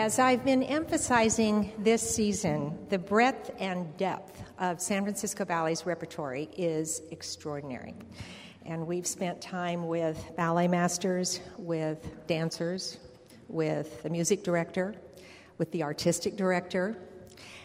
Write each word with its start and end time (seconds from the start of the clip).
As 0.00 0.18
I've 0.18 0.46
been 0.46 0.62
emphasizing 0.62 1.74
this 1.76 2.00
season, 2.00 2.86
the 2.88 2.98
breadth 2.98 3.50
and 3.58 3.94
depth 3.98 4.42
of 4.58 4.80
San 4.80 5.02
Francisco 5.02 5.44
Ballet's 5.44 5.84
repertory 5.84 6.48
is 6.56 7.02
extraordinary. 7.10 7.94
And 8.64 8.86
we've 8.86 9.06
spent 9.06 9.42
time 9.42 9.86
with 9.86 10.34
ballet 10.38 10.68
masters, 10.68 11.42
with 11.58 12.26
dancers, 12.26 12.96
with 13.48 14.02
the 14.02 14.08
music 14.08 14.42
director, 14.42 14.94
with 15.58 15.70
the 15.70 15.82
artistic 15.82 16.34
director. 16.34 16.96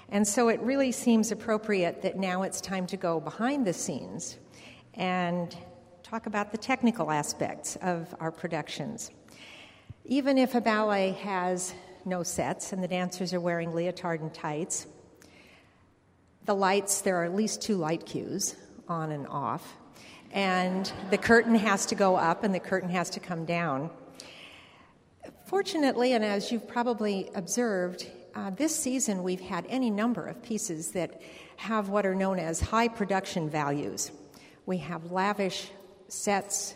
And 0.09 0.27
so 0.27 0.49
it 0.49 0.59
really 0.59 0.91
seems 0.91 1.31
appropriate 1.31 2.01
that 2.01 2.17
now 2.17 2.41
it's 2.41 2.59
time 2.59 2.85
to 2.87 2.97
go 2.97 3.21
behind 3.21 3.65
the 3.65 3.71
scenes 3.71 4.39
and 4.95 5.55
talk 6.03 6.25
about 6.25 6.51
the 6.51 6.57
technical 6.57 7.11
aspects 7.11 7.77
of 7.77 8.13
our 8.19 8.29
productions. 8.29 9.09
Even 10.03 10.37
if 10.37 10.53
a 10.53 10.59
ballet 10.59 11.11
has 11.13 11.73
no 12.05 12.23
sets 12.23 12.71
and 12.73 12.83
the 12.83 12.87
dancers 12.87 13.33
are 13.33 13.39
wearing 13.39 13.73
leotard 13.73 14.21
and 14.21 14.33
tights, 14.33 14.87
the 16.45 16.55
lights, 16.55 17.01
there 17.01 17.21
are 17.21 17.25
at 17.25 17.33
least 17.33 17.61
two 17.61 17.75
light 17.75 18.05
cues, 18.05 18.55
on 18.87 19.11
and 19.11 19.25
off, 19.27 19.75
and 20.31 20.91
the 21.09 21.17
curtain 21.17 21.55
has 21.55 21.87
to 21.87 21.95
go 21.95 22.15
up 22.15 22.43
and 22.43 22.53
the 22.53 22.59
curtain 22.59 22.89
has 22.89 23.09
to 23.11 23.19
come 23.19 23.45
down. 23.45 23.89
Fortunately, 25.45 26.13
and 26.13 26.23
as 26.23 26.51
you've 26.51 26.67
probably 26.67 27.29
observed, 27.33 28.07
uh, 28.35 28.51
this 28.51 28.75
season 28.75 29.23
we've 29.23 29.41
had 29.41 29.65
any 29.69 29.89
number 29.89 30.25
of 30.25 30.41
pieces 30.43 30.91
that 30.91 31.21
have 31.55 31.89
what 31.89 32.05
are 32.05 32.15
known 32.15 32.37
as 32.37 32.59
high 32.59 32.87
production 32.87 33.49
values. 33.49 34.11
We 34.65 34.77
have 34.79 35.11
lavish 35.11 35.71
sets, 36.09 36.75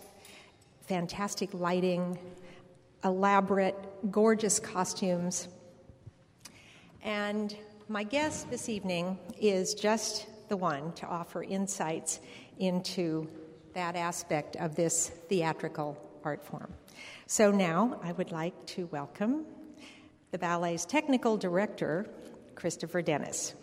fantastic 0.88 1.53
lighting, 1.53 2.17
elaborate, 3.03 3.75
gorgeous 4.11 4.59
costumes. 4.59 5.47
And 7.02 7.55
my 7.88 8.03
guest 8.03 8.50
this 8.50 8.69
evening 8.69 9.17
is 9.39 9.73
just 9.73 10.28
the 10.50 10.58
one 10.58 10.92
to 10.94 11.05
offer 11.05 11.44
insights 11.44 12.20
into 12.58 13.30
that 13.73 13.95
aspect 13.95 14.55
of 14.58 14.75
this 14.75 15.09
theatrical 15.30 15.97
art 16.23 16.44
form. 16.44 16.73
So 17.27 17.52
now 17.52 18.00
I 18.03 18.11
would 18.11 18.31
like 18.31 18.66
to 18.67 18.88
welcome 18.88 19.45
the 20.31 20.38
ballet's 20.38 20.86
technical 20.86 21.38
director, 21.38 22.08
Christopher 22.55 23.02
Dennis. 23.02 23.53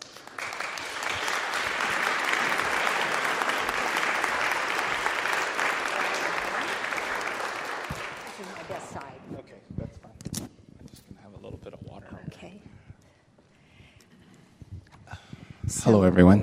Hello, 15.87 16.03
everyone. 16.03 16.41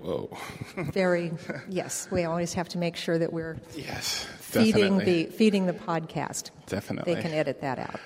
Whoa. 0.00 0.30
Very, 0.76 1.32
yes. 1.68 2.08
We 2.10 2.24
always 2.24 2.54
have 2.54 2.66
to 2.70 2.78
make 2.78 2.96
sure 2.96 3.18
that 3.18 3.30
we're 3.30 3.58
yes, 3.76 4.24
feeding 4.38 5.00
definitely. 5.00 5.24
the 5.24 5.32
feeding 5.32 5.66
the 5.66 5.74
podcast. 5.74 6.50
Definitely. 6.64 7.14
They 7.14 7.20
can 7.20 7.32
edit 7.32 7.60
that 7.60 7.78
out. 7.78 8.00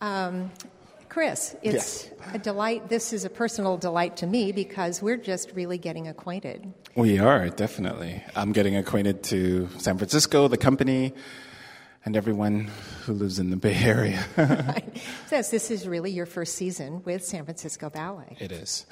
Um, 0.00 0.50
Chris, 1.08 1.54
it's 1.62 2.10
a 2.32 2.40
delight. 2.40 2.88
This 2.88 3.12
is 3.12 3.24
a 3.24 3.30
personal 3.30 3.76
delight 3.76 4.16
to 4.16 4.26
me 4.26 4.50
because 4.50 5.00
we're 5.00 5.16
just 5.16 5.52
really 5.52 5.78
getting 5.78 6.08
acquainted. 6.08 6.74
We 6.96 7.20
are, 7.20 7.48
definitely. 7.48 8.20
I'm 8.34 8.50
getting 8.50 8.74
acquainted 8.74 9.22
to 9.24 9.68
San 9.78 9.96
Francisco, 9.96 10.48
the 10.48 10.56
company, 10.56 11.14
and 12.04 12.16
everyone 12.16 12.68
who 13.04 13.12
lives 13.12 13.38
in 13.38 13.50
the 13.50 13.56
Bay 13.56 13.76
Area. 13.76 14.24
Says 15.28 15.52
this 15.52 15.70
is 15.70 15.86
really 15.86 16.10
your 16.10 16.26
first 16.26 16.56
season 16.56 17.04
with 17.04 17.24
San 17.24 17.44
Francisco 17.44 17.90
Ballet. 17.90 18.36
it 18.40 18.50
is. 18.50 18.86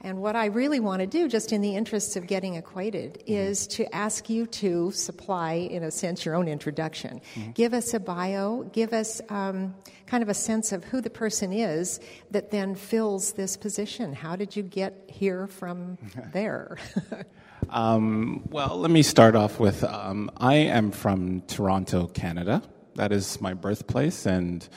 And 0.00 0.20
what 0.20 0.36
I 0.36 0.46
really 0.46 0.80
want 0.80 1.00
to 1.00 1.06
do, 1.06 1.28
just 1.28 1.52
in 1.52 1.62
the 1.62 1.76
interests 1.76 2.16
of 2.16 2.26
getting 2.26 2.56
acquainted, 2.56 3.22
is 3.26 3.66
to 3.68 3.92
ask 3.94 4.28
you 4.28 4.46
to 4.46 4.90
supply, 4.90 5.54
in 5.54 5.82
a 5.82 5.90
sense, 5.90 6.24
your 6.24 6.34
own 6.34 6.46
introduction. 6.46 7.20
Give 7.54 7.72
us 7.72 7.94
a 7.94 8.00
bio, 8.00 8.64
give 8.72 8.92
us 8.92 9.22
um, 9.30 9.74
kind 10.06 10.22
of 10.22 10.28
a 10.28 10.34
sense 10.34 10.72
of 10.72 10.84
who 10.84 11.00
the 11.00 11.10
person 11.10 11.52
is 11.52 12.00
that 12.30 12.50
then 12.50 12.74
fills 12.74 13.32
this 13.32 13.56
position. 13.56 14.12
How 14.12 14.36
did 14.36 14.56
you 14.56 14.62
get 14.62 15.04
here 15.08 15.46
from 15.46 15.98
there? 16.32 16.76
Um, 17.70 18.42
well, 18.50 18.76
let 18.78 18.90
me 18.90 19.02
start 19.02 19.34
off 19.34 19.58
with 19.58 19.84
um, 19.84 20.30
I 20.36 20.54
am 20.54 20.90
from 20.90 21.40
Toronto, 21.42 22.06
Canada. 22.06 22.62
That 22.96 23.10
is 23.10 23.40
my 23.40 23.54
birthplace 23.54 24.26
and 24.26 24.68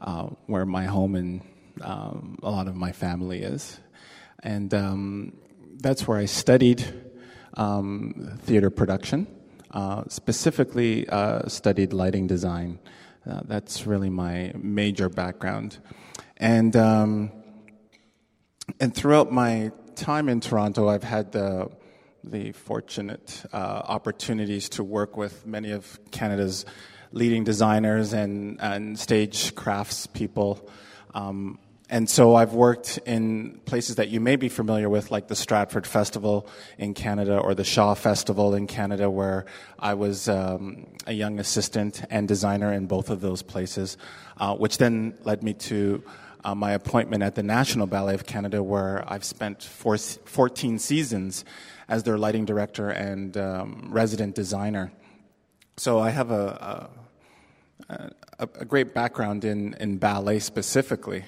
uh, 0.00 0.28
where 0.46 0.66
my 0.66 0.86
home 0.86 1.14
and 1.14 1.42
um, 1.82 2.38
a 2.42 2.50
lot 2.50 2.66
of 2.66 2.76
my 2.76 2.92
family 2.92 3.42
is. 3.42 3.78
And 4.44 4.72
um, 4.74 5.32
that's 5.80 6.06
where 6.06 6.18
I 6.18 6.26
studied 6.26 6.84
um, 7.54 8.38
theater 8.42 8.70
production, 8.70 9.26
uh, 9.70 10.04
specifically 10.08 11.08
uh, 11.08 11.48
studied 11.48 11.92
lighting 11.92 12.26
design. 12.26 12.78
Uh, 13.28 13.40
that's 13.44 13.86
really 13.86 14.10
my 14.10 14.52
major 14.54 15.08
background. 15.08 15.78
And, 16.36 16.76
um, 16.76 17.32
and 18.78 18.94
throughout 18.94 19.32
my 19.32 19.72
time 19.96 20.28
in 20.28 20.40
Toronto, 20.40 20.88
I've 20.88 21.04
had 21.04 21.32
the 21.32 21.70
the 22.26 22.52
fortunate 22.52 23.44
uh, 23.52 23.56
opportunities 23.56 24.68
to 24.70 24.82
work 24.82 25.16
with 25.16 25.46
many 25.46 25.70
of 25.70 25.98
Canada's 26.10 26.64
leading 27.12 27.44
designers 27.44 28.12
and, 28.12 28.60
and 28.60 28.98
stage 28.98 29.54
crafts 29.54 30.06
people. 30.06 30.68
Um, 31.14 31.58
and 31.94 32.10
so 32.10 32.34
I've 32.34 32.54
worked 32.54 32.98
in 33.06 33.60
places 33.66 33.94
that 33.96 34.08
you 34.08 34.18
may 34.18 34.34
be 34.34 34.48
familiar 34.48 34.90
with, 34.90 35.12
like 35.12 35.28
the 35.28 35.36
Stratford 35.36 35.86
Festival 35.86 36.48
in 36.76 36.92
Canada 36.92 37.38
or 37.38 37.54
the 37.54 37.62
Shaw 37.62 37.94
Festival 37.94 38.52
in 38.56 38.66
Canada, 38.66 39.08
where 39.08 39.44
I 39.78 39.94
was 39.94 40.28
um, 40.28 40.88
a 41.06 41.12
young 41.12 41.38
assistant 41.38 42.02
and 42.10 42.26
designer 42.26 42.72
in 42.72 42.86
both 42.86 43.10
of 43.10 43.20
those 43.20 43.42
places, 43.42 43.96
uh, 44.38 44.56
which 44.56 44.78
then 44.78 45.16
led 45.22 45.44
me 45.44 45.54
to 45.54 46.02
uh, 46.42 46.56
my 46.56 46.72
appointment 46.72 47.22
at 47.22 47.36
the 47.36 47.44
National 47.44 47.86
Ballet 47.86 48.14
of 48.14 48.26
Canada, 48.26 48.60
where 48.60 49.04
I've 49.06 49.22
spent 49.22 49.62
four, 49.62 49.96
14 49.96 50.80
seasons 50.80 51.44
as 51.86 52.02
their 52.02 52.18
lighting 52.18 52.44
director 52.44 52.90
and 52.90 53.36
um, 53.36 53.86
resident 53.92 54.34
designer. 54.34 54.90
So 55.76 56.00
I 56.00 56.10
have 56.10 56.32
a, 56.32 56.90
a, 57.88 58.08
a, 58.40 58.64
great 58.64 58.94
background 58.94 59.44
in, 59.44 59.74
in 59.74 59.98
ballet 59.98 60.40
specifically. 60.40 61.22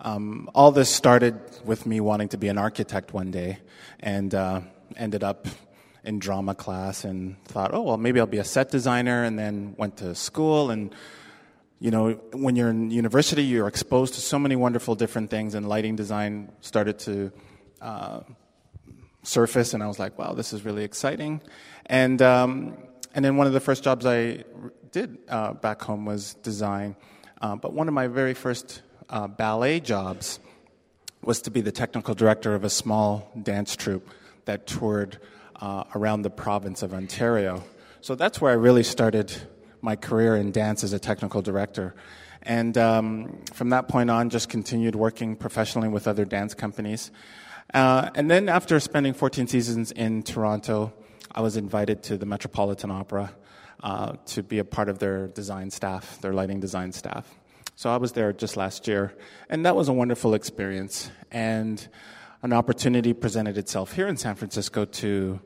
Um, 0.00 0.50
all 0.54 0.72
this 0.72 0.90
started 0.90 1.40
with 1.64 1.86
me 1.86 2.00
wanting 2.00 2.28
to 2.28 2.38
be 2.38 2.48
an 2.48 2.58
architect 2.58 3.14
one 3.14 3.30
day 3.30 3.58
and 4.00 4.34
uh, 4.34 4.60
ended 4.96 5.24
up 5.24 5.48
in 6.04 6.18
drama 6.18 6.54
class 6.54 7.04
and 7.04 7.42
thought, 7.44 7.72
oh, 7.74 7.82
well, 7.82 7.96
maybe 7.96 8.20
I'll 8.20 8.26
be 8.26 8.38
a 8.38 8.44
set 8.44 8.70
designer, 8.70 9.24
and 9.24 9.38
then 9.38 9.74
went 9.76 9.96
to 9.98 10.14
school 10.14 10.70
and 10.70 10.94
you 11.78 11.90
know, 11.90 12.12
when 12.32 12.56
you're 12.56 12.70
in 12.70 12.90
university, 12.90 13.44
you're 13.44 13.68
exposed 13.68 14.14
to 14.14 14.20
so 14.20 14.38
many 14.38 14.56
wonderful 14.56 14.94
different 14.94 15.30
things, 15.30 15.54
and 15.54 15.68
lighting 15.68 15.94
design 15.94 16.50
started 16.60 16.98
to 17.00 17.32
uh, 17.82 18.20
surface, 19.22 19.74
and 19.74 19.82
I 19.82 19.86
was 19.86 19.98
like, 19.98 20.18
wow, 20.18 20.32
this 20.32 20.52
is 20.52 20.64
really 20.64 20.84
exciting. 20.84 21.42
And, 21.84 22.22
um, 22.22 22.78
and 23.14 23.24
then 23.24 23.36
one 23.36 23.46
of 23.46 23.52
the 23.52 23.60
first 23.60 23.84
jobs 23.84 24.06
I 24.06 24.44
did 24.90 25.18
uh, 25.28 25.52
back 25.52 25.82
home 25.82 26.06
was 26.06 26.34
design. 26.34 26.96
Uh, 27.42 27.56
but 27.56 27.74
one 27.74 27.88
of 27.88 27.94
my 27.94 28.06
very 28.06 28.32
first 28.32 28.80
uh, 29.08 29.28
ballet 29.28 29.80
jobs 29.80 30.40
was 31.22 31.42
to 31.42 31.50
be 31.50 31.60
the 31.60 31.72
technical 31.72 32.14
director 32.14 32.54
of 32.54 32.64
a 32.64 32.70
small 32.70 33.30
dance 33.42 33.76
troupe 33.76 34.08
that 34.44 34.66
toured 34.66 35.18
uh, 35.60 35.84
around 35.94 36.22
the 36.22 36.30
province 36.30 36.82
of 36.82 36.94
Ontario. 36.94 37.64
So 38.00 38.14
that's 38.14 38.40
where 38.40 38.52
I 38.52 38.54
really 38.54 38.82
started 38.82 39.32
my 39.80 39.96
career 39.96 40.36
in 40.36 40.52
dance 40.52 40.84
as 40.84 40.92
a 40.92 40.98
technical 40.98 41.42
director. 41.42 41.94
And 42.42 42.78
um, 42.78 43.38
from 43.52 43.70
that 43.70 43.88
point 43.88 44.10
on, 44.10 44.30
just 44.30 44.48
continued 44.48 44.94
working 44.94 45.34
professionally 45.34 45.88
with 45.88 46.06
other 46.06 46.24
dance 46.24 46.54
companies. 46.54 47.10
Uh, 47.74 48.10
and 48.14 48.30
then 48.30 48.48
after 48.48 48.78
spending 48.78 49.12
14 49.12 49.48
seasons 49.48 49.90
in 49.90 50.22
Toronto, 50.22 50.92
I 51.34 51.40
was 51.40 51.56
invited 51.56 52.04
to 52.04 52.16
the 52.16 52.26
Metropolitan 52.26 52.90
Opera 52.90 53.32
uh, 53.82 54.14
to 54.26 54.42
be 54.42 54.58
a 54.60 54.64
part 54.64 54.88
of 54.88 55.00
their 55.00 55.26
design 55.26 55.70
staff, 55.70 56.20
their 56.20 56.32
lighting 56.32 56.60
design 56.60 56.92
staff. 56.92 57.28
So 57.78 57.90
I 57.90 57.98
was 57.98 58.12
there 58.12 58.32
just 58.32 58.56
last 58.56 58.88
year, 58.88 59.14
and 59.50 59.66
that 59.66 59.76
was 59.76 59.90
a 59.90 59.92
wonderful 59.92 60.32
experience. 60.32 61.10
And 61.30 61.86
an 62.40 62.54
opportunity 62.54 63.12
presented 63.12 63.58
itself 63.58 63.92
here 63.92 64.08
in 64.08 64.16
San 64.16 64.34
Francisco 64.34 64.86
to, 64.86 65.38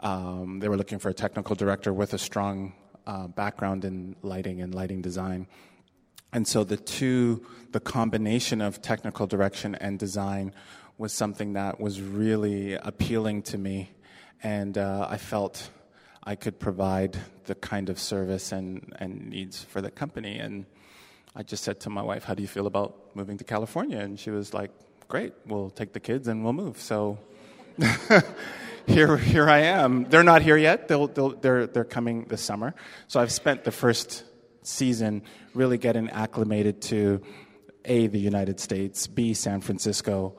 um, 0.00 0.58
they 0.58 0.68
were 0.68 0.76
looking 0.76 0.98
for 0.98 1.10
a 1.10 1.14
technical 1.14 1.54
director 1.54 1.92
with 1.92 2.12
a 2.12 2.18
strong 2.18 2.72
uh, 3.06 3.28
background 3.28 3.84
in 3.84 4.16
lighting 4.22 4.60
and 4.60 4.74
lighting 4.74 5.00
design. 5.00 5.46
And 6.32 6.48
so 6.48 6.64
the 6.64 6.76
two, 6.76 7.46
the 7.70 7.78
combination 7.78 8.60
of 8.60 8.82
technical 8.82 9.28
direction 9.28 9.76
and 9.76 9.96
design 9.96 10.54
was 10.98 11.12
something 11.12 11.52
that 11.52 11.78
was 11.78 12.00
really 12.00 12.74
appealing 12.74 13.42
to 13.42 13.58
me. 13.58 13.92
And 14.42 14.76
uh, 14.76 15.06
I 15.08 15.18
felt 15.18 15.70
I 16.24 16.34
could 16.34 16.58
provide 16.58 17.16
the 17.44 17.54
kind 17.54 17.90
of 17.90 18.00
service 18.00 18.50
and, 18.50 18.92
and 18.98 19.30
needs 19.30 19.62
for 19.62 19.80
the 19.80 19.92
company. 19.92 20.36
And 20.40 20.66
I 21.38 21.42
just 21.42 21.62
said 21.64 21.80
to 21.80 21.90
my 21.90 22.00
wife, 22.00 22.24
How 22.24 22.32
do 22.32 22.40
you 22.40 22.48
feel 22.48 22.66
about 22.66 23.14
moving 23.14 23.36
to 23.36 23.44
California? 23.44 23.98
And 23.98 24.18
she 24.18 24.30
was 24.30 24.54
like, 24.54 24.70
Great, 25.06 25.34
we'll 25.44 25.68
take 25.68 25.92
the 25.92 26.00
kids 26.00 26.28
and 26.28 26.42
we'll 26.42 26.54
move. 26.54 26.80
So 26.80 27.18
here, 28.86 29.18
here 29.18 29.48
I 29.48 29.58
am. 29.58 30.04
They're 30.04 30.24
not 30.24 30.40
here 30.40 30.56
yet, 30.56 30.88
they'll, 30.88 31.08
they'll, 31.08 31.36
they're, 31.36 31.66
they're 31.66 31.84
coming 31.84 32.24
this 32.24 32.40
summer. 32.40 32.74
So 33.06 33.20
I've 33.20 33.30
spent 33.30 33.64
the 33.64 33.70
first 33.70 34.24
season 34.62 35.22
really 35.52 35.76
getting 35.76 36.08
acclimated 36.08 36.80
to 36.82 37.20
A, 37.84 38.06
the 38.06 38.18
United 38.18 38.58
States, 38.58 39.06
B, 39.06 39.34
San 39.34 39.60
Francisco, 39.60 40.36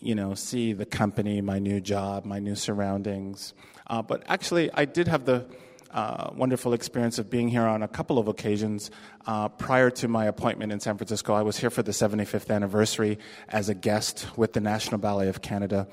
you 0.00 0.14
know, 0.14 0.34
see 0.34 0.72
the 0.72 0.86
company, 0.86 1.42
my 1.42 1.58
new 1.58 1.80
job, 1.80 2.24
my 2.24 2.38
new 2.38 2.54
surroundings. 2.54 3.52
Uh, 3.86 4.00
but 4.00 4.22
actually, 4.26 4.70
I 4.72 4.86
did 4.86 5.08
have 5.08 5.26
the 5.26 5.46
uh, 5.94 6.30
wonderful 6.34 6.72
experience 6.72 7.18
of 7.18 7.30
being 7.30 7.48
here 7.48 7.62
on 7.62 7.82
a 7.84 7.88
couple 7.88 8.18
of 8.18 8.26
occasions. 8.26 8.90
Uh, 9.26 9.48
prior 9.48 9.90
to 9.90 10.08
my 10.08 10.26
appointment 10.26 10.72
in 10.72 10.80
San 10.80 10.98
Francisco, 10.98 11.32
I 11.34 11.42
was 11.42 11.56
here 11.56 11.70
for 11.70 11.84
the 11.84 11.92
75th 11.92 12.52
anniversary 12.52 13.20
as 13.48 13.68
a 13.68 13.74
guest 13.74 14.26
with 14.36 14.52
the 14.52 14.60
National 14.60 14.98
Ballet 14.98 15.28
of 15.28 15.40
Canada. 15.40 15.86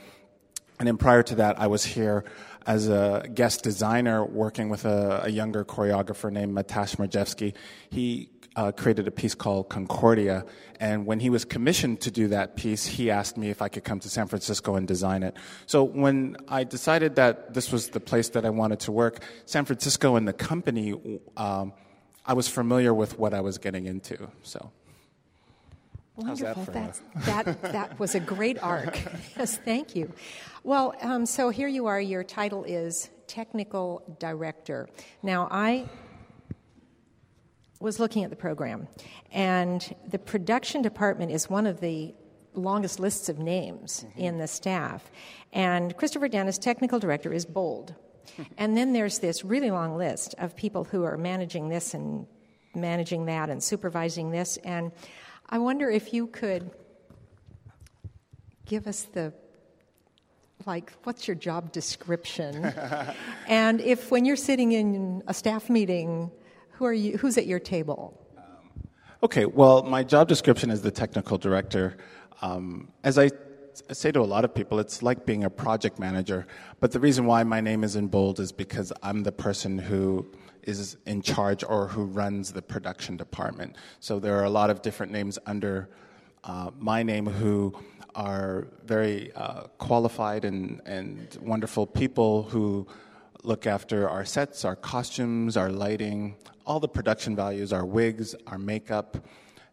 And 0.80 0.88
then 0.88 0.98
prior 0.98 1.22
to 1.22 1.36
that, 1.36 1.60
I 1.60 1.68
was 1.68 1.86
here 1.86 2.26
as 2.66 2.90
a 2.90 3.30
guest 3.32 3.64
designer 3.64 4.26
working 4.26 4.70
with 4.70 4.86
a, 4.86 5.22
a 5.26 5.30
younger 5.30 5.64
choreographer 5.64 6.32
named 6.32 6.56
Matjash 6.56 6.96
Mrozewski. 6.96 7.54
He 7.92 8.31
uh, 8.56 8.72
created 8.72 9.08
a 9.08 9.12
piece 9.12 9.36
called 9.36 9.70
Concordia. 9.70 10.46
And 10.80 11.06
when 11.06 11.20
he 11.20 11.30
was 11.30 11.46
commissioned 11.46 12.02
to 12.02 12.12
do 12.12 12.28
that 12.30 12.56
piece, 12.56 12.86
he 12.86 13.12
asked 13.12 13.38
me 13.38 13.50
if 13.50 13.62
I 13.62 13.70
could 13.70 13.84
come 13.84 14.00
to 14.00 14.10
San 14.10 14.28
Francisco 14.28 14.76
and 14.76 14.88
design 14.88 15.24
it. 15.24 15.36
So 15.66 15.84
when 15.84 16.38
I 16.48 16.64
decided 16.64 17.16
that 17.16 17.54
this 17.54 17.72
was 17.72 17.90
the 17.90 18.00
place 18.00 18.30
that 18.30 18.46
I 18.46 18.50
wanted 18.50 18.80
to 18.82 18.92
work, 18.92 19.24
San 19.46 19.66
Francisco 19.66 20.16
and 20.16 20.28
the 20.28 20.34
company, 20.34 21.20
um, 21.38 21.74
I 22.26 22.34
was 22.34 22.48
familiar 22.48 22.94
with 22.94 23.18
what 23.18 23.34
I 23.34 23.42
was 23.42 23.58
getting 23.58 23.86
into. 23.86 24.30
So. 24.44 24.72
Wonderful. 26.18 26.66
That, 26.66 27.00
that, 27.16 27.46
that, 27.46 27.62
that, 27.72 28.00
was 28.00 28.16
a 28.16 28.20
great 28.20 28.62
arc. 28.62 29.00
yes, 29.38 29.58
thank 29.58 29.96
you. 29.96 30.12
Well, 30.64 30.94
um, 31.02 31.26
so 31.26 31.50
here 31.50 31.68
you 31.68 31.88
are. 31.88 32.00
Your 32.00 32.24
title 32.24 32.64
is 32.66 33.10
Technical 33.28 34.04
Director. 34.20 34.90
Now, 35.24 35.48
I 35.50 35.90
was 37.82 38.00
looking 38.00 38.24
at 38.24 38.30
the 38.30 38.36
program, 38.36 38.88
and 39.32 39.96
the 40.08 40.20
production 40.20 40.82
department 40.82 41.32
is 41.32 41.50
one 41.50 41.66
of 41.66 41.80
the 41.80 42.14
longest 42.54 43.00
lists 43.00 43.30
of 43.30 43.40
names 43.40 44.06
mm-hmm. 44.08 44.20
in 44.20 44.38
the 44.38 44.48
staff. 44.48 45.12
And 45.54 45.96
Christopher 45.98 46.28
Dennis, 46.28 46.58
technical 46.58 47.00
director, 47.00 47.34
is 47.34 47.46
bold. 47.46 47.96
and 48.58 48.78
then 48.78 48.94
there's 48.94 49.20
this 49.20 49.44
really 49.44 49.72
long 49.72 49.98
list 49.98 50.36
of 50.38 50.56
people 50.56 50.84
who 50.84 51.04
are 51.04 51.18
managing 51.18 51.70
this 51.70 51.94
and 51.94 52.28
managing 52.76 53.26
that 53.26 53.50
and 53.50 53.62
supervising 53.62 54.32
this. 54.32 54.58
And 54.58 54.92
I 55.50 55.58
wonder 55.58 55.90
if 55.90 56.14
you 56.14 56.28
could 56.28 56.72
give 58.66 58.88
us 58.88 59.04
the 59.04 59.34
like 60.68 60.94
what's 61.04 61.28
your 61.28 61.36
job 61.36 61.72
description 61.72 62.72
and 63.48 63.82
if 63.82 64.12
when 64.12 64.26
you're 64.26 64.36
sitting 64.36 64.72
in 64.72 65.24
a 65.28 65.34
staff 65.34 65.72
meeting 65.72 66.32
who 66.82 66.88
are 66.88 66.94
you? 66.94 67.16
Who's 67.16 67.38
at 67.38 67.46
your 67.46 67.60
table? 67.60 68.20
Um, 68.36 68.44
okay. 69.22 69.46
Well, 69.46 69.84
my 69.84 70.04
job 70.04 70.28
description 70.28 70.72
is 70.72 70.82
the 70.82 70.90
technical 70.90 71.38
director. 71.38 71.96
Um, 72.42 72.92
as 73.04 73.20
I 73.20 73.30
say 73.92 74.12
to 74.12 74.20
a 74.20 74.24
lot 74.36 74.46
of 74.46 74.56
people, 74.56 74.80
it's 74.80 75.04
like 75.04 75.24
being 75.24 75.44
a 75.44 75.50
project 75.52 76.00
manager. 76.00 76.48
But 76.80 76.92
the 76.92 77.00
reason 77.00 77.28
why 77.28 77.44
my 77.44 77.62
name 77.62 77.84
is 77.84 77.96
in 77.96 78.08
bold 78.08 78.40
is 78.40 78.52
because 78.52 78.92
I'm 79.04 79.22
the 79.22 79.32
person 79.32 79.78
who 79.78 80.26
is 80.64 80.98
in 81.06 81.22
charge 81.22 81.64
or 81.64 81.88
who 81.88 82.06
runs 82.06 82.52
the 82.52 82.64
production 82.64 83.16
department. 83.16 83.76
So 84.00 84.18
there 84.18 84.40
are 84.40 84.46
a 84.46 84.50
lot 84.50 84.72
of 84.72 84.82
different 84.82 85.12
names 85.12 85.38
under 85.46 85.88
uh, 86.44 86.72
my 86.80 87.04
name 87.04 87.28
who 87.28 87.76
are 88.16 88.70
very 88.86 89.32
uh, 89.34 89.68
qualified 89.78 90.46
and, 90.46 90.82
and 90.88 91.38
wonderful 91.42 91.86
people 91.86 92.42
who 92.42 92.88
look 93.44 93.66
after 93.66 94.10
our 94.10 94.26
sets, 94.26 94.66
our 94.66 94.76
costumes, 94.76 95.58
our 95.58 95.72
lighting, 95.72 96.36
all 96.66 96.80
the 96.80 96.88
production 96.88 97.36
values, 97.36 97.74
our 97.74 97.86
wigs, 97.86 98.36
our 98.48 98.58
makeup, 98.58 99.18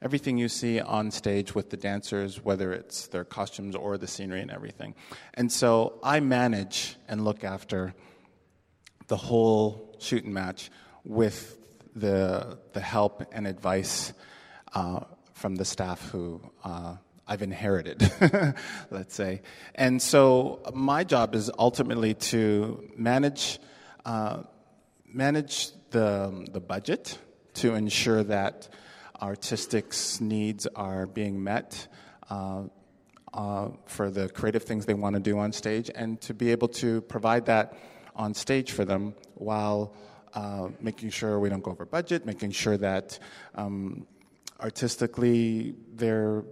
everything 0.00 0.38
you 0.38 0.48
see 0.48 0.80
on 0.80 1.10
stage 1.10 1.54
with 1.54 1.70
the 1.70 1.76
dancers, 1.76 2.42
whether 2.44 2.72
it's 2.72 3.08
their 3.08 3.24
costumes 3.24 3.74
or 3.74 3.98
the 3.98 4.06
scenery 4.06 4.40
and 4.40 4.50
everything. 4.50 4.94
And 5.34 5.50
so 5.50 5.98
I 6.02 6.20
manage 6.20 6.96
and 7.08 7.24
look 7.24 7.44
after 7.44 7.94
the 9.08 9.16
whole 9.16 9.96
shoot 9.98 10.24
and 10.24 10.32
match 10.32 10.70
with 11.04 11.58
the, 11.94 12.58
the 12.72 12.80
help 12.80 13.26
and 13.32 13.46
advice 13.46 14.12
uh, 14.74 15.00
from 15.32 15.56
the 15.56 15.64
staff 15.64 16.08
who 16.10 16.40
uh, 16.64 16.96
I've 17.28 17.42
inherited, 17.42 18.10
let's 18.90 19.14
say. 19.14 19.42
And 19.74 20.00
so 20.00 20.60
my 20.74 21.04
job 21.04 21.34
is 21.34 21.50
ultimately 21.58 22.14
to 22.14 22.90
manage, 22.96 23.58
uh, 24.06 24.44
manage 25.06 25.70
the, 25.90 26.48
the 26.50 26.60
budget 26.60 27.18
to 27.54 27.74
ensure 27.74 28.24
that 28.24 28.68
artistics 29.20 30.20
needs 30.22 30.66
are 30.74 31.06
being 31.06 31.44
met 31.44 31.88
uh, 32.30 32.62
uh, 33.34 33.68
for 33.84 34.10
the 34.10 34.30
creative 34.30 34.62
things 34.62 34.86
they 34.86 34.94
want 34.94 35.14
to 35.14 35.20
do 35.20 35.38
on 35.38 35.52
stage 35.52 35.90
and 35.94 36.20
to 36.22 36.32
be 36.32 36.50
able 36.50 36.68
to 36.68 37.02
provide 37.02 37.44
that 37.46 37.76
on 38.16 38.32
stage 38.32 38.72
for 38.72 38.86
them 38.86 39.14
while 39.34 39.94
uh, 40.32 40.68
making 40.80 41.10
sure 41.10 41.38
we 41.38 41.50
don't 41.50 41.62
go 41.62 41.72
over 41.72 41.84
budget, 41.84 42.24
making 42.24 42.52
sure 42.52 42.76
that 42.76 43.18
um, 43.54 44.06
artistically 44.60 45.74
they're 45.94 46.44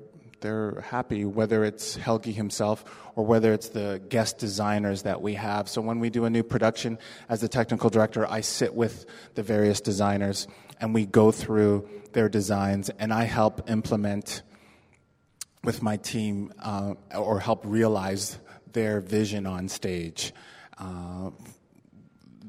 they're 0.46 0.81
happy, 0.81 1.25
whether 1.25 1.64
it's 1.64 1.96
Helgi 1.96 2.32
himself 2.32 2.84
or 3.16 3.26
whether 3.26 3.52
it's 3.52 3.70
the 3.70 4.00
guest 4.08 4.38
designers 4.38 5.02
that 5.02 5.20
we 5.20 5.34
have. 5.34 5.69
So 5.69 5.81
when 5.81 5.98
we 5.98 6.08
do 6.08 6.25
a 6.25 6.31
new 6.31 6.44
production, 6.44 6.98
as 7.28 7.40
the 7.40 7.48
technical 7.48 7.90
director, 7.90 8.25
I 8.31 8.43
sit 8.43 8.72
with 8.72 9.06
the 9.34 9.43
various 9.43 9.81
designers 9.81 10.46
and 10.81 10.94
we 10.94 11.04
go 11.04 11.32
through 11.32 11.88
their 12.12 12.28
designs 12.28 12.90
and 12.90 13.12
I 13.12 13.25
help 13.25 13.69
implement 13.69 14.43
with 15.64 15.82
my 15.82 15.96
team 15.96 16.52
uh, 16.62 16.94
or 17.12 17.40
help 17.40 17.62
realize 17.64 18.38
their 18.72 19.00
vision 19.00 19.46
on 19.46 19.69
stage 19.69 20.32
uh, 20.78 21.31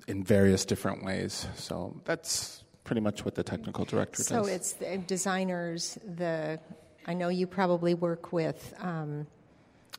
in 0.07 0.23
various 0.23 0.65
different 0.65 1.03
ways. 1.03 1.47
So 1.55 1.99
that's 2.05 2.63
pretty 2.83 3.01
much 3.01 3.25
what 3.25 3.33
the 3.33 3.43
technical 3.43 3.85
director 3.85 4.21
so 4.21 4.35
does. 4.35 4.47
So 4.47 4.53
it's 4.53 4.73
the 4.73 4.97
designers, 4.99 5.97
the 6.05 6.59
I 7.07 7.13
know 7.13 7.29
you 7.29 7.47
probably 7.47 7.93
work 7.93 8.33
with, 8.33 8.73
um, 8.79 9.27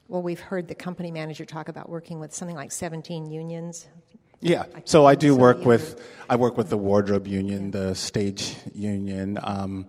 well, 0.08 0.20
we've 0.20 0.40
heard 0.40 0.68
the 0.68 0.74
company 0.74 1.10
manager 1.10 1.46
talk 1.46 1.70
about 1.70 1.88
working 1.88 2.20
with 2.20 2.34
something 2.34 2.54
like 2.54 2.70
17 2.70 3.30
unions. 3.30 3.88
Yeah, 4.40 4.64
so 4.84 5.06
I 5.06 5.14
do 5.14 5.34
work 5.34 5.64
with, 5.64 6.06
I 6.28 6.36
work 6.36 6.58
with 6.58 6.68
the 6.68 6.76
wardrobe 6.76 7.26
union, 7.26 7.70
the 7.70 7.94
stage 7.94 8.56
union, 8.74 9.38
um, 9.42 9.86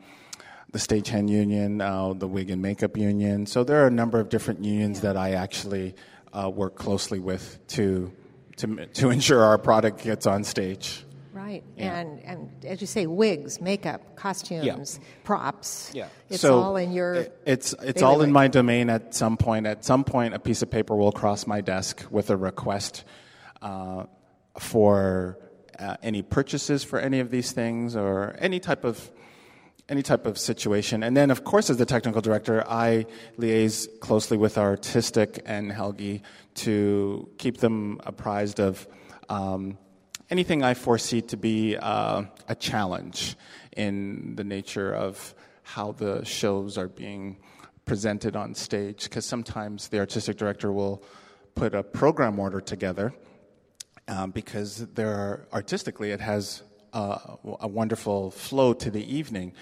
the 0.72 0.80
stagehand 0.80 1.30
union, 1.30 1.82
uh, 1.82 2.14
the 2.14 2.28
wig 2.28 2.50
and 2.50 2.62
makeup 2.62 2.96
union. 2.96 3.46
So 3.46 3.66
there 3.66 3.84
are 3.84 3.88
a 3.88 3.92
number 3.92 4.22
of 4.22 4.30
different 4.30 4.64
unions 4.64 5.00
yeah. 5.00 5.14
that 5.14 5.18
I 5.18 5.32
actually 5.32 5.96
uh, 6.32 6.50
work 6.50 6.76
closely 6.76 7.20
with 7.20 7.60
to, 7.70 8.14
to, 8.58 8.86
to 8.86 9.10
ensure 9.12 9.44
our 9.44 9.58
product 9.58 10.04
gets 10.04 10.26
on 10.26 10.46
stage. 10.46 11.04
Right, 11.32 11.64
yeah. 11.78 12.00
and 12.00 12.20
and 12.24 12.66
as 12.66 12.82
you 12.82 12.88
say, 12.88 13.06
wigs, 13.06 13.62
makeup, 13.62 14.16
costumes, 14.16 15.00
yeah. 15.00 15.08
props. 15.24 15.92
Yeah, 15.94 16.08
it's 16.28 16.42
so 16.42 16.60
all 16.60 16.76
in 16.76 16.92
your. 16.92 17.28
It's 17.46 17.74
it's 17.84 18.02
all 18.02 18.24
in 18.24 18.32
my 18.32 18.48
domain. 18.48 18.90
At 18.90 19.14
some 19.14 19.38
point, 19.38 19.68
at 19.68 19.86
some 19.86 20.04
point, 20.04 20.34
a 20.34 20.40
piece 20.40 20.64
of 20.64 20.72
paper 20.72 20.96
will 20.96 21.12
cross 21.12 21.46
my 21.46 21.62
desk 21.62 22.04
with 22.10 22.32
a 22.32 22.38
request 22.38 23.04
uh, 23.62 24.06
for 24.58 25.38
uh, 25.78 25.98
any 26.02 26.24
purchases 26.24 26.84
for 26.84 27.00
any 27.00 27.20
of 27.20 27.30
these 27.30 27.52
things 27.52 27.96
or 27.96 28.36
any 28.40 28.60
type 28.60 28.84
of 28.84 29.12
any 29.88 30.02
type 30.02 30.26
of 30.26 30.38
situation. 30.38 31.04
And 31.04 31.16
then, 31.16 31.30
of 31.30 31.44
course, 31.44 31.70
as 31.70 31.78
the 31.78 31.86
technical 31.86 32.22
director, 32.22 32.64
I 32.68 33.06
liaise 33.38 33.88
closely 34.00 34.38
with 34.38 34.58
artistic 34.58 35.44
and 35.46 35.72
Helgi 35.72 36.22
to 36.56 37.30
keep 37.38 37.58
them 37.58 38.00
apprised 38.04 38.60
of. 38.60 38.88
Um, 39.30 39.78
anything 40.30 40.64
I 40.64 40.74
foresee 40.76 41.22
to 41.22 41.38
be 41.38 41.76
uh, 41.78 42.24
a 42.48 42.56
challenge 42.56 43.36
in 43.76 44.36
the 44.36 44.44
nature 44.44 44.94
of 44.94 45.34
how 45.64 45.92
the 45.92 46.24
shows 46.24 46.78
are 46.78 46.88
being 46.88 47.38
presented 47.86 48.36
on 48.36 48.54
stage. 48.54 49.04
Because 49.06 49.26
sometimes 49.26 49.88
the 49.88 50.00
artistic 50.00 50.38
director 50.38 50.72
will 50.72 51.04
put 51.56 51.74
a 51.74 51.84
program 51.84 52.40
order 52.40 52.62
together 52.62 53.14
um, 54.08 54.32
because 54.32 54.88
there 54.94 55.14
are, 55.14 55.48
artistically 55.52 56.12
it 56.12 56.22
has 56.22 56.64
a 56.92 57.68
wonderful 57.68 58.32
flow 58.32 58.74
to 58.74 58.90
the 58.90 59.16
evening. 59.16 59.54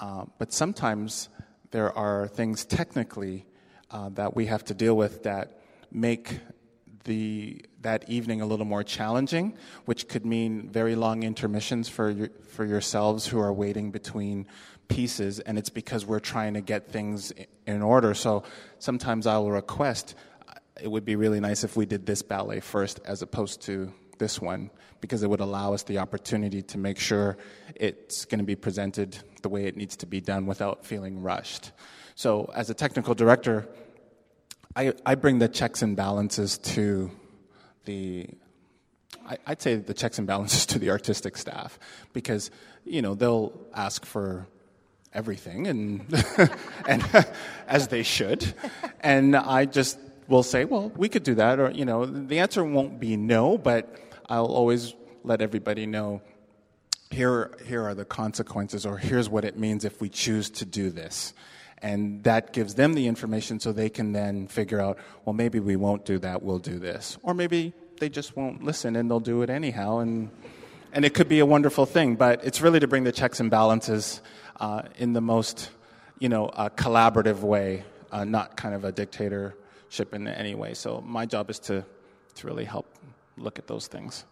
Uh, 0.00 0.24
but 0.38 0.52
sometimes 0.52 1.28
there 1.72 1.96
are 1.96 2.26
things 2.26 2.64
technically 2.64 3.44
uh, 3.90 4.08
that 4.10 4.34
we 4.34 4.46
have 4.46 4.64
to 4.64 4.74
deal 4.74 4.96
with 4.96 5.24
that 5.24 5.60
make 5.92 6.40
the 7.04 7.62
that 7.80 8.08
evening 8.08 8.40
a 8.40 8.46
little 8.46 8.66
more 8.66 8.82
challenging, 8.82 9.56
which 9.86 10.08
could 10.08 10.26
mean 10.26 10.68
very 10.70 10.94
long 10.94 11.22
intermissions 11.22 11.88
for 11.88 12.10
your, 12.10 12.28
for 12.48 12.64
yourselves 12.64 13.26
who 13.26 13.40
are 13.40 13.52
waiting 13.52 13.90
between 13.90 14.46
pieces, 14.88 15.40
and 15.40 15.58
it's 15.58 15.70
because 15.70 16.04
we're 16.04 16.20
trying 16.20 16.54
to 16.54 16.60
get 16.60 16.88
things 16.88 17.32
in 17.66 17.80
order. 17.80 18.12
So 18.12 18.42
sometimes 18.78 19.26
I 19.26 19.38
will 19.38 19.52
request 19.52 20.14
uh, 20.48 20.54
it 20.80 20.88
would 20.88 21.04
be 21.04 21.16
really 21.16 21.40
nice 21.40 21.64
if 21.64 21.76
we 21.76 21.86
did 21.86 22.04
this 22.04 22.22
ballet 22.22 22.60
first 22.60 23.00
as 23.04 23.22
opposed 23.22 23.62
to 23.62 23.92
this 24.18 24.40
one 24.40 24.70
because 25.00 25.22
it 25.22 25.30
would 25.30 25.40
allow 25.40 25.72
us 25.72 25.84
the 25.84 25.98
opportunity 25.98 26.60
to 26.60 26.76
make 26.76 26.98
sure 26.98 27.38
it's 27.74 28.26
going 28.26 28.38
to 28.38 28.44
be 28.44 28.56
presented 28.56 29.16
the 29.42 29.48
way 29.48 29.64
it 29.64 29.76
needs 29.76 29.96
to 29.96 30.06
be 30.06 30.20
done 30.20 30.44
without 30.46 30.84
feeling 30.84 31.22
rushed. 31.22 31.72
So, 32.14 32.50
as 32.54 32.68
a 32.68 32.74
technical 32.74 33.14
director, 33.14 33.66
I, 34.76 34.92
I 35.06 35.14
bring 35.14 35.38
the 35.38 35.48
checks 35.48 35.80
and 35.80 35.96
balances 35.96 36.58
to 36.58 37.10
the 37.84 38.28
I, 39.26 39.38
would 39.48 39.62
say 39.62 39.76
the 39.76 39.94
checks 39.94 40.18
and 40.18 40.26
balances 40.26 40.66
to 40.72 40.78
the 40.78 40.90
artistic 40.90 41.36
staff 41.36 41.78
because 42.12 42.50
you 42.84 43.02
know 43.02 43.14
they'll 43.14 43.52
ask 43.74 44.04
for 44.04 44.46
everything 45.12 45.66
and 45.66 46.06
and 46.88 47.04
as 47.66 47.88
they 47.88 48.02
should. 48.02 48.54
And 49.00 49.36
I 49.36 49.64
just 49.64 49.98
will 50.28 50.42
say 50.42 50.64
well 50.64 50.92
we 50.96 51.08
could 51.08 51.24
do 51.24 51.34
that 51.34 51.58
or 51.58 51.70
you 51.70 51.84
know 51.84 52.06
the 52.06 52.38
answer 52.38 52.64
won't 52.64 53.00
be 53.00 53.16
no 53.16 53.58
but 53.58 53.96
I'll 54.28 54.46
always 54.46 54.94
let 55.24 55.42
everybody 55.42 55.86
know 55.86 56.22
here 57.10 57.50
here 57.66 57.82
are 57.82 57.94
the 57.94 58.04
consequences 58.04 58.86
or 58.86 58.96
here's 58.96 59.28
what 59.28 59.44
it 59.44 59.58
means 59.58 59.84
if 59.84 60.00
we 60.00 60.08
choose 60.08 60.48
to 60.50 60.64
do 60.64 60.90
this 60.90 61.34
and 61.82 62.22
that 62.24 62.52
gives 62.52 62.74
them 62.74 62.94
the 62.94 63.06
information 63.06 63.58
so 63.58 63.72
they 63.72 63.88
can 63.88 64.12
then 64.12 64.46
figure 64.48 64.80
out, 64.80 64.98
well, 65.24 65.32
maybe 65.32 65.60
we 65.60 65.76
won't 65.76 66.04
do 66.04 66.18
that, 66.18 66.42
we'll 66.42 66.58
do 66.58 66.78
this. 66.78 67.18
Or 67.22 67.34
maybe 67.34 67.72
they 67.98 68.08
just 68.08 68.36
won't 68.36 68.62
listen 68.62 68.96
and 68.96 69.10
they'll 69.10 69.20
do 69.20 69.42
it 69.42 69.50
anyhow. 69.50 69.98
And, 69.98 70.30
and 70.92 71.04
it 71.04 71.14
could 71.14 71.28
be 71.28 71.38
a 71.38 71.46
wonderful 71.46 71.86
thing, 71.86 72.16
but 72.16 72.44
it's 72.44 72.60
really 72.60 72.80
to 72.80 72.88
bring 72.88 73.04
the 73.04 73.12
checks 73.12 73.40
and 73.40 73.50
balances 73.50 74.20
uh, 74.58 74.82
in 74.98 75.14
the 75.14 75.20
most, 75.20 75.70
you 76.18 76.28
know, 76.28 76.46
uh, 76.46 76.68
collaborative 76.68 77.40
way, 77.40 77.84
uh, 78.12 78.24
not 78.24 78.56
kind 78.56 78.74
of 78.74 78.84
a 78.84 78.92
dictatorship 78.92 80.12
in 80.12 80.28
any 80.28 80.54
way. 80.54 80.74
So 80.74 81.00
my 81.00 81.24
job 81.24 81.48
is 81.48 81.58
to, 81.60 81.84
to 82.36 82.46
really 82.46 82.64
help 82.64 82.86
look 83.38 83.58
at 83.58 83.66
those 83.66 83.86
things. 83.86 84.24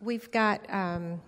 We've 0.00 0.30
got 0.30 0.72
um, 0.72 1.22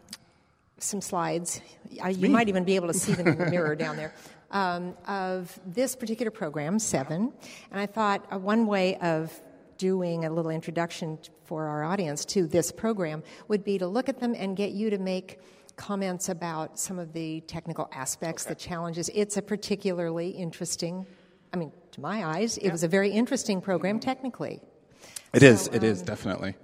some 0.79 1.01
slides. 1.01 1.63
You 1.91 2.29
might 2.29 2.49
even 2.49 2.65
be 2.65 2.77
able 2.77 2.89
to 2.89 2.95
see 2.95 3.15
them 3.15 3.27
in 3.29 3.39
the 3.39 3.47
mirror 3.47 3.75
down 3.75 3.97
there 3.97 4.13
um, 4.51 4.95
of 5.07 5.59
this 5.67 5.95
particular 5.97 6.31
program, 6.31 6.79
Seven. 6.79 7.33
And 7.71 7.81
I 7.81 7.87
thought 7.87 8.27
uh, 8.33 8.39
one 8.39 8.67
way 8.67 8.97
of 8.97 9.41
doing 9.79 10.25
a 10.25 10.31
little 10.31 10.51
introduction 10.51 11.19
for 11.45 11.67
our 11.67 11.83
audience 11.85 12.25
to 12.27 12.47
this 12.47 12.71
program 12.71 13.23
would 13.49 13.65
be 13.65 13.79
to 13.79 13.87
look 13.87 14.09
at 14.09 14.21
them 14.21 14.35
and 14.37 14.57
get 14.57 14.73
you 14.73 14.91
to 14.91 14.99
make 14.99 15.41
comments 15.77 16.29
about 16.29 16.79
some 16.79 16.99
of 16.99 17.13
the 17.13 17.41
technical 17.43 17.89
aspects, 17.93 18.45
okay. 18.45 18.55
the 18.55 18.61
challenges. 18.61 19.11
It's 19.15 19.37
a 19.39 19.43
particularly 19.43 20.31
interesting, 20.31 21.07
I 21.55 21.57
mean, 21.57 21.73
to 21.93 22.01
my 22.01 22.25
eyes, 22.25 22.59
it 22.59 22.65
yeah. 22.65 22.73
was 22.73 22.83
a 22.83 22.89
very 22.89 23.11
interesting 23.11 23.61
program 23.61 23.99
technically. 23.99 24.61
It 25.33 25.41
so, 25.41 25.47
is. 25.47 25.67
It 25.69 25.79
um, 25.79 25.85
is 25.85 26.03
definitely. 26.03 26.57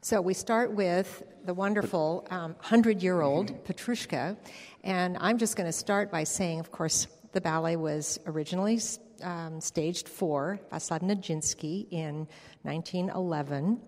So 0.00 0.20
we 0.20 0.32
start 0.32 0.72
with 0.72 1.24
the 1.44 1.52
wonderful 1.52 2.24
100 2.28 2.96
um, 2.96 3.00
year 3.00 3.20
old 3.20 3.48
mm-hmm. 3.48 3.72
Petrushka. 3.72 4.36
And 4.84 5.16
I'm 5.20 5.38
just 5.38 5.56
going 5.56 5.66
to 5.66 5.72
start 5.72 6.12
by 6.12 6.22
saying, 6.22 6.60
of 6.60 6.70
course, 6.70 7.08
the 7.32 7.40
ballet 7.40 7.74
was 7.74 8.20
originally 8.24 8.80
um, 9.24 9.60
staged 9.60 10.08
for 10.08 10.60
Vaslav 10.70 11.02
Nijinsky 11.02 11.88
in 11.90 12.28
1911. 12.62 13.80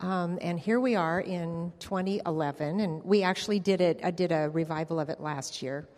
Um, 0.00 0.38
and 0.40 0.60
here 0.60 0.78
we 0.78 0.94
are 0.94 1.20
in 1.20 1.72
2011, 1.80 2.78
and 2.78 3.02
we 3.02 3.24
actually 3.24 3.58
did 3.58 3.80
it. 3.80 3.98
I 4.04 4.12
did 4.12 4.30
a 4.30 4.48
revival 4.50 5.00
of 5.00 5.08
it 5.08 5.20
last 5.20 5.60
year 5.60 5.88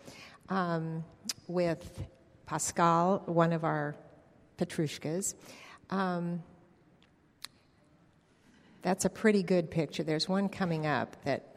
um, 0.48 1.04
with 1.48 2.02
Pascal, 2.46 3.22
one 3.26 3.52
of 3.52 3.64
our 3.64 3.94
Petrushkas. 4.56 5.34
Um, 5.90 6.42
that's 8.82 9.04
a 9.04 9.10
pretty 9.10 9.42
good 9.42 9.70
picture. 9.70 10.02
There's 10.02 10.28
one 10.28 10.48
coming 10.48 10.86
up 10.86 11.16
that 11.24 11.54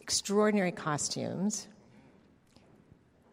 extraordinary 0.00 0.72
costumes. 0.72 1.68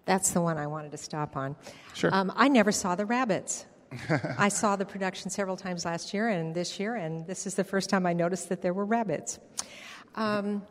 That's 0.05 0.31
the 0.31 0.41
one 0.41 0.57
I 0.57 0.67
wanted 0.67 0.91
to 0.91 0.97
stop 0.97 1.35
on. 1.35 1.55
Sure. 1.93 2.13
Um, 2.13 2.31
I 2.35 2.47
never 2.47 2.71
saw 2.71 2.95
the 2.95 3.05
rabbits. 3.05 3.65
I 4.37 4.49
saw 4.49 4.75
the 4.75 4.85
production 4.85 5.29
several 5.29 5.57
times 5.57 5.85
last 5.85 6.13
year 6.13 6.29
and 6.29 6.53
this 6.53 6.79
year, 6.79 6.95
and 6.95 7.25
this 7.25 7.47
is 7.47 7.55
the 7.55 7.63
first 7.63 7.89
time 7.89 8.05
I 8.05 8.13
noticed 8.13 8.49
that 8.49 8.61
there 8.61 8.73
were 8.73 8.85
rabbits. 8.85 9.39
Um, 10.15 10.61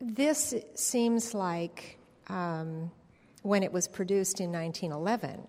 this 0.00 0.54
seems 0.74 1.34
like 1.34 1.98
um, 2.28 2.90
when 3.42 3.62
it 3.62 3.72
was 3.72 3.86
produced 3.86 4.40
in 4.40 4.50
1911 4.50 5.46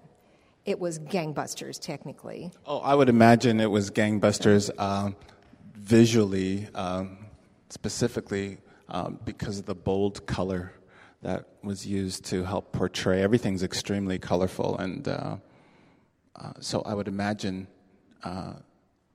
it 0.65 0.79
was 0.79 0.99
gangbusters 0.99 1.79
technically. 1.79 2.51
Oh, 2.65 2.79
I 2.79 2.95
would 2.95 3.09
imagine 3.09 3.59
it 3.59 3.69
was 3.69 3.91
gangbusters 3.91 4.71
um, 4.79 5.15
visually, 5.75 6.67
um, 6.73 7.17
specifically 7.69 8.57
um, 8.89 9.19
because 9.25 9.59
of 9.59 9.65
the 9.65 9.75
bold 9.75 10.25
color 10.25 10.73
that 11.21 11.47
was 11.63 11.85
used 11.85 12.25
to 12.25 12.43
help 12.43 12.71
portray. 12.71 13.21
Everything's 13.21 13.63
extremely 13.63 14.19
colorful, 14.19 14.77
and 14.77 15.07
uh, 15.07 15.37
uh, 16.35 16.53
so 16.59 16.81
I 16.81 16.93
would 16.93 17.07
imagine 17.07 17.67
uh, 18.23 18.53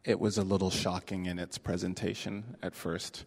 it 0.04 0.18
was 0.18 0.38
a 0.38 0.42
little 0.42 0.70
shocking 0.70 1.26
in 1.26 1.38
its 1.38 1.58
presentation 1.58 2.56
at 2.62 2.74
first. 2.74 3.24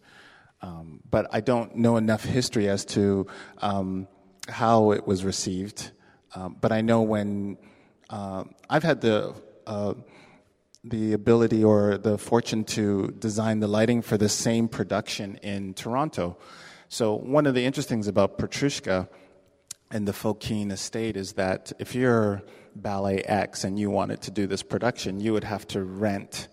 Um, 0.62 1.00
but 1.10 1.26
I 1.30 1.40
don't 1.40 1.76
know 1.76 1.98
enough 1.98 2.24
history 2.24 2.68
as 2.68 2.84
to 2.86 3.26
um, 3.58 4.08
how 4.48 4.92
it 4.92 5.06
was 5.06 5.24
received. 5.24 5.90
Um, 6.34 6.56
but 6.60 6.72
I 6.72 6.80
know 6.80 7.02
when 7.02 7.58
uh, 8.10 8.44
I've 8.68 8.82
had 8.82 9.00
the 9.00 9.34
uh, 9.66 9.94
the 10.84 11.14
ability 11.14 11.64
or 11.64 11.96
the 11.96 12.18
fortune 12.18 12.62
to 12.62 13.08
design 13.18 13.60
the 13.60 13.66
lighting 13.66 14.02
for 14.02 14.18
the 14.18 14.28
same 14.28 14.68
production 14.68 15.36
in 15.36 15.72
Toronto. 15.72 16.36
So 16.88 17.14
one 17.14 17.46
of 17.46 17.54
the 17.54 17.64
interesting 17.64 17.96
things 17.96 18.08
about 18.08 18.38
Petrushka 18.38 19.08
and 19.90 20.06
the 20.06 20.12
Fokine 20.12 20.70
estate 20.70 21.16
is 21.16 21.32
that 21.32 21.72
if 21.78 21.94
you're 21.94 22.42
Ballet 22.76 23.22
X 23.22 23.64
and 23.64 23.78
you 23.78 23.88
wanted 23.88 24.20
to 24.22 24.30
do 24.30 24.46
this 24.46 24.62
production, 24.62 25.20
you 25.20 25.32
would 25.32 25.44
have 25.44 25.66
to 25.68 25.82
rent 25.82 26.48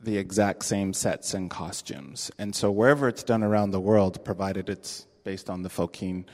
the 0.00 0.18
exact 0.18 0.64
same 0.64 0.92
sets 0.92 1.34
and 1.34 1.50
costumes. 1.50 2.30
And 2.38 2.54
so 2.54 2.70
wherever 2.70 3.08
it's 3.08 3.24
done 3.24 3.42
around 3.42 3.70
the 3.70 3.80
world, 3.80 4.24
provided 4.24 4.68
it's 4.68 5.06
based 5.24 5.50
on 5.50 5.62
the 5.62 5.70
Fokine 5.70 6.26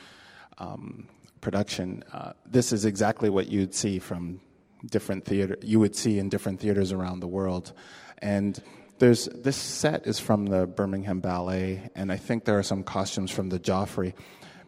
um, 0.59 1.09
production, 1.41 2.05
uh, 2.13 2.33
this 2.45 2.73
is 2.73 2.85
exactly 2.85 3.31
what 3.31 3.47
you'd 3.47 3.75
see 3.75 3.99
from 3.99 4.41
different 4.87 5.25
theater 5.25 5.57
you 5.63 5.79
would 5.81 5.95
see 5.95 6.19
in 6.19 6.29
different 6.29 6.61
theaters 6.61 6.93
around 6.93 7.21
the 7.21 7.29
world. 7.29 7.73
And 8.19 8.61
there's 8.99 9.27
this 9.27 9.57
set 9.57 10.07
is 10.07 10.19
from 10.19 10.47
the 10.47 10.67
Birmingham 10.67 11.21
Ballet, 11.21 11.91
and 11.95 12.13
I 12.13 12.17
think 12.17 12.45
there 12.45 12.59
are 12.59 12.63
some 12.63 12.83
costumes 12.83 13.31
from 13.31 13.49
the 13.49 13.59
Joffrey, 13.59 14.13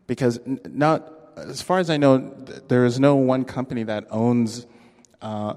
because 0.07 0.40
not 0.64 1.12
as 1.37 1.62
far 1.62 1.78
as 1.78 1.90
I 1.90 1.97
know, 1.97 2.19
there 2.69 2.85
is 2.85 2.99
no 2.99 3.16
one 3.16 3.45
company 3.45 3.85
that 3.85 4.07
owns 4.11 4.66
uh, 5.21 5.54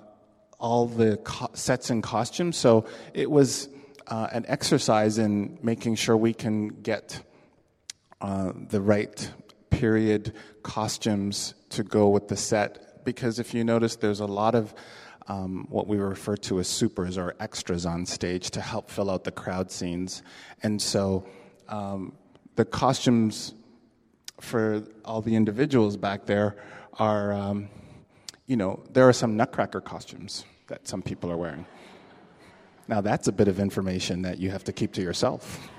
all 0.60 0.88
the 0.88 1.18
co- 1.18 1.52
sets 1.54 1.90
and 1.90 2.02
costumes. 2.02 2.58
So 2.58 2.86
it 3.14 3.30
was 3.30 3.70
uh, 4.08 4.28
an 4.32 4.46
exercise 4.48 5.18
in 5.18 5.58
making 5.62 5.96
sure 5.96 6.16
we 6.16 6.34
can 6.34 6.70
get 6.70 7.22
uh, 8.22 8.54
the 8.70 8.82
right 8.82 9.32
period 9.70 10.34
costumes 10.64 11.54
to 11.70 11.84
go 11.84 12.10
with 12.10 12.28
the 12.28 12.38
set 12.38 12.85
because 13.06 13.40
if 13.40 13.54
you 13.54 13.64
notice, 13.64 13.96
there's 13.96 14.20
a 14.20 14.26
lot 14.26 14.56
of 14.56 14.74
um, 15.28 15.66
what 15.70 15.88
we 15.88 15.98
refer 15.98 16.36
to 16.36 16.60
as 16.60 16.68
supers 16.68 17.18
or 17.18 17.36
extras 17.40 17.86
on 17.86 18.06
stage 18.06 18.52
to 18.52 18.62
help 18.62 18.92
fill 18.92 19.10
out 19.10 19.24
the 19.24 19.32
crowd 19.32 19.72
scenes. 19.72 20.22
And 20.62 20.82
so 20.82 21.26
um, 21.68 22.14
the 22.56 22.66
costumes 22.66 23.54
for 24.40 24.84
all 25.04 25.22
the 25.22 25.36
individuals 25.36 25.98
back 25.98 26.26
there 26.26 26.58
are, 27.00 27.34
um, 27.34 27.70
you 28.46 28.56
know, 28.56 28.84
there 28.92 29.08
are 29.08 29.14
some 29.14 29.36
nutcracker 29.36 29.82
costumes 29.82 30.46
that 30.68 30.88
some 30.88 31.02
people 31.02 31.32
are 31.32 31.38
wearing. 31.38 31.66
Now, 32.88 33.02
that's 33.02 33.28
a 33.28 33.32
bit 33.32 33.48
of 33.48 33.60
information 33.60 34.24
that 34.24 34.38
you 34.38 34.52
have 34.52 34.64
to 34.66 34.74
keep 34.74 34.94
to 34.94 35.02
yourself. 35.02 35.70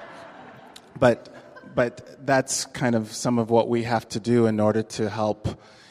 but, 0.98 1.74
but 1.74 2.26
that's 2.26 2.66
kind 2.66 2.94
of 2.94 3.12
some 3.12 3.38
of 3.38 3.48
what 3.48 3.68
we 3.68 3.84
have 3.84 4.06
to 4.10 4.20
do 4.20 4.46
in 4.46 4.60
order 4.60 4.82
to 4.82 5.08
help 5.08 5.48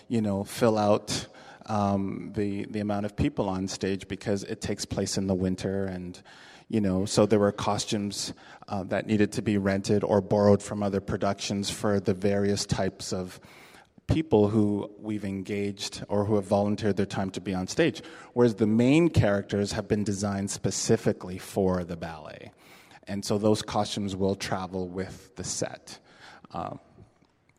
you 0.07 0.21
know, 0.21 0.43
fill 0.43 0.77
out 0.77 1.27
um, 1.67 2.31
the 2.35 2.65
the 2.69 2.79
amount 2.79 3.05
of 3.05 3.15
people 3.15 3.49
on 3.49 3.67
stage 3.67 4.07
because 4.07 4.43
it 4.43 4.61
takes 4.61 4.85
place 4.85 5.17
in 5.17 5.27
the 5.27 5.35
winter 5.35 5.85
and 5.85 6.21
you 6.69 6.79
know 6.79 7.05
so 7.05 7.25
there 7.25 7.39
were 7.39 7.51
costumes 7.51 8.33
uh, 8.69 8.83
that 8.83 9.05
needed 9.05 9.33
to 9.33 9.41
be 9.41 9.57
rented 9.57 10.03
or 10.03 10.21
borrowed 10.21 10.63
from 10.63 10.81
other 10.81 11.01
productions 11.01 11.69
for 11.69 11.99
the 11.99 12.13
various 12.13 12.65
types 12.65 13.11
of 13.11 13.39
people 14.07 14.47
who 14.47 14.89
we've 14.99 15.25
engaged 15.25 16.03
or 16.07 16.23
who 16.23 16.35
have 16.35 16.45
volunteered 16.45 16.95
their 16.95 17.05
time 17.05 17.29
to 17.29 17.41
be 17.41 17.53
on 17.53 17.67
stage, 17.67 18.01
whereas 18.33 18.55
the 18.55 18.67
main 18.67 19.09
characters 19.09 19.73
have 19.73 19.87
been 19.87 20.03
designed 20.03 20.49
specifically 20.49 21.37
for 21.37 21.83
the 21.83 21.97
ballet. 21.97 22.51
And 23.05 23.23
so 23.23 23.37
those 23.37 23.61
costumes 23.61 24.15
will 24.15 24.35
travel 24.35 24.87
with 24.87 25.35
the 25.35 25.43
set. 25.43 25.99
Um, 26.53 26.79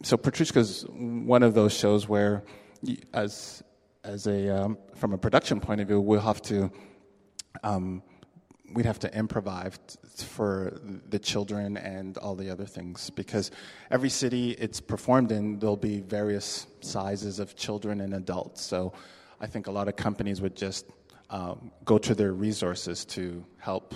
so 0.02 0.16
Petrushka 0.16 0.58
is 0.58 0.84
one 0.88 1.42
of 1.42 1.54
those 1.54 1.72
shows 1.72 2.08
where, 2.08 2.44
as 3.12 3.62
as 4.04 4.26
a 4.26 4.64
um, 4.64 4.78
from 4.94 5.12
a 5.12 5.18
production 5.18 5.60
point 5.60 5.80
of 5.80 5.88
view, 5.88 6.00
we'll 6.00 6.20
have 6.20 6.40
to 6.42 6.70
um, 7.62 8.02
we'd 8.72 8.86
have 8.86 8.98
to 9.00 9.14
improvise 9.16 9.78
for 10.16 10.78
the 11.08 11.18
children 11.18 11.76
and 11.76 12.18
all 12.18 12.34
the 12.34 12.50
other 12.50 12.66
things 12.66 13.10
because 13.10 13.50
every 13.90 14.10
city 14.10 14.52
it's 14.52 14.80
performed 14.80 15.32
in 15.32 15.58
there'll 15.58 15.76
be 15.76 16.00
various 16.00 16.66
sizes 16.80 17.38
of 17.38 17.56
children 17.56 18.00
and 18.00 18.14
adults. 18.14 18.62
So 18.62 18.92
I 19.40 19.46
think 19.46 19.66
a 19.66 19.70
lot 19.70 19.88
of 19.88 19.96
companies 19.96 20.40
would 20.40 20.56
just 20.56 20.86
um, 21.30 21.70
go 21.84 21.98
to 21.98 22.14
their 22.14 22.32
resources 22.32 23.04
to 23.06 23.44
help 23.58 23.94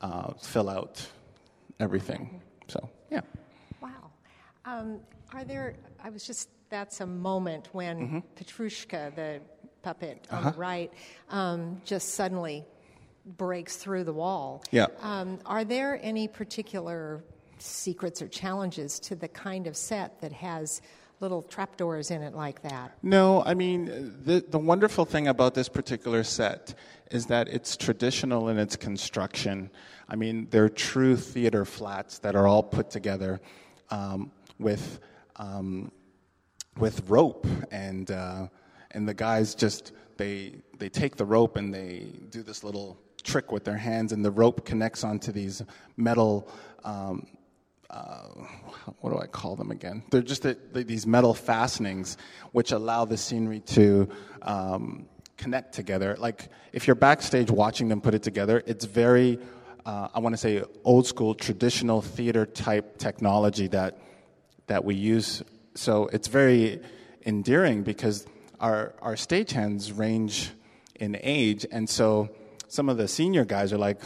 uh, 0.00 0.32
fill 0.34 0.68
out 0.68 1.04
everything. 1.80 2.40
So 2.68 2.88
yeah. 3.10 3.20
Wow. 3.80 4.10
Are 5.34 5.44
there? 5.44 5.74
I 6.02 6.10
was 6.10 6.26
just 6.26 6.48
that's 6.68 7.00
a 7.00 7.06
moment 7.06 7.68
when 7.72 8.00
mm-hmm. 8.00 8.18
Petrushka, 8.36 9.14
the 9.14 9.40
puppet 9.82 10.26
on 10.30 10.38
uh-huh. 10.38 10.50
the 10.50 10.58
right, 10.58 10.92
um, 11.30 11.80
just 11.84 12.14
suddenly 12.14 12.64
breaks 13.24 13.76
through 13.76 14.04
the 14.04 14.12
wall. 14.12 14.64
Yeah. 14.70 14.86
Um, 15.00 15.38
are 15.46 15.64
there 15.64 15.98
any 16.02 16.28
particular 16.28 17.22
secrets 17.58 18.20
or 18.20 18.28
challenges 18.28 18.98
to 19.00 19.14
the 19.14 19.28
kind 19.28 19.66
of 19.66 19.76
set 19.76 20.20
that 20.20 20.32
has 20.32 20.82
little 21.20 21.42
trapdoors 21.42 22.10
in 22.10 22.22
it 22.22 22.34
like 22.34 22.62
that? 22.62 22.96
No, 23.02 23.42
I 23.44 23.54
mean, 23.54 24.14
the, 24.24 24.44
the 24.46 24.58
wonderful 24.58 25.04
thing 25.04 25.28
about 25.28 25.54
this 25.54 25.68
particular 25.68 26.24
set 26.24 26.74
is 27.10 27.26
that 27.26 27.48
it's 27.48 27.76
traditional 27.76 28.48
in 28.48 28.58
its 28.58 28.74
construction. 28.74 29.70
I 30.08 30.16
mean, 30.16 30.48
they're 30.50 30.68
true 30.68 31.16
theater 31.16 31.64
flats 31.64 32.18
that 32.20 32.34
are 32.34 32.48
all 32.48 32.62
put 32.62 32.90
together 32.90 33.40
um, 33.90 34.32
with, 34.58 34.98
um, 35.42 35.90
with 36.78 37.08
rope 37.08 37.46
and, 37.70 38.10
uh, 38.10 38.46
and 38.92 39.08
the 39.08 39.14
guys 39.14 39.54
just, 39.54 39.92
they, 40.16 40.54
they 40.78 40.88
take 40.88 41.16
the 41.16 41.24
rope 41.24 41.56
and 41.56 41.74
they 41.74 42.06
do 42.30 42.42
this 42.42 42.62
little 42.62 42.98
trick 43.24 43.52
with 43.52 43.64
their 43.64 43.76
hands, 43.76 44.12
and 44.12 44.24
the 44.24 44.30
rope 44.30 44.64
connects 44.64 45.04
onto 45.04 45.32
these 45.32 45.62
metal. 45.96 46.48
Um, 46.84 47.26
uh, 47.90 48.28
what 49.00 49.10
do 49.10 49.18
I 49.18 49.26
call 49.26 49.54
them 49.56 49.70
again? 49.70 50.02
They're 50.10 50.22
just 50.22 50.46
these 50.72 51.06
metal 51.06 51.34
fastenings 51.34 52.16
which 52.52 52.72
allow 52.72 53.04
the 53.04 53.16
scenery 53.16 53.60
to 53.60 54.08
um, 54.42 55.06
connect 55.36 55.74
together. 55.74 56.16
Like 56.18 56.48
if 56.72 56.86
you're 56.86 56.96
backstage 56.96 57.50
watching 57.50 57.88
them 57.88 58.00
put 58.00 58.14
it 58.14 58.22
together, 58.22 58.62
it's 58.66 58.86
very, 58.86 59.38
uh, 59.84 60.08
I 60.14 60.20
want 60.20 60.32
to 60.32 60.38
say, 60.38 60.62
old 60.84 61.06
school, 61.06 61.34
traditional 61.34 62.00
theater 62.00 62.46
type 62.46 62.98
technology 62.98 63.68
that 63.68 63.98
that 64.66 64.84
we 64.84 64.94
use. 64.94 65.42
So 65.74 66.06
it's 66.12 66.28
very 66.28 66.80
endearing 67.24 67.82
because 67.82 68.26
our 68.60 68.94
our 69.00 69.14
stagehands 69.14 69.96
range 69.96 70.50
in 70.94 71.16
age, 71.20 71.66
and 71.70 71.88
so 71.88 72.30
some 72.68 72.88
of 72.88 72.96
the 72.96 73.08
senior 73.08 73.44
guys 73.44 73.72
are 73.72 73.78
like, 73.78 74.00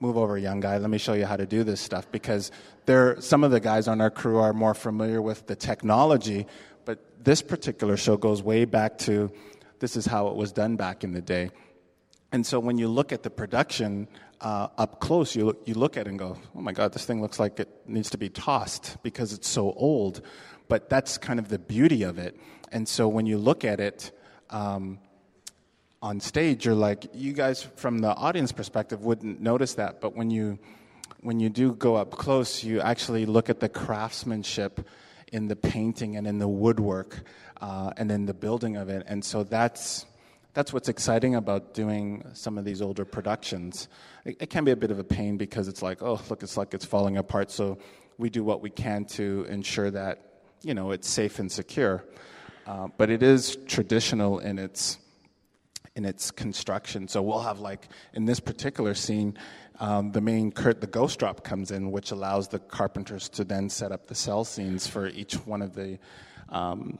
move 0.00 0.16
over, 0.16 0.36
young 0.36 0.60
guy, 0.60 0.78
let 0.78 0.90
me 0.90 0.98
show 0.98 1.12
you 1.12 1.26
how 1.26 1.36
to 1.36 1.46
do 1.46 1.62
this 1.64 1.80
stuff. 1.80 2.10
Because 2.10 2.50
they 2.86 3.14
some 3.20 3.44
of 3.44 3.50
the 3.50 3.60
guys 3.60 3.88
on 3.88 4.00
our 4.00 4.10
crew 4.10 4.38
are 4.38 4.52
more 4.52 4.74
familiar 4.74 5.22
with 5.22 5.46
the 5.46 5.56
technology, 5.56 6.46
but 6.84 6.98
this 7.24 7.42
particular 7.42 7.96
show 7.96 8.16
goes 8.16 8.42
way 8.42 8.64
back 8.64 8.98
to 8.98 9.30
this 9.78 9.96
is 9.96 10.06
how 10.06 10.28
it 10.28 10.36
was 10.36 10.52
done 10.52 10.76
back 10.76 11.04
in 11.04 11.12
the 11.12 11.22
day. 11.22 11.50
And 12.32 12.46
so 12.46 12.60
when 12.60 12.78
you 12.78 12.88
look 12.88 13.12
at 13.12 13.22
the 13.22 13.30
production 13.30 14.08
uh, 14.40 14.68
up 14.78 15.00
close, 15.00 15.36
you 15.36 15.44
look, 15.44 15.62
you 15.66 15.74
look 15.74 15.96
at 15.96 16.06
it 16.06 16.10
and 16.10 16.18
go, 16.18 16.36
oh 16.54 16.60
my 16.60 16.72
God, 16.72 16.92
this 16.92 17.04
thing 17.04 17.20
looks 17.20 17.38
like 17.38 17.60
it 17.60 17.68
needs 17.86 18.10
to 18.10 18.18
be 18.18 18.28
tossed 18.28 18.96
because 19.02 19.32
it's 19.32 19.48
so 19.48 19.72
old. 19.72 20.22
But 20.68 20.88
that's 20.88 21.18
kind 21.18 21.38
of 21.38 21.48
the 21.48 21.58
beauty 21.58 22.02
of 22.04 22.18
it. 22.18 22.36
And 22.72 22.88
so 22.88 23.08
when 23.08 23.26
you 23.26 23.38
look 23.38 23.64
at 23.64 23.80
it, 23.80 24.12
um, 24.48 24.98
on 26.02 26.20
stage, 26.20 26.64
you're 26.64 26.74
like, 26.74 27.06
you 27.12 27.32
guys 27.32 27.62
from 27.76 27.98
the 27.98 28.14
audience 28.14 28.52
perspective 28.52 29.04
wouldn't 29.04 29.40
notice 29.40 29.74
that, 29.74 30.00
but 30.00 30.16
when 30.16 30.30
you 30.30 30.58
when 31.22 31.38
you 31.38 31.50
do 31.50 31.74
go 31.74 31.96
up 31.96 32.12
close, 32.12 32.64
you 32.64 32.80
actually 32.80 33.26
look 33.26 33.50
at 33.50 33.60
the 33.60 33.68
craftsmanship 33.68 34.88
in 35.30 35.48
the 35.48 35.56
painting 35.56 36.16
and 36.16 36.26
in 36.26 36.38
the 36.38 36.48
woodwork 36.48 37.22
uh, 37.60 37.92
and 37.98 38.10
in 38.10 38.24
the 38.24 38.32
building 38.32 38.76
of 38.76 38.88
it, 38.88 39.04
and 39.06 39.22
so 39.22 39.44
that's 39.44 40.06
that's 40.52 40.72
what's 40.72 40.88
exciting 40.88 41.34
about 41.34 41.74
doing 41.74 42.24
some 42.32 42.58
of 42.58 42.64
these 42.64 42.82
older 42.82 43.04
productions. 43.04 43.88
It, 44.24 44.36
it 44.40 44.50
can 44.50 44.64
be 44.64 44.72
a 44.72 44.76
bit 44.76 44.90
of 44.90 44.98
a 44.98 45.04
pain 45.04 45.36
because 45.36 45.68
it's 45.68 45.82
like, 45.82 46.02
oh, 46.02 46.20
look, 46.28 46.42
it's 46.42 46.56
like 46.56 46.74
it's 46.74 46.84
falling 46.84 47.16
apart. 47.16 47.50
So 47.50 47.78
we 48.18 48.30
do 48.30 48.42
what 48.44 48.60
we 48.60 48.70
can 48.70 49.04
to 49.06 49.46
ensure 49.48 49.90
that 49.90 50.42
you 50.62 50.74
know 50.74 50.90
it's 50.90 51.08
safe 51.08 51.38
and 51.38 51.50
secure. 51.50 52.04
Uh, 52.66 52.88
but 52.98 53.10
it 53.10 53.22
is 53.22 53.56
traditional 53.66 54.38
in 54.38 54.58
its 54.58 54.98
in 55.96 56.04
its 56.04 56.30
construction. 56.30 57.08
So 57.08 57.22
we'll 57.22 57.40
have 57.40 57.60
like 57.60 57.88
in 58.14 58.24
this 58.24 58.40
particular 58.40 58.94
scene, 58.94 59.36
um, 59.80 60.12
the 60.12 60.20
main 60.20 60.52
curt, 60.52 60.80
the 60.80 60.86
ghost 60.86 61.18
drop 61.18 61.42
comes 61.42 61.70
in, 61.70 61.90
which 61.90 62.10
allows 62.10 62.48
the 62.48 62.58
carpenters 62.58 63.28
to 63.30 63.44
then 63.44 63.70
set 63.70 63.92
up 63.92 64.06
the 64.06 64.14
cell 64.14 64.44
scenes 64.44 64.86
for 64.86 65.08
each 65.08 65.34
one 65.46 65.62
of 65.62 65.74
the 65.74 65.98
um, 66.50 66.98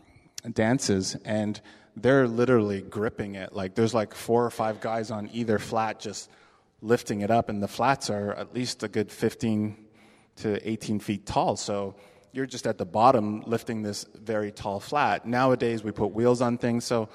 dances, 0.52 1.16
and 1.24 1.60
they're 2.02 2.26
literally 2.26 2.80
gripping 2.80 3.34
it. 3.34 3.52
Like 3.52 3.74
there's 3.74 3.94
like 3.94 4.14
four 4.14 4.44
or 4.44 4.50
five 4.50 4.80
guys 4.80 5.10
on 5.10 5.28
either 5.32 5.58
flat 5.58 6.00
just 6.00 6.30
lifting 6.82 7.20
it 7.20 7.30
up, 7.30 7.48
and 7.48 7.62
the 7.62 7.68
flats 7.68 8.10
are 8.10 8.32
at 8.32 8.54
least 8.54 8.82
a 8.82 8.88
good 8.88 9.12
15 9.12 9.76
to 10.36 10.68
18 10.68 11.00
feet 11.00 11.26
tall. 11.26 11.56
So 11.56 11.94
you're 12.32 12.46
just 12.46 12.66
at 12.66 12.78
the 12.78 12.86
bottom 12.86 13.42
lifting 13.42 13.82
this 13.82 14.06
very 14.14 14.52
tall 14.52 14.80
flat. 14.80 15.26
Nowadays 15.26 15.84
we 15.84 15.92
put 15.92 16.12
wheels 16.12 16.40
on 16.40 16.58
things, 16.58 16.84
so 16.84 17.08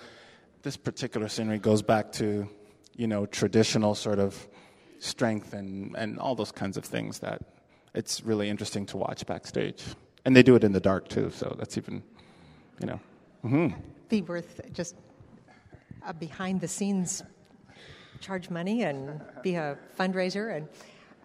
this 0.61 0.77
particular 0.77 1.27
scenery 1.27 1.59
goes 1.59 1.81
back 1.81 2.11
to, 2.13 2.47
you 2.95 3.07
know, 3.07 3.25
traditional 3.25 3.95
sort 3.95 4.19
of 4.19 4.47
strength 4.99 5.53
and, 5.53 5.95
and 5.95 6.19
all 6.19 6.35
those 6.35 6.51
kinds 6.51 6.77
of 6.77 6.85
things 6.85 7.19
that 7.19 7.41
it's 7.93 8.21
really 8.23 8.49
interesting 8.49 8.85
to 8.87 8.97
watch 8.97 9.25
backstage. 9.25 9.83
And 10.25 10.35
they 10.35 10.43
do 10.43 10.55
it 10.55 10.63
in 10.63 10.71
the 10.71 10.79
dark 10.79 11.07
too, 11.07 11.29
so 11.29 11.55
that's 11.57 11.77
even, 11.77 12.03
you 12.79 12.87
know. 12.87 12.99
Mm-hmm. 13.43 13.79
Be 14.09 14.21
worth 14.21 14.61
just 14.73 14.95
a 16.05 16.13
behind 16.13 16.61
the 16.61 16.67
scenes 16.67 17.23
charge 18.19 18.49
money 18.49 18.83
and 18.83 19.21
be 19.41 19.55
a 19.55 19.77
fundraiser. 19.97 20.55
And 20.55 20.67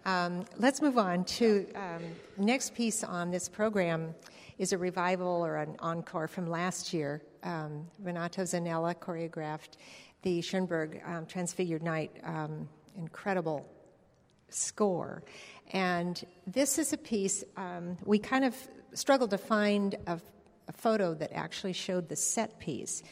um, 0.05 0.45
let's 0.57 0.81
move 0.81 0.97
on 0.97 1.23
to 1.25 1.67
um, 1.75 2.01
next 2.37 2.73
piece 2.73 3.03
on 3.03 3.29
this 3.29 3.47
program 3.47 4.15
is 4.57 4.73
a 4.73 4.77
revival 4.77 5.45
or 5.45 5.57
an 5.57 5.75
encore 5.79 6.27
from 6.27 6.49
last 6.49 6.93
year. 6.93 7.21
Um, 7.43 7.87
Renato 7.99 8.43
Zanella 8.43 8.95
choreographed 8.95 9.77
the 10.23 10.41
Schoenberg 10.41 11.01
um, 11.05 11.25
Transfigured 11.25 11.83
Night 11.83 12.11
um, 12.23 12.67
incredible 12.95 13.67
score. 14.49 15.23
And 15.71 16.23
this 16.45 16.77
is 16.77 16.93
a 16.93 16.97
piece, 16.97 17.43
um, 17.57 17.97
we 18.05 18.19
kind 18.19 18.45
of 18.45 18.55
struggled 18.93 19.29
to 19.31 19.37
find 19.37 19.95
a, 20.07 20.19
a, 20.67 20.73
photo 20.73 21.13
that 21.13 21.31
actually 21.33 21.73
showed 21.73 22.09
the 22.09 22.15
set 22.15 22.59
piece, 22.59 23.03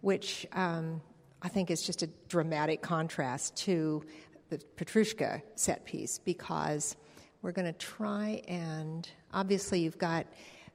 which 0.00 0.46
um, 0.52 1.00
I 1.42 1.48
think 1.48 1.70
is 1.70 1.82
just 1.82 2.02
a 2.02 2.08
dramatic 2.28 2.82
contrast 2.82 3.56
to 3.58 4.04
the 4.48 4.58
Petrushka 4.76 5.42
set 5.54 5.84
piece 5.84 6.18
because 6.18 6.96
we're 7.42 7.52
going 7.52 7.66
to 7.66 7.78
try 7.78 8.42
and 8.48 9.08
obviously 9.32 9.80
you've 9.80 9.98
got 9.98 10.26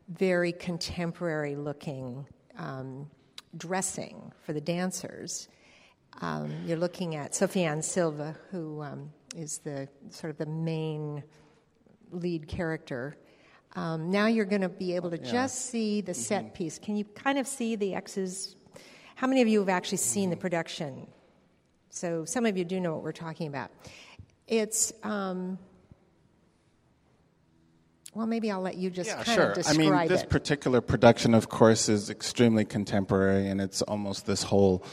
very 0.10 0.52
contemporary 0.52 1.56
looking 1.56 2.26
um, 2.58 3.10
dressing 3.58 4.32
for 4.42 4.54
the 4.54 4.62
dancers. 4.62 5.48
Um, 6.22 6.52
you're 6.66 6.78
looking 6.78 7.16
at 7.16 7.32
Sofiane 7.32 7.80
Sylve, 7.80 8.36
who 8.52 8.82
um, 8.82 9.12
is 9.36 9.60
the 9.60 9.88
sort 10.10 10.32
of 10.32 10.38
the 10.38 10.46
main 10.46 11.24
lead 12.12 12.48
character. 12.48 13.18
Um, 13.76 14.12
now 14.12 14.28
you're 14.28 14.46
going 14.46 14.62
to 14.62 14.70
be 14.70 14.96
able 14.96 15.12
to 15.12 15.18
yeah. 15.18 15.32
just 15.32 15.68
see 15.68 16.02
the 16.02 16.12
mm-hmm. 16.12 16.22
set 16.22 16.54
piece. 16.54 16.78
Can 16.78 16.96
you 16.98 17.06
kind 17.06 17.38
of 17.38 17.48
see 17.48 17.76
the 17.76 17.94
X's? 17.96 18.56
How 19.16 19.28
many 19.28 19.42
of 19.42 19.48
you 19.48 19.60
have 19.60 19.70
actually 19.70 20.00
seen 20.00 20.30
the 20.30 20.38
production? 20.38 21.08
So 21.90 22.26
some 22.26 22.46
of 22.46 22.58
you 22.58 22.66
do 22.66 22.80
know 22.80 22.94
what 22.94 23.04
we're 23.04 23.12
talking 23.12 23.48
about. 23.48 23.72
It's 24.48 24.92
um, 25.04 25.58
well, 28.14 28.28
maybe 28.28 28.52
I'll 28.52 28.62
let 28.62 28.76
you 28.76 28.90
just 28.90 29.10
yeah, 29.10 29.24
kind 29.24 29.36
sure. 29.36 29.50
of 29.52 29.56
describe 29.56 29.80
I 29.80 30.00
mean, 30.00 30.08
this 30.10 30.24
it. 30.24 30.30
particular 30.30 30.82
production, 30.82 31.34
of 31.34 31.48
course, 31.48 31.88
is 31.88 32.10
extremely 32.10 32.66
contemporary, 32.66 33.48
and 33.48 33.62
it's 33.62 33.82
almost 33.84 34.26
this 34.26 34.44
whole 34.44 34.84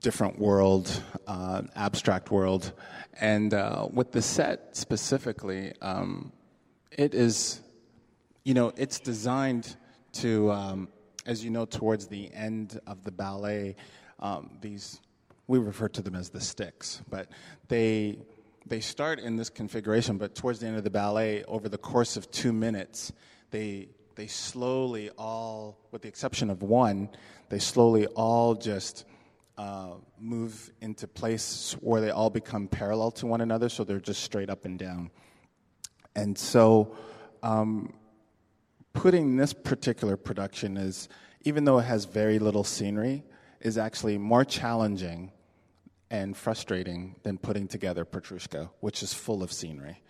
different 0.00 0.38
world, 0.38 1.02
uh, 1.26 1.62
abstract 1.76 2.30
world. 2.30 2.72
And 3.20 3.52
uh, 3.52 3.88
with 3.92 4.12
the 4.12 4.22
set 4.22 4.74
specifically, 4.74 5.74
um, 5.82 6.32
it 6.90 7.14
is, 7.14 7.60
you 8.44 8.54
know, 8.54 8.72
it's 8.76 9.00
designed 9.00 9.76
to. 10.14 10.50
Um, 10.50 10.88
as 11.26 11.44
you 11.44 11.50
know, 11.50 11.66
towards 11.66 12.06
the 12.06 12.32
end 12.32 12.80
of 12.86 13.04
the 13.04 13.12
ballet, 13.12 13.76
um, 14.20 14.50
these 14.60 15.00
we 15.46 15.58
refer 15.58 15.88
to 15.88 16.02
them 16.02 16.14
as 16.14 16.30
the 16.30 16.40
sticks, 16.40 17.02
but 17.10 17.28
they 17.68 18.18
they 18.66 18.80
start 18.80 19.18
in 19.18 19.36
this 19.36 19.50
configuration, 19.50 20.16
but 20.16 20.34
towards 20.34 20.60
the 20.60 20.66
end 20.66 20.76
of 20.76 20.84
the 20.84 20.90
ballet, 20.90 21.44
over 21.44 21.68
the 21.68 21.78
course 21.78 22.16
of 22.16 22.30
two 22.30 22.52
minutes, 22.52 23.12
they 23.50 23.88
they 24.14 24.26
slowly 24.26 25.10
all, 25.18 25.78
with 25.90 26.02
the 26.02 26.08
exception 26.08 26.50
of 26.50 26.62
one, 26.62 27.08
they 27.48 27.58
slowly 27.58 28.06
all 28.08 28.54
just 28.54 29.04
uh, 29.56 29.94
move 30.18 30.70
into 30.80 31.06
place 31.06 31.76
where 31.80 32.00
they 32.00 32.10
all 32.10 32.30
become 32.30 32.68
parallel 32.68 33.10
to 33.12 33.26
one 33.26 33.40
another, 33.40 33.68
so 33.68 33.82
they're 33.82 33.98
just 33.98 34.22
straight 34.22 34.50
up 34.50 34.64
and 34.64 34.78
down. 34.78 35.10
And 36.14 36.36
so, 36.36 36.96
um, 37.42 37.92
putting 38.92 39.36
this 39.36 39.52
particular 39.52 40.16
production 40.16 40.76
is, 40.76 41.08
even 41.42 41.64
though 41.64 41.78
it 41.78 41.84
has 41.84 42.04
very 42.04 42.38
little 42.38 42.64
scenery, 42.64 43.24
is 43.60 43.78
actually 43.78 44.18
more 44.18 44.44
challenging 44.44 45.32
and 46.10 46.36
frustrating 46.36 47.14
than 47.22 47.38
putting 47.38 47.68
together 47.68 48.04
Petrushka, 48.04 48.70
which 48.80 49.02
is 49.02 49.14
full 49.14 49.42
of 49.42 49.52
scenery. 49.52 50.02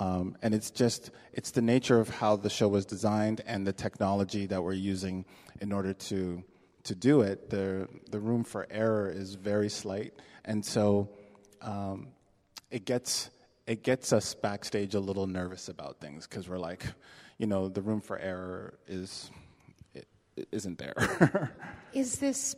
Um, 0.00 0.36
and 0.40 0.54
it's 0.54 0.70
just, 0.70 1.10
it's 1.34 1.50
the 1.50 1.60
nature 1.60 2.00
of 2.00 2.08
how 2.08 2.36
the 2.36 2.48
show 2.48 2.68
was 2.68 2.86
designed 2.86 3.42
and 3.46 3.66
the 3.66 3.72
technology 3.72 4.46
that 4.46 4.62
we're 4.62 4.72
using 4.72 5.26
in 5.60 5.72
order 5.72 5.92
to, 5.92 6.42
to 6.84 6.94
do 6.94 7.20
it. 7.20 7.50
The, 7.50 7.86
the 8.10 8.18
room 8.18 8.44
for 8.44 8.66
error 8.70 9.10
is 9.10 9.34
very 9.34 9.68
slight. 9.68 10.14
And 10.46 10.64
so 10.64 11.10
um, 11.60 12.08
it, 12.70 12.86
gets, 12.86 13.30
it 13.66 13.82
gets 13.82 14.14
us 14.14 14.34
backstage 14.34 14.94
a 14.94 15.00
little 15.00 15.26
nervous 15.26 15.68
about 15.68 16.00
things 16.00 16.26
because 16.26 16.48
we're 16.48 16.58
like, 16.58 16.86
you 17.42 17.48
know, 17.48 17.68
the 17.68 17.82
room 17.82 18.00
for 18.00 18.20
error 18.20 18.78
is, 18.86 19.28
it, 19.94 20.06
it 20.36 20.46
isn't 20.52 20.78
there. 20.78 21.50
is 21.92 22.20
this 22.20 22.54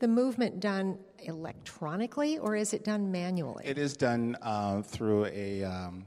the 0.00 0.08
movement 0.08 0.60
done 0.60 0.98
electronically 1.18 2.38
or 2.38 2.56
is 2.56 2.72
it 2.72 2.84
done 2.84 3.12
manually? 3.12 3.62
It 3.66 3.76
is 3.76 3.94
done 3.94 4.38
uh, 4.40 4.80
through 4.80 5.26
a 5.26 5.64
um, 5.64 6.06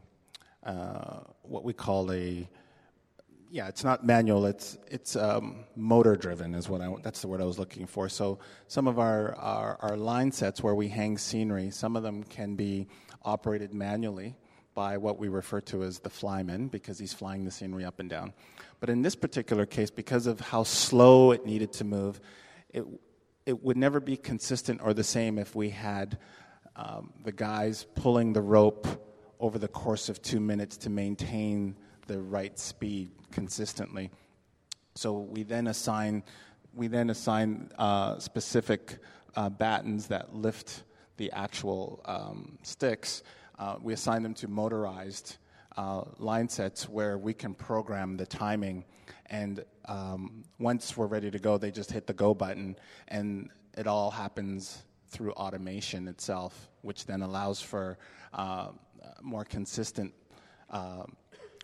uh, 0.63 1.19
what 1.43 1.63
we 1.63 1.73
call 1.73 2.11
a 2.11 2.49
yeah, 3.51 3.67
it's 3.67 3.83
not 3.83 4.03
manual. 4.03 4.47
It's 4.47 4.79
it's 4.87 5.15
um, 5.15 5.65
motor 5.75 6.15
driven 6.15 6.55
is 6.55 6.67
what 6.67 6.81
I 6.81 6.91
that's 7.03 7.21
the 7.21 7.27
word 7.27 7.39
I 7.39 7.45
was 7.45 7.59
looking 7.59 7.85
for. 7.85 8.09
So 8.09 8.39
some 8.67 8.87
of 8.87 8.97
our, 8.97 9.35
our, 9.35 9.77
our 9.81 9.95
line 9.95 10.31
sets 10.31 10.63
where 10.63 10.73
we 10.73 10.87
hang 10.87 11.19
scenery, 11.19 11.69
some 11.69 11.95
of 11.95 12.01
them 12.01 12.23
can 12.23 12.55
be 12.55 12.87
operated 13.23 13.75
manually 13.75 14.35
by 14.75 14.97
what 14.97 15.17
we 15.17 15.29
refer 15.29 15.61
to 15.61 15.83
as 15.83 15.99
the 15.99 16.09
flyman 16.09 16.69
because 16.69 16.99
he's 16.99 17.13
flying 17.13 17.45
the 17.45 17.51
scenery 17.51 17.85
up 17.85 17.99
and 17.99 18.09
down. 18.09 18.33
But 18.79 18.89
in 18.91 19.01
this 19.01 19.15
particular 19.15 19.65
case, 19.65 19.89
because 19.89 20.27
of 20.27 20.39
how 20.39 20.63
slow 20.63 21.31
it 21.31 21.45
needed 21.45 21.73
to 21.73 21.83
move, 21.83 22.21
it 22.69 22.85
it 23.45 23.63
would 23.63 23.77
never 23.77 23.99
be 23.99 24.17
consistent 24.17 24.81
or 24.83 24.93
the 24.93 25.03
same 25.03 25.37
if 25.37 25.55
we 25.55 25.69
had 25.69 26.17
um, 26.75 27.13
the 27.23 27.31
guys 27.31 27.85
pulling 27.95 28.33
the 28.33 28.41
rope 28.41 28.87
over 29.39 29.59
the 29.59 29.67
course 29.67 30.09
of 30.09 30.21
two 30.21 30.39
minutes 30.39 30.77
to 30.77 30.89
maintain 30.89 31.75
the 32.07 32.19
right 32.19 32.57
speed 32.57 33.11
consistently. 33.31 34.09
So 34.95 35.19
we 35.19 35.43
then 35.43 35.67
assign 35.67 36.23
we 36.73 36.87
then 36.87 37.09
assign 37.09 37.71
uh, 37.77 38.19
specific 38.19 38.97
uh, 39.35 39.49
battens 39.49 40.07
that 40.07 40.35
lift 40.35 40.83
the 41.17 41.31
actual 41.31 42.01
um, 42.05 42.57
sticks. 42.63 43.23
Uh, 43.57 43.75
we 43.81 43.93
assign 43.93 44.23
them 44.23 44.33
to 44.33 44.47
motorized 44.47 45.37
uh, 45.77 46.03
line 46.17 46.47
sets 46.49 46.87
where 46.87 47.17
we 47.17 47.33
can 47.33 47.53
program 47.53 48.17
the 48.17 48.25
timing 48.25 48.85
and 49.27 49.63
um, 49.85 50.43
once 50.59 50.95
we're 50.95 51.07
ready 51.07 51.31
to 51.31 51.39
go, 51.39 51.57
they 51.57 51.71
just 51.71 51.91
hit 51.91 52.07
the 52.07 52.13
go 52.13 52.33
button, 52.33 52.75
and 53.07 53.49
it 53.77 53.87
all 53.87 54.11
happens 54.11 54.83
through 55.07 55.31
automation 55.33 56.07
itself, 56.07 56.69
which 56.81 57.05
then 57.05 57.21
allows 57.21 57.61
for 57.61 57.97
uh, 58.33 58.69
more 59.21 59.43
consistent 59.43 60.13
uh, 60.69 61.03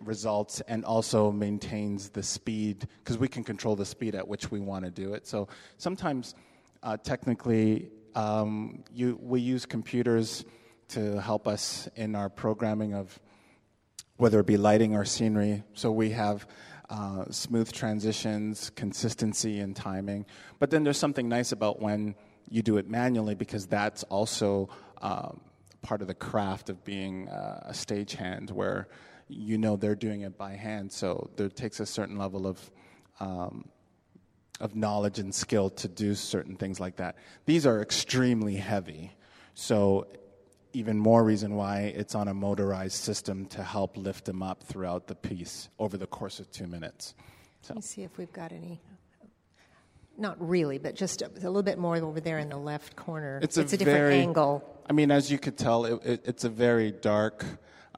results 0.02 0.62
and 0.62 0.84
also 0.86 1.32
maintains 1.32 2.10
the 2.10 2.24
speed 2.24 2.88
because 3.00 3.18
we 3.18 3.28
can 3.28 3.44
control 3.44 3.76
the 3.76 3.86
speed 3.86 4.16
at 4.16 4.28
which 4.28 4.50
we 4.50 4.60
want 4.60 4.86
to 4.86 4.92
do 4.92 5.14
it. 5.14 5.28
So 5.28 5.48
sometimes, 5.78 6.36
uh, 6.82 6.98
technically, 6.98 7.90
um, 8.16 8.84
you, 8.94 9.20
we 9.22 9.40
use 9.40 9.66
computers 9.66 10.46
to 10.92 11.22
help 11.22 11.48
us 11.48 11.90
in 11.96 12.16
our 12.16 12.30
programming 12.30 12.94
of 12.94 13.20
whether 14.18 14.40
it 14.40 14.46
be 14.46 14.58
lighting 14.58 14.96
or 14.96 15.04
scenery. 15.06 15.64
So 15.74 15.92
we 15.92 16.12
have 16.12 16.48
uh, 16.90 17.26
smooth 17.32 17.72
transitions, 17.72 18.70
consistency, 18.76 19.60
and 19.60 19.76
timing. 19.76 20.26
But 20.60 20.70
then 20.70 20.84
there's 20.84 20.98
something 20.98 21.28
nice 21.30 21.52
about 21.52 21.82
when 21.82 22.16
you 22.50 22.62
do 22.62 22.78
it 22.78 22.90
manually 22.90 23.34
because 23.34 23.66
that's 23.66 24.04
also 24.04 24.70
um, 25.02 25.40
part 25.82 26.02
of 26.02 26.08
the 26.08 26.14
craft 26.14 26.70
of 26.70 26.84
being 26.84 27.30
uh, 27.30 27.68
a 27.68 27.72
stagehand 27.72 28.52
where 28.52 28.90
you 29.28 29.58
know 29.58 29.78
they're 29.78 29.96
doing 29.96 30.22
it 30.22 30.38
by 30.38 30.52
hand. 30.52 30.92
So 30.92 31.30
there 31.38 31.50
takes 31.50 31.80
a 31.80 31.86
certain 31.86 32.18
level 32.18 32.46
of 32.46 32.72
um, 33.20 33.66
of 34.60 34.76
knowledge 34.76 35.18
and 35.18 35.34
skill 35.34 35.70
to 35.72 35.88
do 35.88 36.14
certain 36.14 36.56
things 36.56 36.80
like 36.80 36.98
that. 36.98 37.16
These 37.46 37.66
are 37.66 37.82
extremely 37.82 38.56
heavy. 38.56 39.12
So 39.56 40.08
even 40.74 40.98
more 40.98 41.24
reason 41.24 41.56
why 41.56 41.94
it's 41.96 42.16
on 42.16 42.28
a 42.28 42.34
motorized 42.34 42.96
system 42.96 43.46
to 43.48 43.64
help 43.64 43.98
lift 43.98 44.26
them 44.26 44.42
up 44.42 44.64
throughout 44.64 45.08
the 45.08 45.16
piece 45.16 45.70
over 45.80 45.98
the 45.98 46.08
course 46.08 46.40
of 46.40 46.52
two 46.52 46.68
minutes. 46.68 47.16
So. 47.62 47.74
Let 47.74 47.76
me 47.76 47.82
see 47.82 48.04
if 48.04 48.18
we've 48.18 48.34
got 48.34 48.52
any. 48.52 48.82
Not 50.18 50.38
really, 50.40 50.78
but 50.78 50.96
just 50.96 51.22
a, 51.22 51.28
a 51.28 51.50
little 51.50 51.64
bit 51.64 51.78
more 51.78 51.96
over 51.98 52.20
there 52.20 52.40
in 52.40 52.50
the 52.50 52.58
left 52.58 52.96
corner. 52.96 53.40
It's 53.42 53.58
a, 53.58 53.62
it's 53.62 53.74
a 53.74 53.78
different 53.78 53.98
very, 53.98 54.20
angle. 54.20 54.64
I 54.90 54.94
mean, 54.94 55.12
as 55.12 55.32
you 55.32 55.38
could 55.38 55.58
tell, 55.58 55.86
it, 55.86 56.06
it, 56.06 56.22
it's 56.26 56.44
a 56.44 56.50
very 56.50 56.92
dark, 56.92 57.46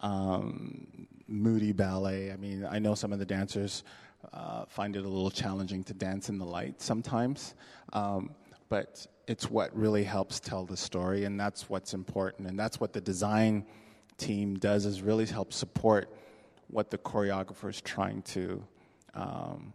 um, 0.02 1.08
moody 1.28 1.72
ballet. 1.72 2.32
I 2.32 2.36
mean, 2.38 2.68
I 2.70 2.80
know 2.80 2.96
some 2.96 3.14
of 3.14 3.20
the 3.20 3.26
dancers 3.26 3.84
uh, 4.32 4.66
find 4.66 4.96
it 4.96 5.04
a 5.04 5.08
little 5.08 5.32
challenging 5.32 5.84
to 5.86 5.94
dance 5.94 6.30
in 6.30 6.38
the 6.38 6.46
light 6.46 6.82
sometimes, 6.82 7.56
um, 7.92 8.32
but 8.74 9.06
it's 9.28 9.52
what 9.52 9.70
really 9.78 10.04
helps 10.04 10.40
tell 10.40 10.66
the 10.66 10.76
story, 10.76 11.26
and 11.26 11.40
that's 11.40 11.70
what's 11.70 11.94
important, 11.94 12.50
and 12.50 12.58
that's 12.58 12.80
what 12.80 12.92
the 12.92 13.00
design 13.00 13.68
team 14.18 14.56
does 14.56 14.88
is 14.88 15.04
really 15.04 15.28
help 15.28 15.54
support 15.54 16.12
what 16.70 16.90
the 16.90 16.98
choreographer 16.98 17.70
is 17.70 17.80
trying 17.82 18.24
to 18.24 18.66
um, 19.14 19.74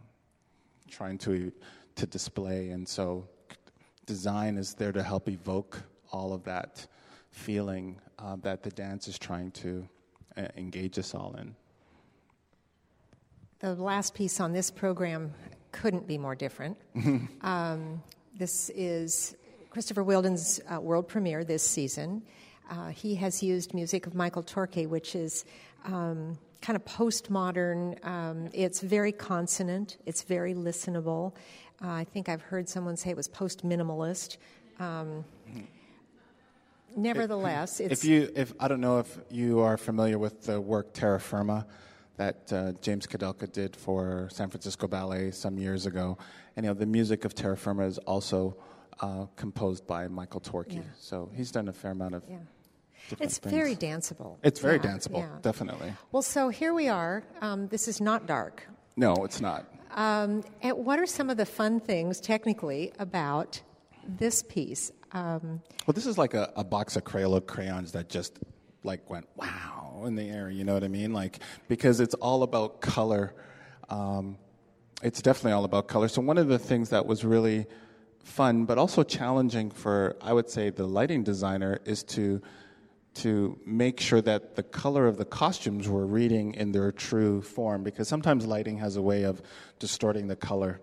trying 0.89 1.17
to 1.17 1.49
to 1.95 2.05
display, 2.07 2.71
and 2.71 2.85
so 2.85 3.25
design 4.05 4.57
is 4.57 4.73
there 4.73 4.91
to 4.91 5.01
help 5.01 5.29
evoke 5.29 5.81
all 6.11 6.33
of 6.33 6.43
that 6.43 6.85
feeling 7.31 8.01
uh, 8.21 8.35
that 8.41 8.63
the 8.63 8.71
dance 8.71 9.07
is 9.07 9.17
trying 9.17 9.49
to 9.51 9.87
uh, 10.35 10.41
engage 10.57 10.99
us 10.99 11.15
all 11.15 11.37
in. 11.39 11.55
The 13.59 13.75
last 13.75 14.13
piece 14.13 14.41
on 14.41 14.51
this 14.51 14.69
program 14.69 15.33
couldn't 15.71 16.05
be 16.05 16.17
more 16.17 16.35
different. 16.35 16.75
um, 17.43 18.03
this 18.39 18.71
is 18.73 19.35
Christopher 19.69 20.01
Wheeldon's 20.01 20.61
uh, 20.73 20.79
world 20.79 21.09
premiere 21.09 21.43
this 21.43 21.61
season. 21.61 22.23
Uh, 22.71 22.87
he 22.87 23.15
has 23.15 23.43
used 23.43 23.73
music 23.73 24.07
of 24.07 24.15
Michael 24.15 24.43
Torke, 24.43 24.87
which 24.87 25.13
is 25.13 25.43
um, 25.83 26.37
kind 26.61 26.77
of 26.77 26.85
postmodern. 26.85 28.03
Um, 28.05 28.49
it's 28.53 28.79
very 28.79 29.11
consonant, 29.11 29.97
it's 30.05 30.23
very 30.23 30.53
listenable. 30.53 31.33
Uh, 31.83 31.89
I 31.89 32.05
think 32.05 32.29
I've 32.29 32.41
heard 32.41 32.69
someone 32.69 32.95
say 32.95 33.09
it 33.09 33.17
was 33.17 33.27
post 33.27 33.67
minimalist. 33.67 34.37
Um, 34.79 35.25
nevertheless, 36.95 37.81
if 37.81 38.05
you, 38.05 38.31
if 38.37 38.53
I 38.57 38.69
don't 38.69 38.79
know 38.79 38.99
if 38.99 39.19
you 39.29 39.59
are 39.59 39.77
familiar 39.77 40.17
with 40.17 40.43
the 40.45 40.61
work 40.61 40.93
Terra 40.93 41.19
Firma 41.19 41.67
that 42.15 42.51
uh, 42.51 42.73
James 42.81 43.07
Kudelka 43.07 43.49
did 43.51 43.75
for 43.75 44.27
San 44.31 44.49
Francisco 44.49 44.87
Ballet 44.87 45.31
some 45.31 45.57
years 45.57 45.85
ago, 45.85 46.17
and 46.59 46.65
you 46.65 46.73
know 46.73 46.77
the 46.77 46.85
music 46.85 47.23
of 47.23 47.33
Terra 47.33 47.55
Firma 47.55 47.85
is 47.85 47.99
also 47.99 48.57
uh, 48.99 49.27
composed 49.37 49.87
by 49.87 50.09
Michael 50.09 50.41
Torke. 50.41 50.75
Yeah. 50.75 50.81
So 50.99 51.31
he's 51.33 51.51
done 51.51 51.69
a 51.69 51.73
fair 51.73 51.91
amount 51.91 52.15
of. 52.15 52.23
Yeah. 52.29 52.35
It's 53.21 53.37
things. 53.37 53.55
very 53.55 53.77
danceable. 53.77 54.35
It's 54.43 54.59
very 54.59 54.75
yeah, 54.75 54.91
danceable, 54.91 55.41
definitely. 55.41 55.93
Well, 56.11 56.21
so 56.21 56.49
here 56.49 56.73
we 56.73 56.89
are. 56.89 57.23
Um, 57.39 57.69
this 57.69 57.87
is 57.87 58.01
not 58.01 58.27
dark. 58.27 58.67
No, 58.97 59.13
it's 59.23 59.39
not. 59.39 59.73
Um, 59.91 60.43
and 60.61 60.77
what 60.85 60.99
are 60.99 61.05
some 61.05 61.29
of 61.29 61.37
the 61.37 61.45
fun 61.45 61.79
things, 61.79 62.19
technically, 62.19 62.91
about 62.99 63.61
this 64.05 64.43
piece? 64.43 64.91
Um, 65.13 65.61
well, 65.87 65.93
this 65.93 66.05
is 66.05 66.17
like 66.17 66.33
a, 66.33 66.51
a 66.57 66.65
box 66.65 66.97
of 66.97 67.05
Crayola 67.05 67.47
crayons 67.47 67.93
that 67.93 68.09
just 68.09 68.37
like 68.83 69.09
went 69.09 69.27
wow 69.37 70.03
in 70.05 70.15
the 70.15 70.29
air. 70.29 70.49
You 70.49 70.65
know 70.65 70.73
what 70.73 70.83
I 70.83 70.89
mean? 70.89 71.13
Like 71.13 71.39
because 71.69 72.01
it's 72.01 72.15
all 72.15 72.43
about 72.43 72.81
color. 72.81 73.33
Um, 73.89 74.37
it's 75.01 75.21
definitely 75.21 75.53
all 75.53 75.65
about 75.65 75.87
color. 75.87 76.07
So 76.07 76.21
one 76.21 76.37
of 76.37 76.47
the 76.47 76.59
things 76.59 76.89
that 76.89 77.05
was 77.05 77.23
really 77.23 77.67
fun, 78.23 78.65
but 78.65 78.77
also 78.77 79.03
challenging 79.03 79.71
for, 79.71 80.15
I 80.21 80.33
would 80.33 80.49
say, 80.49 80.69
the 80.69 80.85
lighting 80.87 81.23
designer 81.23 81.79
is 81.85 82.03
to 82.15 82.41
to 83.15 83.59
make 83.65 83.99
sure 83.99 84.21
that 84.21 84.55
the 84.55 84.63
color 84.63 85.07
of 85.07 85.17
the 85.17 85.25
costumes 85.25 85.89
were 85.89 86.05
reading 86.05 86.53
in 86.53 86.71
their 86.71 86.91
true 86.91 87.41
form 87.41 87.83
because 87.83 88.07
sometimes 88.07 88.45
lighting 88.45 88.77
has 88.77 88.95
a 88.97 89.01
way 89.01 89.23
of 89.23 89.41
distorting 89.79 90.27
the 90.27 90.35
color 90.35 90.79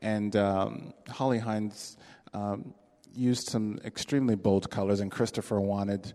And 0.00 0.36
um, 0.36 0.94
Holly 1.08 1.38
Hynes 1.38 1.96
um, 2.32 2.74
used 3.14 3.48
some 3.48 3.80
extremely 3.84 4.34
bold 4.34 4.70
colors, 4.70 5.00
and 5.00 5.10
Christopher 5.10 5.60
wanted 5.60 6.12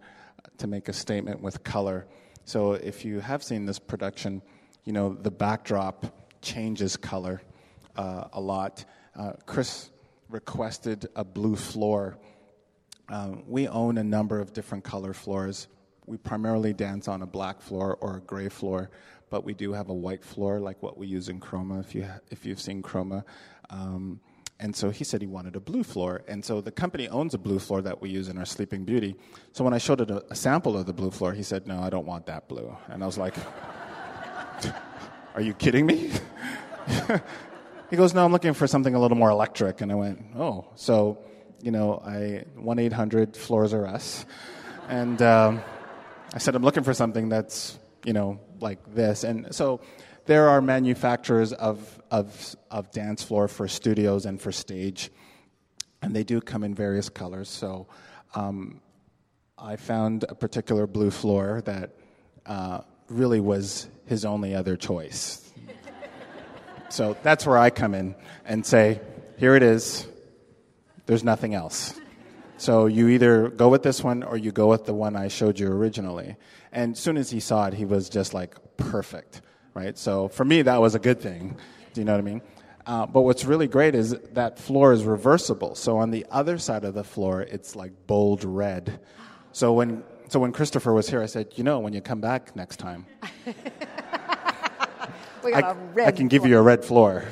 to 0.57 0.67
make 0.67 0.87
a 0.87 0.93
statement 0.93 1.41
with 1.41 1.63
color. 1.63 2.05
So 2.45 2.73
if 2.73 3.03
you 3.03 3.19
have 3.19 3.43
seen 3.43 3.65
this 3.65 3.79
production, 3.79 4.41
you 4.85 4.93
know, 4.93 5.13
the 5.13 5.31
backdrop 5.31 6.22
changes 6.43 6.95
color 6.97 7.41
uh, 7.95 8.25
a 8.34 8.41
lot. 8.41 8.86
Uh, 9.15 9.34
Chris 9.45 9.89
requested 10.29 11.08
a 11.15 11.23
blue 11.23 11.56
floor. 11.56 12.17
Um, 13.10 13.43
we 13.47 13.67
own 13.67 13.97
a 13.97 14.03
number 14.03 14.39
of 14.39 14.53
different 14.53 14.84
color 14.84 15.13
floors. 15.13 15.67
We 16.06 16.17
primarily 16.17 16.73
dance 16.73 17.08
on 17.08 17.21
a 17.21 17.25
black 17.25 17.62
floor 17.62 17.97
or 18.01 18.17
a 18.17 18.21
gray 18.21 18.49
floor, 18.49 18.91
but 19.29 19.43
we 19.43 19.53
do 19.53 19.73
have 19.73 19.89
a 19.89 19.93
white 19.93 20.23
floor 20.23 20.60
like 20.60 20.84
what 20.84 20.97
we 20.97 21.08
use 21.08 21.29
in 21.29 21.39
Chroma, 21.39 21.79
if, 21.79 21.95
you 21.95 22.03
ha- 22.03 22.19
if 22.29 22.45
you've 22.45 22.60
seen 22.60 22.84
Chroma. 22.84 23.23
Um, 23.69 24.19
and 24.60 24.75
so 24.75 24.89
he 24.89 25.03
said 25.03 25.21
he 25.21 25.27
wanted 25.27 25.56
a 25.56 25.60
blue 25.60 25.84
floor. 25.84 26.23
And 26.27 26.43
so 26.43 26.62
the 26.62 26.71
company 26.71 27.08
owns 27.10 27.34
a 27.34 27.38
blue 27.38 27.60
floor 27.60 27.82
that 27.82 28.01
we 28.01 28.10
use 28.10 28.29
in 28.29 28.38
our 28.38 28.45
Sleeping 28.45 28.86
Beauty. 28.86 29.15
So 29.51 29.63
when 29.63 29.73
I 29.73 29.77
showed 29.77 30.01
it 30.01 30.10
a, 30.12 30.23
a 30.32 30.36
sample 30.36 30.77
of 30.77 30.86
the 30.86 30.93
blue 30.93 31.12
floor, 31.12 31.34
he 31.34 31.43
said, 31.43 31.67
No, 31.67 31.79
I 31.79 31.89
don't 31.89 32.06
want 32.06 32.25
that 32.27 32.47
blue. 32.47 32.75
And 32.88 33.03
I 33.03 33.06
was 33.06 33.17
like, 33.17 33.34
Are 35.36 35.41
you 35.41 35.54
kidding 35.54 35.86
me? 35.88 36.12
he 37.89 37.96
goes, 37.96 38.13
No, 38.13 38.24
I'm 38.24 38.32
looking 38.32 38.54
for 38.54 38.67
something 38.67 38.93
a 38.93 39.00
little 39.00 39.17
more 39.17 39.32
electric. 39.32 39.82
And 39.82 39.91
I 39.91 39.96
went, 39.96 40.24
Oh. 40.36 40.67
So, 40.76 41.17
you 41.62 41.72
know, 41.72 42.02
I 42.06 42.46
1 42.56 42.80
800 42.80 43.36
Floors 43.36 43.74
Are 43.74 43.88
Us. 43.88 44.26
And 44.89 45.22
um, 45.22 45.62
I 46.34 46.38
said, 46.38 46.56
I'm 46.56 46.62
looking 46.62 46.84
for 46.84 46.93
something 46.93 47.30
that's, 47.30 47.80
you 48.06 48.13
know, 48.13 48.39
like 48.60 48.93
this. 48.93 49.24
And 49.24 49.54
so 49.56 49.82
there 50.26 50.50
are 50.50 50.62
manufacturers 50.62 51.52
of, 51.52 52.02
of, 52.12 52.56
of 52.69 52.91
dance 52.91 53.24
floor 53.24 53.48
for 53.48 53.67
studios 53.67 54.26
and 54.26 54.39
for 54.39 54.52
stage, 54.52 55.10
and 56.02 56.15
they 56.15 56.24
do 56.24 56.41
come 56.41 56.63
in 56.63 56.74
various 56.76 57.10
colors. 57.10 57.50
So 57.50 57.88
um, 58.36 58.82
I 59.58 59.78
found 59.78 60.26
a 60.30 60.36
particular 60.36 60.88
blue 60.88 61.12
floor 61.12 61.62
that 61.65 61.96
uh, 62.46 62.82
really 63.10 63.39
was 63.39 63.88
his 64.05 64.25
only 64.25 64.55
other 64.55 64.75
choice. 64.75 65.51
so 66.89 67.15
that's 67.23 67.45
where 67.45 67.57
I 67.57 67.69
come 67.69 67.93
in 67.93 68.15
and 68.45 68.65
say, 68.65 69.01
here 69.37 69.55
it 69.55 69.63
is, 69.63 70.07
there's 71.05 71.23
nothing 71.23 71.53
else. 71.53 71.99
So 72.57 72.85
you 72.85 73.09
either 73.09 73.49
go 73.49 73.69
with 73.69 73.83
this 73.83 74.03
one 74.03 74.23
or 74.23 74.37
you 74.37 74.51
go 74.51 74.67
with 74.67 74.85
the 74.85 74.93
one 74.93 75.15
I 75.15 75.27
showed 75.27 75.59
you 75.59 75.67
originally. 75.67 76.37
And 76.71 76.93
as 76.93 76.99
soon 76.99 77.17
as 77.17 77.29
he 77.29 77.39
saw 77.39 77.67
it, 77.67 77.73
he 77.73 77.85
was 77.85 78.09
just 78.09 78.33
like, 78.33 78.55
perfect 78.77 79.41
right? 79.73 79.97
So 79.97 80.27
for 80.27 80.45
me, 80.45 80.61
that 80.63 80.81
was 80.81 80.95
a 80.95 80.99
good 80.99 81.19
thing. 81.19 81.57
Do 81.93 82.01
you 82.01 82.05
know 82.05 82.13
what 82.13 82.19
I 82.19 82.23
mean? 82.23 82.41
Uh, 82.85 83.05
but 83.05 83.21
what's 83.21 83.45
really 83.45 83.67
great 83.67 83.95
is 83.95 84.11
that 84.33 84.59
floor 84.59 84.91
is 84.91 85.03
reversible. 85.03 85.75
So 85.75 85.97
on 85.97 86.11
the 86.11 86.25
other 86.29 86.57
side 86.57 86.83
of 86.83 86.93
the 86.93 87.03
floor, 87.03 87.41
it's 87.41 87.75
like 87.75 88.07
bold 88.07 88.43
red. 88.43 88.99
So 89.51 89.73
when 89.73 90.03
so 90.34 90.39
when 90.39 90.52
Christopher 90.52 90.91
was 90.91 91.08
here, 91.08 91.22
I 91.22 91.28
said, 91.28 91.50
you 91.58 91.63
know, 91.63 91.78
when 91.78 91.93
you 91.93 92.02
come 92.02 92.19
back 92.19 92.56
next 92.56 92.78
time, 92.78 93.06
I, 95.46 95.76
I, 96.08 96.12
can 96.12 96.28
give 96.28 96.43
you 96.48 96.58
a 96.58 96.62
red 96.63 96.84
floor. 96.84 97.24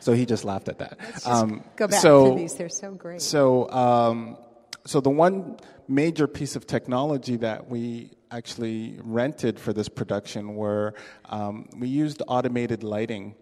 So 0.00 0.14
he 0.14 0.24
just 0.24 0.46
laughed 0.46 0.70
at 0.70 0.78
that. 0.78 0.98
Um, 1.26 1.62
go 1.76 1.88
back 1.88 2.00
so, 2.00 2.30
to 2.30 2.38
these; 2.38 2.54
they're 2.54 2.70
so 2.70 2.92
great. 2.92 3.20
So, 3.20 3.70
um, 3.70 4.38
so 4.86 5.02
the 5.02 5.10
one 5.10 5.58
major 5.88 6.26
piece 6.26 6.56
of 6.56 6.66
technology 6.66 7.36
that 7.36 7.68
we 7.68 8.12
actually 8.30 8.98
rented 9.02 9.60
for 9.60 9.74
this 9.74 9.90
production 9.90 10.54
were 10.54 10.94
um, 11.26 11.68
we 11.76 11.88
used 11.88 12.22
automated 12.28 12.82
lighting. 12.82 13.34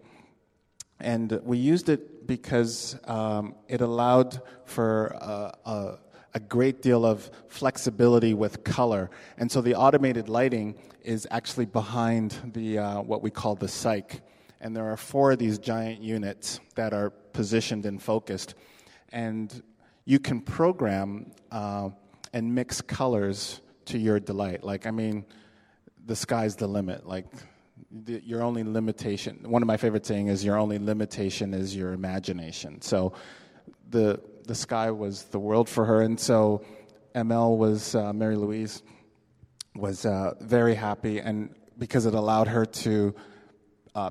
And 0.99 1.39
we 1.43 1.57
used 1.57 1.87
it 1.87 2.27
because 2.27 2.97
um, 3.05 3.55
it 3.67 3.79
allowed 3.81 4.41
for 4.65 5.07
a, 5.07 5.53
a, 5.65 5.97
a, 6.35 6.39
great 6.39 6.81
deal 6.81 7.05
of 7.05 7.31
flexibility 7.47 8.33
with 8.33 8.63
color. 8.63 9.09
And 9.37 9.51
so 9.51 9.61
the 9.61 9.75
automated 9.75 10.29
lighting 10.29 10.75
is 11.03 11.27
actually 11.31 11.65
behind 11.65 12.37
the, 12.53 12.77
uh, 12.77 13.01
what 13.01 13.21
we 13.23 13.31
call 13.31 13.55
the 13.55 13.67
cyc. 13.67 14.19
And 14.61 14.75
there 14.75 14.91
are 14.91 14.97
four 14.97 15.31
of 15.31 15.39
these 15.39 15.57
giant 15.57 16.01
units 16.01 16.59
that 16.75 16.93
are 16.93 17.09
positioned 17.09 17.85
and 17.85 18.01
focused. 18.01 18.55
And 19.11 19.63
you 20.05 20.19
can 20.19 20.41
program 20.41 21.31
uh, 21.51 21.89
and 22.33 22.53
mix 22.53 22.81
colors 22.81 23.61
to 23.85 23.97
your 23.97 24.19
delight. 24.19 24.63
Like, 24.63 24.85
I 24.85 24.91
mean, 24.91 25.25
the 26.05 26.15
sky's 26.15 26.55
the 26.55 26.67
limit. 26.67 27.07
Like, 27.07 27.27
the, 27.91 28.21
your 28.25 28.43
only 28.43 28.63
limitation, 28.63 29.39
one 29.43 29.61
of 29.61 29.67
my 29.67 29.77
favorite 29.77 30.05
saying 30.05 30.27
is, 30.27 30.43
your 30.43 30.57
only 30.57 30.79
limitation 30.79 31.53
is 31.53 31.75
your 31.75 31.93
imagination. 31.93 32.81
So, 32.81 33.13
the, 33.89 34.19
the 34.45 34.55
sky 34.55 34.91
was 34.91 35.23
the 35.25 35.39
world 35.39 35.67
for 35.69 35.85
her. 35.85 36.01
And 36.01 36.19
so, 36.19 36.63
ML 37.13 37.57
was, 37.57 37.95
uh, 37.95 38.13
Mary 38.13 38.35
Louise, 38.35 38.83
was 39.75 40.05
uh, 40.05 40.33
very 40.41 40.75
happy, 40.75 41.19
and 41.19 41.53
because 41.77 42.05
it 42.05 42.13
allowed 42.13 42.47
her 42.47 42.65
to 42.65 43.15
uh, 43.93 44.09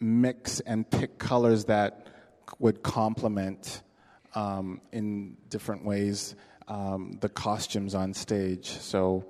mix 0.00 0.60
and 0.60 0.88
pick 0.88 1.18
colors 1.18 1.64
that 1.66 2.06
would 2.58 2.82
complement 2.82 3.82
um, 4.34 4.80
in 4.92 5.36
different 5.48 5.84
ways 5.84 6.34
um, 6.68 7.18
the 7.20 7.28
costumes 7.28 7.94
on 7.94 8.12
stage. 8.12 8.66
So, 8.66 9.24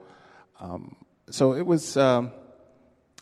um, 0.61 0.97
so 1.31 1.55
it 1.55 1.67
was. 1.67 1.97
Um, 1.97 2.33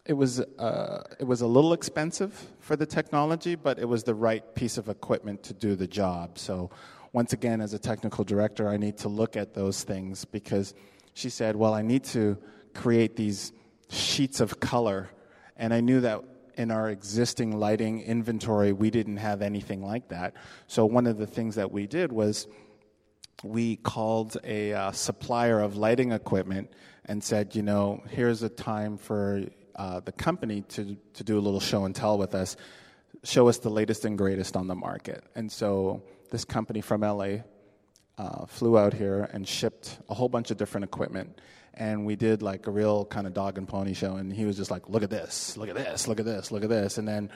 it 0.05 0.13
was 0.13 0.39
uh, 0.39 1.03
it 1.19 1.25
was 1.25 1.41
a 1.41 1.49
little 1.49 1.73
expensive 1.73 2.33
for 2.61 2.77
the 2.77 2.87
technology, 2.87 3.57
but 3.57 3.81
it 3.81 3.87
was 3.87 4.05
the 4.05 4.15
right 4.15 4.55
piece 4.55 4.79
of 4.79 4.89
equipment 4.89 5.43
to 5.45 5.53
do 5.53 5.75
the 5.75 5.89
job. 5.89 6.39
So, 6.39 6.71
once 7.17 7.33
again, 7.33 7.63
as 7.63 7.73
a 7.73 7.79
technical 7.79 8.25
director, 8.25 8.69
I 8.69 8.77
need 8.77 8.99
to 8.99 9.09
look 9.09 9.39
at 9.39 9.55
those 9.55 9.83
things 9.83 10.27
because 10.27 10.75
she 11.15 11.31
said, 11.31 11.57
"Well, 11.57 11.73
I 11.73 11.81
need 11.81 12.05
to 12.17 12.37
create 12.75 13.17
these 13.17 13.55
sheets 13.89 14.39
of 14.39 14.61
color," 14.61 15.09
and 15.57 15.73
I 15.73 15.81
knew 15.81 16.03
that 16.03 16.23
in 16.59 16.71
our 16.71 16.91
existing 16.91 17.59
lighting 17.59 18.03
inventory, 18.03 18.75
we 18.75 18.91
didn't 18.91 19.17
have 19.17 19.41
anything 19.41 19.83
like 19.83 20.09
that. 20.09 20.35
So, 20.67 20.85
one 20.85 21.07
of 21.07 21.17
the 21.17 21.27
things 21.27 21.55
that 21.55 21.73
we 21.73 21.87
did 21.87 22.13
was 22.13 22.49
we 23.43 23.77
called 23.77 24.37
a 24.45 24.75
uh, 24.75 24.93
supplier 24.93 25.61
of 25.61 25.75
lighting 25.75 26.13
equipment 26.13 26.71
and 27.07 27.25
said, 27.25 27.55
you 27.55 27.63
know, 27.63 28.03
here's 28.11 28.43
a 28.43 28.51
time 28.51 28.99
for 28.99 29.43
uh, 29.77 30.01
the 30.01 30.13
company 30.13 30.61
to, 30.69 30.99
to 31.15 31.25
do 31.25 31.39
a 31.39 31.43
little 31.47 31.61
show 31.61 31.87
and 31.87 31.95
tell 31.95 32.19
with 32.19 32.35
us, 32.35 32.59
show 33.25 33.49
us 33.49 33.57
the 33.57 33.71
latest 33.71 34.05
and 34.05 34.19
greatest 34.19 34.55
on 34.55 34.67
the 34.67 34.75
market. 34.75 35.25
And 35.35 35.51
so 35.51 36.03
this 36.31 36.45
company 36.45 36.81
from 36.81 37.01
LA 37.01 37.39
uh, 38.19 38.47
flew 38.47 38.79
out 38.79 38.95
here 38.95 39.29
and 39.33 39.47
shipped 39.47 39.99
a 40.09 40.15
whole 40.15 40.29
bunch 40.29 40.51
of 40.51 40.57
different 40.57 40.85
equipment. 40.85 41.41
And 41.75 42.07
we 42.07 42.17
did 42.17 42.43
like 42.43 42.67
a 42.67 42.71
real 42.71 43.05
kind 43.05 43.27
of 43.27 43.35
dog 43.35 43.59
and 43.59 43.69
pony 43.69 43.93
show. 43.93 44.17
And 44.17 44.33
he 44.33 44.47
was 44.47 44.57
just 44.57 44.71
like, 44.71 44.89
look 44.89 45.03
at 45.03 45.11
this, 45.11 45.57
look 45.57 45.69
at 45.69 45.75
this, 45.75 46.09
look 46.09 46.19
at 46.19 46.25
this, 46.25 46.51
look 46.51 46.63
at 46.63 46.71
this. 46.71 46.97
And 46.97 47.07
then 47.07 47.31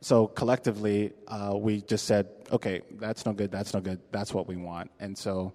so 0.00 0.28
collectively, 0.28 1.12
uh, 1.26 1.54
we 1.56 1.80
just 1.82 2.06
said, 2.06 2.28
okay, 2.52 2.82
that's 2.92 3.26
no 3.26 3.32
good, 3.32 3.50
that's 3.50 3.74
no 3.74 3.80
good, 3.80 4.00
that's 4.12 4.32
what 4.32 4.46
we 4.46 4.56
want. 4.56 4.90
And 5.00 5.18
so 5.18 5.52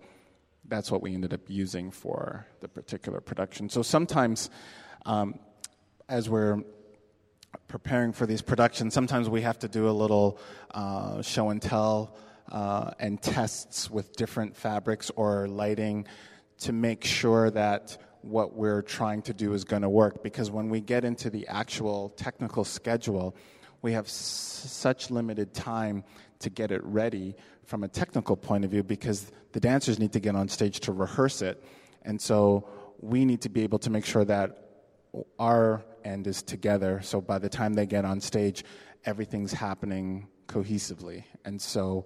that's 0.67 0.91
what 0.91 1.01
we 1.01 1.13
ended 1.13 1.33
up 1.33 1.41
using 1.47 1.91
for 1.91 2.45
the 2.59 2.67
particular 2.67 3.21
production. 3.21 3.69
So 3.69 3.81
sometimes, 3.81 4.49
um, 5.05 5.39
as 6.09 6.29
we're 6.29 6.61
preparing 7.67 8.11
for 8.11 8.25
these 8.25 8.41
productions, 8.41 8.93
sometimes 8.93 9.29
we 9.29 9.41
have 9.41 9.59
to 9.59 9.67
do 9.69 9.87
a 9.87 9.91
little 9.91 10.39
uh, 10.71 11.21
show 11.21 11.49
and 11.49 11.61
tell 11.61 12.15
uh, 12.51 12.91
and 12.99 13.21
tests 13.21 13.89
with 13.89 14.15
different 14.15 14.55
fabrics 14.55 15.11
or 15.15 15.47
lighting 15.47 16.07
to 16.59 16.71
make 16.71 17.03
sure 17.03 17.49
that 17.51 17.97
what 18.21 18.55
we're 18.55 18.81
trying 18.81 19.21
to 19.21 19.33
do 19.33 19.53
is 19.53 19.63
going 19.63 19.81
to 19.81 19.89
work. 19.89 20.23
Because 20.23 20.49
when 20.49 20.69
we 20.69 20.81
get 20.81 21.03
into 21.03 21.29
the 21.29 21.47
actual 21.47 22.09
technical 22.09 22.63
schedule, 22.63 23.35
we 23.81 23.93
have 23.93 24.05
s- 24.05 24.13
such 24.67 25.11
limited 25.11 25.53
time 25.53 26.03
to 26.39 26.49
get 26.49 26.71
it 26.71 26.83
ready 26.83 27.35
from 27.65 27.83
a 27.83 27.87
technical 27.87 28.35
point 28.35 28.65
of 28.65 28.71
view 28.71 28.83
because 28.83 29.31
the 29.51 29.59
dancers 29.59 29.99
need 29.99 30.13
to 30.13 30.19
get 30.19 30.35
on 30.35 30.47
stage 30.47 30.79
to 30.81 30.91
rehearse 30.91 31.41
it. 31.41 31.63
And 32.03 32.19
so 32.19 32.67
we 32.99 33.25
need 33.25 33.41
to 33.41 33.49
be 33.49 33.63
able 33.63 33.79
to 33.79 33.89
make 33.89 34.05
sure 34.05 34.25
that 34.25 34.57
our 35.37 35.83
end 36.03 36.27
is 36.27 36.41
together. 36.41 37.01
So 37.03 37.21
by 37.21 37.39
the 37.39 37.49
time 37.49 37.73
they 37.73 37.85
get 37.85 38.05
on 38.05 38.19
stage, 38.21 38.63
everything's 39.05 39.53
happening 39.53 40.27
cohesively. 40.47 41.23
And 41.45 41.61
so 41.61 42.05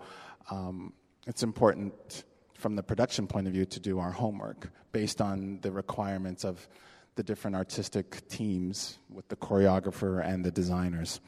um, 0.49 0.93
it's 1.25 1.43
important 1.43 2.23
from 2.53 2.75
the 2.75 2.83
production 2.83 3.27
point 3.27 3.47
of 3.47 3.53
view 3.53 3.65
to 3.65 3.79
do 3.79 3.99
our 3.99 4.11
homework 4.11 4.69
based 4.91 5.21
on 5.21 5.59
the 5.61 5.71
requirements 5.71 6.43
of 6.43 6.67
the 7.15 7.23
different 7.23 7.55
artistic 7.55 8.27
teams 8.27 8.97
with 9.09 9.27
the 9.27 9.35
choreographer 9.35 10.23
and 10.25 10.43
the 10.43 10.51
designers. 10.51 11.19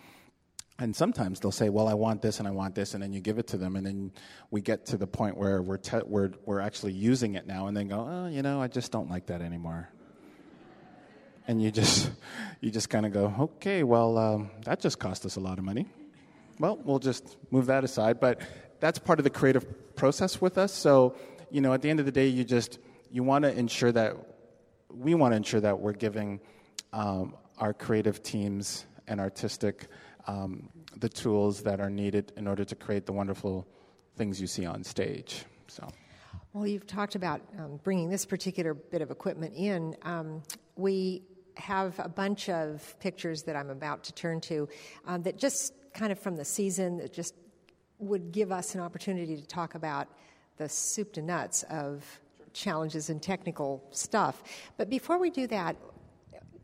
And 0.78 0.96
sometimes 0.96 1.40
they'll 1.42 1.52
say, 1.52 1.70
"Well, 1.70 1.88
I 1.88 1.94
want 1.94 2.22
this 2.22 2.40
and 2.40 2.48
I 2.48 2.52
want 2.52 2.74
this," 2.74 2.94
and 2.94 3.04
then 3.04 3.12
you 3.12 3.20
give 3.20 3.38
it 3.38 3.48
to 3.48 3.58
them, 3.58 3.76
and 3.76 3.86
then 3.86 4.12
we 4.50 4.62
get 4.62 4.86
to 4.88 4.98
the 4.98 5.08
point 5.08 5.38
where 5.38 5.62
we're 5.62 5.78
te- 5.78 6.06
we're 6.06 6.32
we're 6.46 6.62
actually 6.62 6.94
using 6.94 7.36
it 7.36 7.46
now, 7.46 7.68
and 7.68 7.76
then 7.76 7.90
go, 7.90 8.08
"Oh, 8.10 8.28
you 8.28 8.42
know, 8.42 8.62
I 8.62 8.70
just 8.70 8.90
don't 8.92 9.10
like 9.10 9.26
that 9.26 9.42
anymore." 9.42 9.90
And 11.48 11.62
you 11.62 11.70
just 11.70 12.10
you 12.62 12.72
just 12.72 12.90
kind 12.90 13.06
of 13.06 13.12
go, 13.12 13.34
"Okay, 13.40 13.84
well, 13.84 14.18
um, 14.18 14.52
that 14.64 14.80
just 14.80 15.00
cost 15.00 15.26
us 15.26 15.36
a 15.36 15.42
lot 15.42 15.58
of 15.58 15.66
money." 15.66 15.88
well, 16.60 16.78
we'll 16.84 17.00
just 17.00 17.38
move 17.52 17.68
that 17.68 17.84
aside. 17.84 18.20
But 18.20 18.42
that's 18.80 19.00
part 19.00 19.20
of 19.20 19.24
the 19.24 19.30
creative 19.30 19.96
process 19.96 20.42
with 20.42 20.58
us. 20.58 20.74
So, 20.74 21.16
you 21.52 21.62
know, 21.62 21.74
at 21.74 21.82
the 21.82 21.90
end 21.90 22.00
of 22.00 22.06
the 22.06 22.12
day, 22.12 22.28
you 22.28 22.44
just 22.44 22.80
you 23.12 23.24
want 23.24 23.44
to 23.44 23.58
ensure 23.58 23.92
that 23.92 24.16
we 24.90 25.14
want 25.16 25.34
to 25.34 25.38
ensure 25.38 25.62
that 25.62 25.80
we're 25.80 25.94
giving 25.94 26.40
um, 26.94 27.36
our 27.58 27.74
creative 27.74 28.24
teams 28.24 28.86
and 29.08 29.20
artistic 29.20 29.88
um, 30.28 30.70
the 30.98 31.10
tools 31.10 31.64
that 31.64 31.80
are 31.80 31.90
needed 31.90 32.32
in 32.38 32.48
order 32.48 32.64
to 32.64 32.76
create 32.76 33.06
the 33.06 33.14
wonderful 33.14 33.68
things 34.16 34.40
you 34.40 34.48
see 34.48 34.66
on 34.66 34.84
stage. 34.84 35.46
So. 35.68 35.88
Well, 36.54 36.66
you've 36.66 36.88
talked 36.88 37.16
about 37.16 37.42
um, 37.58 37.80
bringing 37.84 38.10
this 38.10 38.26
particular 38.26 38.74
bit 38.74 39.02
of 39.02 39.12
equipment 39.12 39.54
in. 39.56 39.96
Um, 40.02 40.42
we 40.76 41.24
have 41.58 42.00
a 42.00 42.10
bunch 42.10 42.50
of 42.50 42.96
pictures 43.00 43.44
that 43.44 43.56
I'm 43.56 43.70
about 43.70 44.04
to 44.06 44.14
turn 44.14 44.42
to 44.42 44.68
um, 45.06 45.24
that 45.24 45.38
just 45.38 45.74
kind 45.94 46.12
of 46.12 46.20
from 46.20 46.36
the 46.36 46.46
season 46.46 46.98
that 46.98 47.14
just 47.14 47.36
would 48.00 48.32
give 48.32 48.52
us 48.52 48.76
an 48.76 48.82
opportunity 48.82 49.36
to 49.36 49.46
talk 49.46 49.76
about 49.76 50.08
the 50.58 50.68
soup 50.68 51.14
to 51.14 51.22
nuts 51.22 51.64
of 51.70 52.04
challenges 52.54 53.10
and 53.10 53.22
technical 53.22 53.84
stuff. 53.92 54.42
But 54.78 54.90
before 54.90 55.20
we 55.20 55.30
do 55.30 55.48
that, 55.48 55.76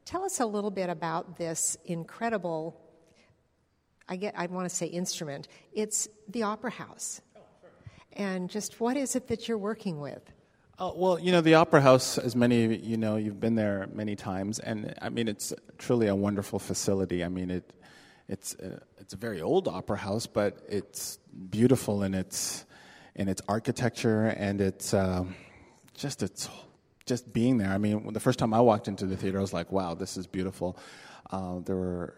tell 0.03 0.23
us 0.23 0.39
a 0.39 0.45
little 0.45 0.71
bit 0.71 0.89
about 0.89 1.37
this 1.37 1.77
incredible 1.85 2.81
I 4.07 4.17
get 4.17 4.35
I 4.37 4.45
want 4.45 4.69
to 4.69 4.75
say 4.75 4.85
instrument. 4.85 5.47
It's 5.73 6.07
the 6.27 6.43
opera 6.43 6.69
house. 6.69 7.21
Oh, 7.35 7.39
sure. 7.59 7.71
And 8.13 8.49
just 8.49 8.79
what 8.79 8.97
is 8.97 9.15
it 9.15 9.27
that 9.29 9.47
you're 9.47 9.57
working 9.57 9.99
with? 9.99 10.21
Oh, 10.77 10.93
well, 10.93 11.17
you 11.17 11.31
know, 11.31 11.39
the 11.39 11.53
Opera 11.53 11.79
House, 11.79 12.17
as 12.17 12.35
many 12.35 12.65
of 12.65 12.83
you 12.83 12.97
know, 12.97 13.15
you've 13.15 13.39
been 13.39 13.55
there 13.55 13.87
many 13.93 14.13
times, 14.17 14.59
and 14.59 14.93
I 15.01 15.07
mean, 15.07 15.29
it's 15.29 15.53
truly 15.77 16.07
a 16.07 16.15
wonderful 16.15 16.59
facility. 16.59 17.23
I 17.23 17.29
mean, 17.29 17.49
it, 17.49 17.71
it's, 18.27 18.55
a, 18.55 18.75
uh, 18.75 18.79
it's 18.97 19.13
a 19.13 19.17
very 19.17 19.41
old 19.41 19.67
opera 19.67 19.97
house, 19.97 20.27
but 20.27 20.57
it's 20.67 21.19
beautiful 21.49 22.03
in 22.03 22.13
its, 22.13 22.65
in 23.15 23.27
its 23.27 23.41
architecture 23.47 24.25
and 24.25 24.61
it's 24.61 24.93
um, 24.93 25.35
just 25.93 26.23
its, 26.23 26.49
just 27.05 27.31
being 27.31 27.57
there. 27.57 27.69
I 27.69 27.77
mean, 27.77 28.13
the 28.13 28.19
first 28.19 28.39
time 28.39 28.53
I 28.53 28.61
walked 28.61 28.87
into 28.87 29.05
the 29.05 29.15
theater, 29.15 29.37
I 29.37 29.41
was 29.41 29.53
like, 29.53 29.71
wow, 29.71 29.93
this 29.93 30.17
is 30.17 30.25
beautiful. 30.27 30.77
Uh, 31.29 31.59
there 31.59 31.75
were 31.75 32.15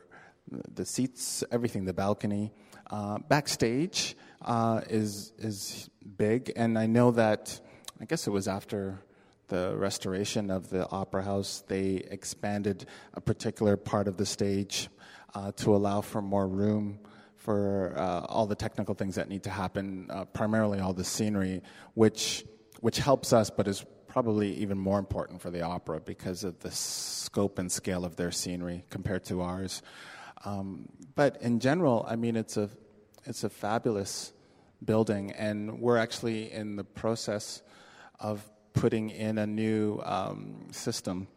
the 0.74 0.86
seats, 0.86 1.44
everything, 1.52 1.86
the 1.86 1.94
balcony. 1.94 2.52
Uh, 2.90 3.18
backstage 3.20 4.16
uh, 4.42 4.82
is 4.90 5.34
is 5.38 5.90
big, 6.18 6.54
and 6.56 6.78
I 6.78 6.86
know 6.88 7.12
that. 7.12 7.60
I 8.00 8.06
guess 8.06 8.28
it 8.28 8.30
was 8.30 8.48
after 8.48 9.02
the 9.48 9.74
restoration 9.76 10.52
of 10.52 10.70
the 10.70 10.88
opera 10.90 11.24
house. 11.24 11.64
They 11.68 11.96
expanded 11.96 12.86
a 13.14 13.22
particular 13.22 13.76
part 13.76 14.08
of 14.08 14.18
the 14.18 14.26
stage 14.26 14.88
uh, 15.38 15.52
to 15.52 15.76
allow 15.76 16.02
for 16.02 16.22
more 16.22 16.48
room 16.48 17.00
for 17.36 17.94
uh, 17.96 18.22
all 18.28 18.48
the 18.48 18.56
technical 18.56 18.96
things 18.96 19.16
that 19.16 19.30
need 19.30 19.44
to 19.44 19.52
happen, 19.52 20.08
uh, 20.10 20.26
primarily 20.26 20.80
all 20.80 20.94
the 20.94 21.04
scenery, 21.04 21.62
which 21.94 22.44
which 22.80 22.98
helps 22.98 23.34
us, 23.34 23.50
but 23.50 23.68
is 23.68 23.86
probably 24.08 24.54
even 24.56 24.78
more 24.78 25.00
important 25.00 25.42
for 25.42 25.52
the 25.52 25.62
opera 25.62 26.00
because 26.00 26.44
of 26.44 26.60
the 26.60 26.72
scope 26.72 27.60
and 27.60 27.72
scale 27.72 28.04
of 28.06 28.16
their 28.16 28.32
scenery 28.32 28.84
compared 28.90 29.24
to 29.26 29.42
ours. 29.42 29.82
Um, 30.46 30.90
but 31.16 31.42
in 31.42 31.60
general, 31.60 32.06
I 32.08 32.16
mean, 32.16 32.36
it's 32.36 32.58
a 32.58 32.70
it's 33.26 33.44
a 33.44 33.50
fabulous 33.50 34.34
building, 34.84 35.32
and 35.34 35.80
we're 35.80 35.98
actually 35.98 36.52
in 36.52 36.76
the 36.78 36.84
process 36.84 37.62
of 38.20 38.44
putting 38.74 39.12
in 39.12 39.38
a 39.38 39.46
new 39.46 40.02
um, 40.04 40.68
system 40.72 41.28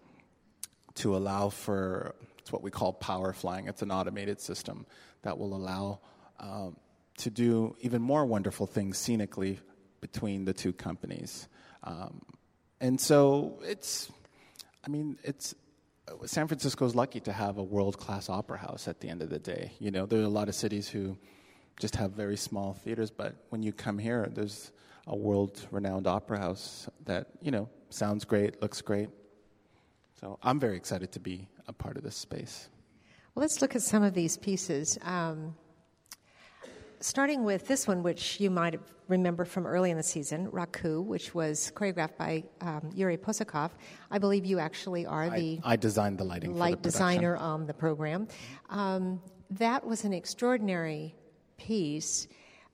to 0.95 1.17
allow 1.17 1.51
for 1.51 2.15
it's 2.51 2.53
what 2.53 2.63
we 2.63 2.71
call 2.73 2.93
power 2.93 3.33
flying. 3.33 3.69
It's 3.69 3.83
an 3.83 3.93
automated 3.93 4.41
system 4.41 4.85
that 5.23 5.39
will 5.39 5.55
allow 5.55 6.01
um, 6.41 6.77
to 7.19 7.31
do 7.31 7.77
even 7.81 8.03
more 8.03 8.27
wonderful 8.27 8.67
things 8.67 8.99
scenically 8.99 9.61
between 10.01 10.45
the 10.45 10.53
two 10.53 10.73
companies. 10.73 11.47
Um, 11.85 12.23
and 12.81 13.01
so 13.01 13.61
it's, 13.63 14.11
I 14.85 14.89
mean, 14.89 15.17
it's 15.23 15.55
San 16.27 16.49
Francisco 16.49 16.85
is 16.87 16.97
lucky 16.97 17.21
to 17.21 17.33
have 17.33 17.59
a 17.59 17.63
world 17.63 17.99
class 17.99 18.29
opera 18.29 18.59
house 18.59 18.89
at 18.89 18.99
the 18.99 19.09
end 19.09 19.23
of 19.23 19.31
the 19.31 19.39
day. 19.39 19.71
You 19.79 19.93
know, 19.93 20.07
there 20.07 20.19
are 20.19 20.25
a 20.25 20.29
lot 20.29 20.49
of 20.49 20.57
cities 20.57 20.89
who 20.89 21.17
just 21.79 21.95
have 21.95 22.11
very 22.13 22.37
small 22.37 22.73
theaters, 22.73 23.13
but 23.13 23.37
when 23.51 23.63
you 23.63 23.73
come 23.73 23.97
here, 23.97 24.29
there's 24.35 24.73
a 25.07 25.15
world 25.15 25.65
renowned 25.71 26.09
opera 26.09 26.39
house 26.39 26.89
that, 27.05 27.29
you 27.41 27.53
know, 27.53 27.69
sounds 27.91 28.25
great, 28.25 28.61
looks 28.61 28.81
great. 28.81 29.09
So 30.21 30.39
I'm 30.43 30.59
very 30.61 30.77
excited 30.77 31.13
to 31.13 31.21
be 31.21 31.49
a 31.71 31.73
part 31.73 31.97
of 31.97 32.03
this 32.03 32.17
space. 32.17 32.69
Well, 33.35 33.43
let's 33.43 33.63
look 33.63 33.75
at 33.75 33.83
some 33.83 34.03
of 34.03 34.13
these 34.13 34.37
pieces. 34.37 34.99
Um, 35.03 35.55
starting 36.99 37.45
with 37.45 37.67
this 37.67 37.87
one, 37.87 38.03
which 38.03 38.41
you 38.41 38.51
might 38.51 38.79
remember 39.09 39.45
from 39.45 39.67
early 39.67 39.91
in 39.91 39.97
the 39.97 40.03
season, 40.03 40.49
Raku, 40.49 41.03
which 41.03 41.35
was 41.35 41.73
choreographed 41.75 42.17
by 42.19 42.45
um, 42.61 42.91
Yuri 42.95 43.17
Possokhov. 43.17 43.71
I 44.11 44.19
believe 44.19 44.45
you 44.45 44.59
actually 44.59 45.07
are 45.07 45.31
the 45.31 45.61
I, 45.65 45.73
I 45.73 45.77
designed 45.77 46.19
the 46.19 46.25
lighting 46.25 46.59
light 46.59 46.83
the 46.83 46.91
designer 46.91 47.37
on 47.37 47.67
the 47.67 47.75
program. 47.75 48.29
Um, 48.69 49.23
that 49.51 49.87
was 49.87 50.05
an 50.05 50.13
extraordinary 50.13 51.15
piece. 51.57 52.29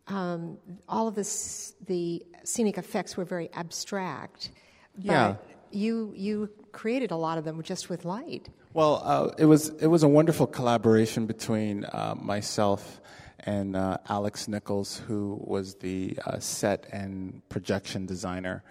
Um, 0.09 0.59
all 0.89 1.07
of 1.09 1.15
this, 1.15 1.75
the 1.87 2.25
scenic 2.45 2.79
effects 2.79 3.17
were 3.17 3.25
very 3.25 3.51
abstract. 3.53 4.51
yeah. 4.99 5.37
You 5.73 6.13
you 6.15 6.49
created 6.73 7.11
a 7.11 7.17
lot 7.17 7.39
of 7.39 7.45
them 7.45 7.61
just 7.63 7.91
with 7.91 8.05
light. 8.05 8.49
Well, 8.77 9.01
uh, 9.03 9.31
it 9.39 9.47
was 9.47 9.71
it 9.71 9.87
was 9.87 10.03
a 10.03 10.09
wonderful 10.09 10.47
collaboration 10.47 11.25
between 11.25 11.87
uh, 11.87 12.15
myself 12.15 13.01
and 13.39 13.75
uh, 13.75 13.97
Alex 14.07 14.49
Nichols, 14.49 14.99
who 14.99 15.41
was 15.43 15.77
the 15.77 16.19
uh, 16.27 16.41
set 16.41 16.87
and 16.93 17.41
projection 17.49 18.05
designer. 18.05 18.62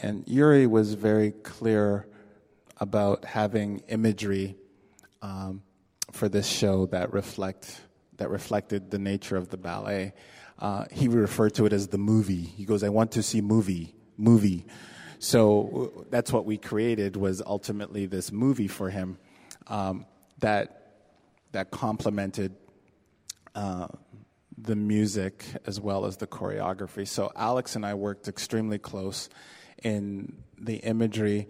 And 0.00 0.26
Yuri 0.26 0.66
was 0.66 0.94
very 0.94 1.32
clear 1.32 2.06
about 2.78 3.26
having 3.26 3.82
imagery 3.88 4.56
um, 5.20 5.60
for 6.10 6.30
this 6.30 6.46
show 6.48 6.86
that 6.86 7.12
reflect 7.12 7.82
that 8.16 8.30
reflected 8.30 8.90
the 8.90 8.98
nature 8.98 9.36
of 9.36 9.50
the 9.50 9.58
ballet. 9.58 10.14
Uh, 10.58 10.86
he 10.90 11.06
referred 11.06 11.52
to 11.56 11.66
it 11.66 11.74
as 11.74 11.88
the 11.88 11.98
movie. 11.98 12.44
He 12.44 12.64
goes, 12.64 12.82
"I 12.82 12.88
want 12.88 13.12
to 13.12 13.22
see 13.22 13.42
movie, 13.42 13.94
movie." 14.16 14.64
So 15.18 16.06
that's 16.08 16.32
what 16.32 16.46
we 16.46 16.56
created 16.56 17.14
was 17.14 17.42
ultimately 17.44 18.06
this 18.06 18.32
movie 18.32 18.68
for 18.68 18.88
him 18.88 19.18
um, 19.70 20.04
that 20.40 20.76
that 21.52 21.70
complemented 21.70 22.54
uh, 23.54 23.88
the 24.58 24.76
music 24.76 25.44
as 25.66 25.80
well 25.80 26.04
as 26.04 26.18
the 26.18 26.26
choreography. 26.26 27.08
So 27.08 27.32
Alex 27.34 27.76
and 27.76 27.86
I 27.86 27.94
worked 27.94 28.28
extremely 28.28 28.78
close 28.78 29.28
in 29.82 30.42
the 30.58 30.76
imagery 30.76 31.48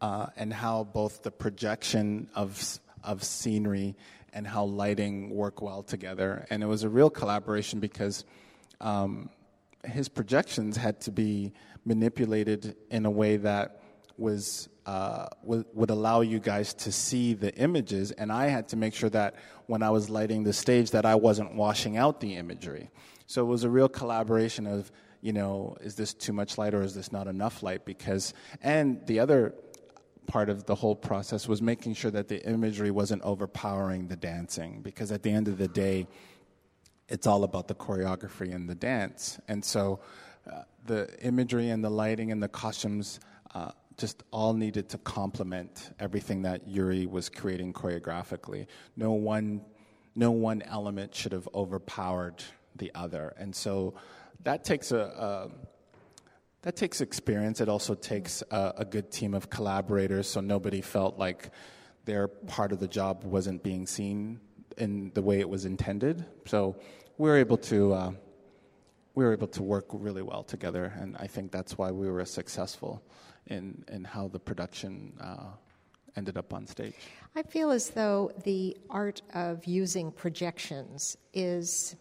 uh, 0.00 0.26
and 0.36 0.52
how 0.52 0.84
both 0.84 1.22
the 1.22 1.30
projection 1.30 2.28
of 2.34 2.78
of 3.02 3.24
scenery 3.24 3.96
and 4.32 4.46
how 4.46 4.64
lighting 4.64 5.30
work 5.30 5.60
well 5.60 5.82
together. 5.82 6.46
And 6.50 6.62
it 6.62 6.66
was 6.66 6.84
a 6.84 6.88
real 6.88 7.10
collaboration 7.10 7.80
because 7.80 8.24
um, 8.80 9.28
his 9.84 10.08
projections 10.08 10.76
had 10.76 11.00
to 11.02 11.10
be 11.10 11.52
manipulated 11.84 12.76
in 12.90 13.04
a 13.06 13.10
way 13.10 13.36
that 13.38 13.82
was 14.16 14.68
uh, 14.86 15.26
would, 15.42 15.66
would 15.74 15.90
allow 15.90 16.22
you 16.22 16.40
guys 16.40 16.74
to 16.74 16.90
see 16.90 17.34
the 17.34 17.54
images, 17.56 18.10
and 18.10 18.32
I 18.32 18.46
had 18.46 18.68
to 18.68 18.76
make 18.76 18.94
sure 18.94 19.10
that 19.10 19.36
when 19.66 19.82
I 19.82 19.90
was 19.90 20.10
lighting 20.10 20.42
the 20.42 20.52
stage, 20.52 20.90
that 20.90 21.06
I 21.06 21.14
wasn't 21.14 21.54
washing 21.54 21.96
out 21.96 22.20
the 22.20 22.34
imagery. 22.36 22.90
So 23.26 23.42
it 23.42 23.46
was 23.46 23.64
a 23.64 23.70
real 23.70 23.88
collaboration 23.88 24.66
of, 24.66 24.90
you 25.20 25.32
know, 25.32 25.76
is 25.80 25.94
this 25.94 26.12
too 26.12 26.32
much 26.32 26.58
light 26.58 26.74
or 26.74 26.82
is 26.82 26.94
this 26.94 27.12
not 27.12 27.28
enough 27.28 27.62
light? 27.62 27.84
Because, 27.84 28.34
and 28.60 29.06
the 29.06 29.20
other 29.20 29.54
part 30.26 30.48
of 30.48 30.66
the 30.66 30.74
whole 30.74 30.96
process 30.96 31.46
was 31.46 31.62
making 31.62 31.94
sure 31.94 32.10
that 32.10 32.28
the 32.28 32.44
imagery 32.46 32.90
wasn't 32.90 33.22
overpowering 33.22 34.08
the 34.08 34.16
dancing, 34.16 34.80
because 34.82 35.12
at 35.12 35.22
the 35.22 35.30
end 35.30 35.48
of 35.48 35.58
the 35.58 35.68
day, 35.68 36.08
it's 37.08 37.26
all 37.26 37.44
about 37.44 37.68
the 37.68 37.74
choreography 37.74 38.54
and 38.54 38.68
the 38.68 38.74
dance. 38.74 39.38
And 39.46 39.64
so 39.64 40.00
uh, 40.50 40.62
the 40.86 41.08
imagery 41.24 41.70
and 41.70 41.84
the 41.84 41.90
lighting 41.90 42.32
and 42.32 42.42
the 42.42 42.48
costumes. 42.48 43.20
Uh, 43.54 43.70
just 43.96 44.22
all 44.30 44.52
needed 44.54 44.88
to 44.90 44.98
complement 44.98 45.94
everything 45.98 46.42
that 46.42 46.68
Yuri 46.68 47.06
was 47.06 47.28
creating 47.28 47.72
choreographically. 47.72 48.66
No 48.96 49.12
one, 49.12 49.62
no 50.14 50.30
one 50.30 50.62
element 50.62 51.14
should 51.14 51.32
have 51.32 51.48
overpowered 51.54 52.42
the 52.76 52.90
other, 52.94 53.34
and 53.38 53.54
so 53.54 53.94
that 54.44 54.64
takes 54.64 54.92
a, 54.92 54.98
a 54.98 55.50
that 56.62 56.76
takes 56.76 57.00
experience. 57.00 57.60
It 57.60 57.68
also 57.68 57.94
takes 57.94 58.42
a, 58.50 58.74
a, 58.78 58.84
good 58.84 59.10
team 59.10 59.34
of 59.34 59.50
collaborators, 59.50 60.28
so 60.28 60.40
nobody 60.40 60.80
felt 60.80 61.18
like 61.18 61.50
their 62.04 62.28
part 62.28 62.70
of 62.72 62.78
the 62.78 62.86
job 62.86 63.24
wasn't 63.24 63.62
being 63.62 63.86
seen 63.86 64.40
in 64.78 65.10
the 65.14 65.22
way 65.22 65.40
it 65.40 65.48
was 65.48 65.64
intended. 65.64 66.24
So 66.46 66.76
we 67.18 67.28
were 67.28 67.36
able 67.36 67.58
to. 67.58 67.94
Uh, 67.94 68.12
we 69.14 69.26
were 69.26 69.34
able 69.34 69.48
to 69.48 69.62
work 69.62 69.84
really 69.90 70.22
well 70.22 70.42
together, 70.42 70.90
and 70.98 71.18
I 71.18 71.26
think 71.26 71.52
that's 71.52 71.76
why 71.76 71.90
we 71.90 72.10
were 72.10 72.24
successful 72.24 73.02
in, 73.46 73.84
in 73.88 74.04
how 74.04 74.28
the 74.28 74.38
production 74.38 75.12
uh, 75.20 75.50
ended 76.16 76.36
up 76.36 76.52
on 76.52 76.66
stage. 76.66 76.94
I 77.34 77.42
feel 77.42 77.70
as 77.70 77.90
though 77.90 78.32
the 78.44 78.76
art 78.90 79.22
of 79.34 79.64
using 79.64 80.12
projections 80.12 81.16
is 81.32 81.96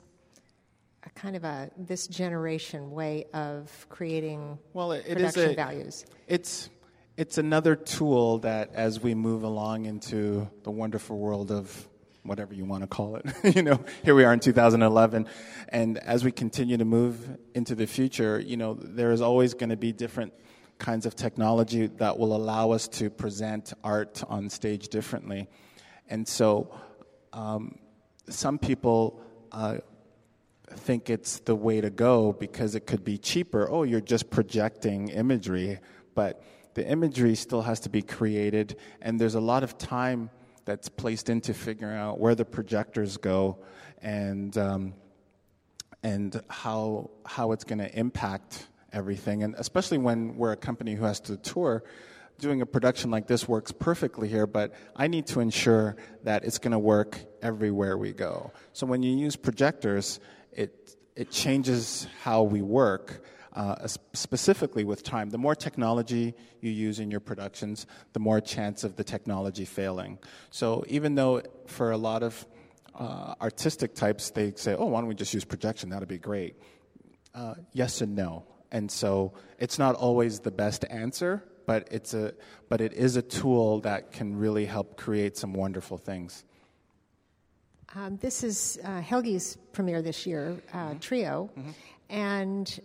a 1.04 1.10
kind 1.12 1.36
of 1.36 1.44
a 1.44 1.72
this 1.78 2.08
generation 2.08 2.92
way 2.92 3.26
of 3.34 3.88
creating 3.90 4.60
well, 4.74 4.92
it, 4.92 5.06
it 5.08 5.14
production 5.16 5.44
is 5.44 5.52
a, 5.52 5.56
values. 5.56 6.06
It's 6.28 6.70
it's 7.18 7.38
another 7.38 7.76
tool 7.76 8.40
that, 8.40 8.72
as 8.74 9.00
we 9.00 9.14
move 9.14 9.44
along 9.44 9.86
into 9.86 10.50
the 10.64 10.72
wonderful 10.72 11.18
world 11.18 11.52
of 11.52 11.88
whatever 12.24 12.54
you 12.54 12.66
want 12.66 12.84
to 12.84 12.88
call 12.88 13.16
it, 13.16 13.26
you 13.56 13.64
know, 13.64 13.80
here 14.04 14.16
we 14.16 14.24
are 14.24 14.34
in 14.34 14.40
2011, 14.40 15.28
and 15.70 15.98
as 16.00 16.24
we 16.24 16.32
continue 16.32 16.78
to 16.78 16.86
move 16.86 17.38
into 17.54 17.76
the 17.76 17.86
future, 17.86 18.40
you 18.40 18.58
know, 18.58 18.76
there 18.76 19.12
is 19.12 19.22
always 19.22 19.54
going 19.54 19.70
to 19.70 19.78
be 19.78 19.92
different 19.92 20.34
kinds 20.90 21.06
of 21.06 21.16
technology 21.16 21.88
that 21.88 22.18
will 22.18 22.36
allow 22.36 22.72
us 22.72 22.88
to 22.88 23.10
present 23.10 23.74
art 23.84 24.24
on 24.28 24.50
stage 24.50 24.90
differently, 24.90 25.48
and 26.10 26.28
so 26.28 26.74
um, 27.34 27.78
some 28.28 28.58
people. 28.58 29.22
Uh, 29.52 29.78
think 30.74 31.10
it's 31.10 31.40
the 31.40 31.54
way 31.54 31.82
to 31.82 31.90
go 31.90 32.32
because 32.32 32.76
it 32.76 32.88
could 32.88 33.04
be 33.04 33.18
cheaper. 33.18 33.70
Oh, 33.70 33.84
you're 33.84 34.00
just 34.00 34.30
projecting 34.30 35.10
imagery, 35.10 35.80
but 36.16 36.42
the 36.74 36.88
imagery 36.88 37.36
still 37.36 37.62
has 37.62 37.82
to 37.82 37.90
be 37.90 38.02
created, 38.02 38.78
and 39.02 39.20
there's 39.20 39.36
a 39.36 39.42
lot 39.42 39.64
of 39.64 39.78
time 39.78 40.30
that's 40.66 40.88
placed 40.88 41.30
into 41.30 41.54
figuring 41.54 41.98
out 41.98 42.20
where 42.20 42.36
the 42.36 42.46
projectors 42.46 43.18
go 43.18 43.58
and 44.02 44.58
um, 44.58 44.94
and 46.04 46.42
how 46.50 47.10
how 47.26 47.52
it's 47.52 47.64
going 47.64 47.80
to 47.80 47.98
impact 47.98 48.68
everything. 48.94 49.44
And 49.44 49.56
especially 49.58 49.98
when 49.98 50.36
we're 50.36 50.52
a 50.52 50.58
company 50.58 50.96
who 50.96 51.06
has 51.06 51.20
to 51.22 51.38
tour, 51.38 51.84
doing 52.40 52.62
a 52.62 52.66
production 52.66 53.12
like 53.12 53.28
this 53.28 53.48
works 53.48 53.72
perfectly 53.72 54.28
here. 54.28 54.48
But 54.48 54.74
I 54.96 55.08
need 55.08 55.28
to 55.28 55.40
ensure 55.40 55.96
that 56.24 56.44
it's 56.44 56.58
going 56.58 56.72
to 56.72 56.80
work 56.80 57.20
everywhere 57.42 57.98
we 57.98 58.12
go. 58.12 58.52
So 58.74 58.86
when 58.86 59.04
you 59.04 59.16
use 59.16 59.36
projectors, 59.36 60.20
it 60.52 60.98
it 61.16 61.30
changes 61.30 62.08
how 62.24 62.44
we 62.44 62.62
work 62.62 63.24
uh, 63.54 63.88
specifically 64.14 64.84
with 64.84 65.04
time. 65.04 65.30
The 65.30 65.38
more 65.38 65.56
technology 65.56 66.34
you 66.62 66.72
use 66.72 67.00
in 67.00 67.12
your 67.12 67.20
productions, 67.20 67.86
the 68.14 68.20
more 68.20 68.40
chance 68.40 68.84
of 68.84 68.96
the 68.96 69.04
technology 69.04 69.66
failing. 69.66 70.20
So 70.52 70.86
even 70.88 71.16
though 71.16 71.42
for 71.68 71.92
a 71.92 71.98
lot 71.98 72.24
of 72.24 72.46
uh, 72.96 73.36
artistic 73.42 73.94
types, 73.94 74.30
they 74.32 74.54
say, 74.56 74.74
oh, 74.74 74.86
why 74.86 75.02
don't 75.02 75.10
we 75.10 75.16
just 75.16 75.34
use 75.34 75.44
projection? 75.44 75.90
That'd 75.90 76.08
be 76.08 76.18
great. 76.18 76.56
Uh, 77.36 77.56
yes 77.74 78.02
and 78.02 78.16
no. 78.16 78.46
And 78.72 78.90
so 78.90 79.34
it's 79.60 79.78
not 79.78 79.96
always 79.96 80.40
the 80.40 80.52
best 80.52 80.86
answer, 80.90 81.44
but, 81.66 81.88
it's 81.92 82.14
a, 82.14 82.34
but 82.70 82.82
it 82.82 82.94
is 82.94 83.16
a 83.16 83.22
tool 83.22 83.82
that 83.82 84.12
can 84.12 84.38
really 84.38 84.66
help 84.66 84.98
create 84.98 85.38
some 85.38 85.54
wonderful 85.54 85.98
things. 85.98 86.44
Um, 87.94 88.18
this 88.18 88.44
is 88.44 88.80
uh, 88.84 89.02
Helgi's 89.02 89.58
premiere 89.74 90.02
this 90.02 90.26
year, 90.26 90.58
uh, 90.74 90.78
mm-hmm. 90.78 91.00
Trio. 91.00 91.50
Mm-hmm. 91.58 91.72
And 92.10 92.80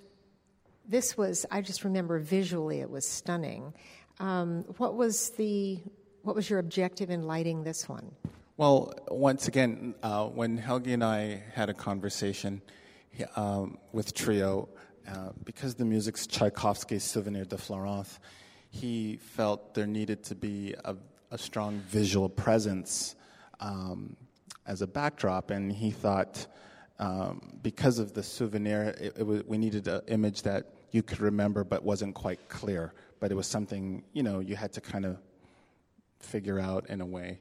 this 0.88 1.16
was, 1.16 1.46
I 1.50 1.60
just 1.60 1.84
remember 1.84 2.18
visually 2.18 2.80
it 2.80 2.90
was 2.90 3.08
stunning. 3.08 3.72
Um, 4.18 4.64
what 4.78 4.94
was 4.94 5.30
the, 5.30 5.78
what 6.22 6.34
was 6.34 6.50
your 6.50 6.58
objective 6.58 7.10
in 7.10 7.22
lighting 7.22 7.62
this 7.62 7.88
one? 7.88 8.10
Well, 8.56 8.94
once 9.08 9.48
again, 9.48 9.94
uh, 10.02 10.26
when 10.26 10.56
Helgi 10.56 10.94
and 10.94 11.04
I 11.04 11.42
had 11.52 11.68
a 11.68 11.74
conversation 11.74 12.62
um, 13.36 13.78
with 13.92 14.14
Trio, 14.14 14.68
uh, 15.08 15.30
because 15.44 15.74
the 15.74 15.84
music's 15.84 16.26
Tchaikovsky's 16.26 17.04
Souvenir 17.04 17.44
de 17.44 17.56
Florence, 17.56 18.18
he 18.70 19.16
felt 19.16 19.74
there 19.74 19.86
needed 19.86 20.22
to 20.24 20.34
be 20.34 20.74
a, 20.84 20.96
a 21.30 21.38
strong 21.38 21.80
visual 21.88 22.28
presence 22.28 23.14
um, 23.60 24.16
as 24.66 24.82
a 24.82 24.86
backdrop, 24.86 25.50
and 25.50 25.72
he 25.72 25.90
thought 25.90 26.46
um, 26.98 27.58
because 27.62 27.98
of 27.98 28.14
the 28.14 28.22
souvenir, 28.22 28.94
it, 28.98 29.14
it 29.18 29.22
was, 29.26 29.44
we 29.44 29.58
needed 29.58 29.86
an 29.88 30.02
image 30.08 30.42
that 30.42 30.66
you 30.90 31.02
could 31.02 31.20
remember 31.20 31.64
but 31.64 31.82
wasn't 31.82 32.14
quite 32.14 32.48
clear. 32.48 32.92
But 33.20 33.30
it 33.30 33.34
was 33.34 33.46
something, 33.46 34.04
you 34.12 34.22
know, 34.22 34.40
you 34.40 34.56
had 34.56 34.72
to 34.74 34.80
kind 34.80 35.04
of 35.04 35.18
figure 36.20 36.58
out 36.58 36.88
in 36.88 37.00
a 37.00 37.06
way 37.06 37.40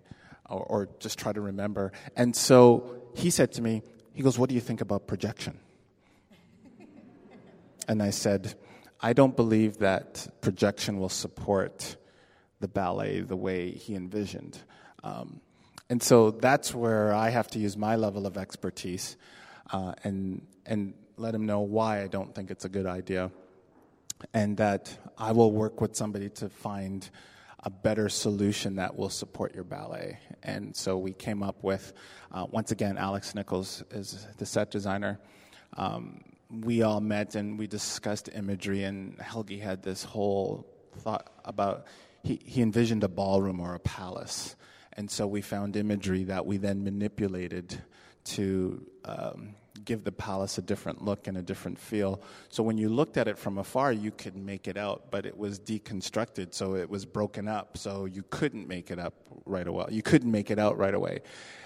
or, 0.49 0.63
or 0.63 0.89
just 0.99 1.17
try 1.17 1.33
to 1.33 1.41
remember. 1.41 1.91
And 2.15 2.35
so 2.35 3.01
he 3.13 3.29
said 3.29 3.53
to 3.53 3.61
me, 3.61 3.81
he 4.13 4.23
goes, 4.23 4.37
What 4.37 4.49
do 4.49 4.55
you 4.55 4.61
think 4.61 4.81
about 4.81 5.07
projection? 5.07 5.59
And 7.87 8.01
I 8.01 8.09
said, 8.09 8.55
I 9.01 9.13
don't 9.13 9.35
believe 9.35 9.79
that 9.79 10.27
projection 10.41 10.99
will 10.99 11.09
support 11.09 11.97
the 12.59 12.67
ballet 12.67 13.21
the 13.21 13.35
way 13.35 13.71
he 13.71 13.95
envisioned. 13.95 14.61
Um, 15.03 15.41
and 15.89 16.01
so 16.01 16.31
that's 16.31 16.73
where 16.73 17.13
I 17.13 17.29
have 17.29 17.47
to 17.49 17.59
use 17.59 17.77
my 17.77 17.95
level 17.95 18.25
of 18.25 18.37
expertise 18.37 19.17
uh, 19.71 19.93
and, 20.03 20.45
and 20.65 20.93
let 21.17 21.35
him 21.35 21.45
know 21.45 21.59
why 21.61 22.01
I 22.01 22.07
don't 22.07 22.33
think 22.33 22.49
it's 22.49 22.65
a 22.65 22.69
good 22.69 22.85
idea 22.87 23.31
and 24.33 24.57
that 24.57 24.97
I 25.17 25.31
will 25.31 25.51
work 25.51 25.81
with 25.81 25.95
somebody 25.95 26.29
to 26.29 26.49
find 26.49 27.07
a 27.63 27.69
better 27.69 28.09
solution 28.09 28.75
that 28.75 28.95
will 28.95 29.09
support 29.09 29.53
your 29.53 29.63
ballet. 29.63 30.19
And 30.43 30.75
so 30.75 30.97
we 30.97 31.13
came 31.13 31.41
up 31.41 31.63
with, 31.63 31.93
uh, 32.31 32.45
once 32.49 32.71
again, 32.71 32.97
Alex 32.97 33.33
Nichols 33.35 33.83
is 33.91 34.27
the 34.37 34.45
set 34.45 34.71
designer. 34.71 35.19
Um, 35.77 36.21
we 36.49 36.81
all 36.81 37.01
met 37.01 37.35
and 37.35 37.57
we 37.57 37.67
discussed 37.67 38.29
imagery, 38.33 38.83
and 38.83 39.17
Helgi 39.19 39.59
had 39.59 39.83
this 39.83 40.03
whole 40.03 40.65
thought 40.99 41.31
about 41.43 41.87
he, 42.23 42.39
he 42.43 42.61
envisioned 42.61 43.03
a 43.03 43.07
ballroom 43.07 43.59
or 43.59 43.75
a 43.75 43.79
palace. 43.79 44.55
And 44.93 45.11
so 45.11 45.27
we 45.27 45.41
found 45.41 45.75
imagery 45.75 46.23
that 46.25 46.45
we 46.45 46.57
then 46.57 46.83
manipulated 46.83 47.81
to 48.25 48.85
um, 49.03 49.55
give 49.83 50.03
the 50.03 50.11
palace 50.11 50.57
a 50.57 50.61
different 50.61 51.03
look 51.03 51.27
and 51.27 51.37
a 51.37 51.41
different 51.41 51.77
feel. 51.77 52.21
So 52.49 52.63
when 52.63 52.77
you 52.77 52.89
looked 52.89 53.17
at 53.17 53.27
it 53.27 53.37
from 53.37 53.57
afar, 53.57 53.91
you 53.91 54.11
could 54.11 54.35
make 54.35 54.67
it 54.67 54.77
out, 54.77 55.11
but 55.11 55.25
it 55.25 55.37
was 55.37 55.59
deconstructed, 55.59 56.53
so 56.53 56.75
it 56.75 56.89
was 56.89 57.05
broken 57.05 57.47
up, 57.47 57.77
so 57.77 58.05
you 58.05 58.23
couldn't 58.29 58.67
make 58.67 58.89
it 58.89 58.97
up 58.97 59.13
right 59.45 59.67
away. 59.67 59.85
You 59.89 60.01
couldn't 60.01 60.31
make 60.31 60.49
it 60.49 60.57
out 60.57 60.77
right 60.77 60.93
away, 60.93 61.19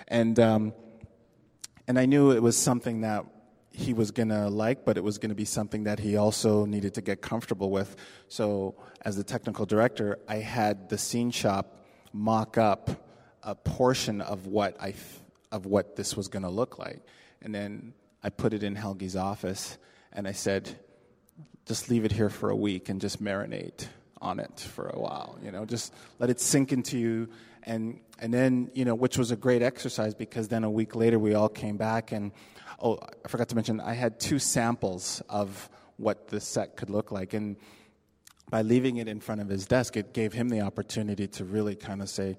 and 0.08 0.38
um, 0.40 0.74
and 1.88 1.98
I 1.98 2.06
knew 2.06 2.32
it 2.32 2.42
was 2.42 2.58
something 2.58 3.02
that 3.02 3.26
he 3.72 3.94
was 3.94 4.12
going 4.12 4.30
to 4.30 4.50
like, 4.50 4.84
but 4.86 4.98
it 4.98 5.04
was 5.04 5.18
going 5.18 5.30
to 5.30 5.36
be 5.36 5.46
something 5.46 5.84
that 5.84 6.00
he 6.00 6.18
also 6.18 6.66
needed 6.66 6.94
to 6.96 7.02
get 7.02 7.22
comfortable 7.22 7.70
with. 7.70 7.96
So, 8.28 8.76
as 9.02 9.16
the 9.16 9.24
technical 9.24 9.66
director, 9.66 10.20
I 10.28 10.38
had 10.38 10.90
the 10.90 10.98
scene 10.98 11.32
shop 11.32 11.78
mock 12.12 12.58
up 12.58 12.90
a 13.44 13.56
portion 13.56 14.22
of 14.22 14.48
what 14.48 14.80
I 14.82 14.94
of 15.52 15.66
what 15.66 15.96
this 15.96 16.18
was 16.18 16.28
going 16.28 16.44
to 16.44 16.50
look 16.50 16.78
like, 16.78 17.02
and 17.42 17.54
then 17.54 17.94
I 18.24 18.30
put 18.30 18.54
it 18.54 18.64
in 18.64 18.76
Helgi's 18.76 19.16
office 19.16 19.78
and 20.12 20.28
I 20.28 20.34
said, 20.34 20.78
just 21.66 21.90
leave 21.90 22.04
it 22.04 22.12
here 22.12 22.30
for 22.30 22.50
a 22.50 22.56
week 22.56 22.90
and 22.90 23.00
just 23.00 23.24
marinate 23.24 23.88
on 24.22 24.40
it 24.40 24.60
for 24.60 24.88
a 24.88 25.00
while. 25.00 25.38
You 25.44 25.52
know, 25.52 25.66
just 25.66 25.94
let 26.18 26.30
it 26.30 26.42
sink 26.42 26.74
into 26.74 26.98
you. 26.98 27.30
And, 27.64 28.00
and 28.20 28.34
then, 28.34 28.72
you 28.74 28.86
know, 28.86 28.96
which 28.96 29.18
was 29.18 29.32
a 29.32 29.36
great 29.36 29.62
exercise 29.62 30.14
because 30.16 30.48
then 30.48 30.64
a 30.64 30.70
week 30.70 30.96
later 30.96 31.20
we 31.20 31.34
all 31.34 31.50
came 31.50 31.78
back 31.78 32.12
and, 32.12 32.32
oh, 32.82 33.00
I 33.26 33.28
forgot 33.28 33.50
to 33.50 33.56
mention, 33.56 33.80
I 33.80 33.94
had 33.94 34.20
two 34.20 34.40
samples 34.40 35.22
of 35.30 35.70
what 35.98 36.28
the 36.28 36.40
set 36.40 36.78
could 36.78 36.90
look 36.90 37.12
like. 37.12 37.34
And 37.34 37.58
by 38.50 38.62
leaving 38.62 38.98
it 38.98 39.08
in 39.08 39.20
front 39.20 39.42
of 39.42 39.50
his 39.50 39.66
desk, 39.66 39.98
it 39.98 40.14
gave 40.14 40.34
him 40.34 40.50
the 40.50 40.62
opportunity 40.62 41.28
to 41.28 41.46
really 41.46 41.76
kind 41.76 42.02
of 42.02 42.10
say, 42.10 42.38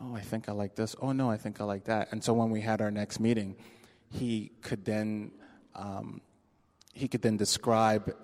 oh, 0.00 0.14
I 0.14 0.20
think 0.20 0.48
I 0.48 0.52
like 0.52 0.74
this. 0.74 0.94
Oh, 1.00 1.12
no, 1.12 1.30
I 1.30 1.36
think 1.36 1.60
I 1.60 1.64
like 1.64 1.84
that. 1.84 2.08
And 2.12 2.22
so 2.22 2.34
when 2.34 2.50
we 2.50 2.60
had 2.60 2.80
our 2.80 2.90
next 2.90 3.20
meeting, 3.20 3.56
he 4.10 4.52
could 4.62 4.84
then 4.84 5.32
um, 5.74 6.20
he 6.94 7.08
could 7.08 7.20
then 7.20 7.36
describe 7.36 8.14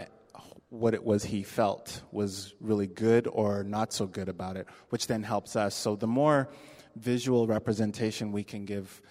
what 0.70 0.94
it 0.94 1.04
was 1.04 1.22
he 1.22 1.42
felt 1.42 2.00
was 2.10 2.54
really 2.60 2.86
good 2.86 3.28
or 3.30 3.62
not 3.62 3.92
so 3.92 4.06
good 4.06 4.30
about 4.30 4.56
it, 4.56 4.66
which 4.88 5.06
then 5.06 5.22
helps 5.22 5.54
us. 5.54 5.74
So 5.74 5.94
the 5.96 6.06
more 6.06 6.48
visual 6.96 7.46
representation 7.46 8.32
we 8.32 8.42
can 8.42 8.64
give 8.64 9.02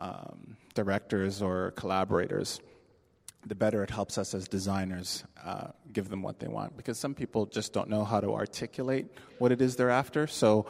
um, 0.00 0.56
directors 0.74 1.42
or 1.42 1.72
collaborators, 1.72 2.60
the 3.46 3.54
better 3.54 3.82
it 3.82 3.90
helps 3.90 4.18
us 4.18 4.34
as 4.34 4.48
designers 4.48 5.24
uh, 5.44 5.68
give 5.92 6.08
them 6.08 6.22
what 6.22 6.40
they 6.40 6.48
want. 6.48 6.76
Because 6.76 6.98
some 6.98 7.14
people 7.14 7.46
just 7.46 7.72
don't 7.72 7.88
know 7.88 8.04
how 8.04 8.20
to 8.20 8.32
articulate 8.34 9.06
what 9.38 9.52
it 9.52 9.60
is 9.62 9.76
they're 9.76 9.90
after. 9.90 10.26
So, 10.26 10.66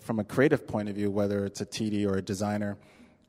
from 0.00 0.18
a 0.18 0.24
creative 0.24 0.66
point 0.66 0.88
of 0.88 0.94
view, 0.94 1.10
whether 1.10 1.44
it's 1.44 1.60
a 1.60 1.66
TD 1.66 2.06
or 2.06 2.16
a 2.16 2.22
designer, 2.22 2.78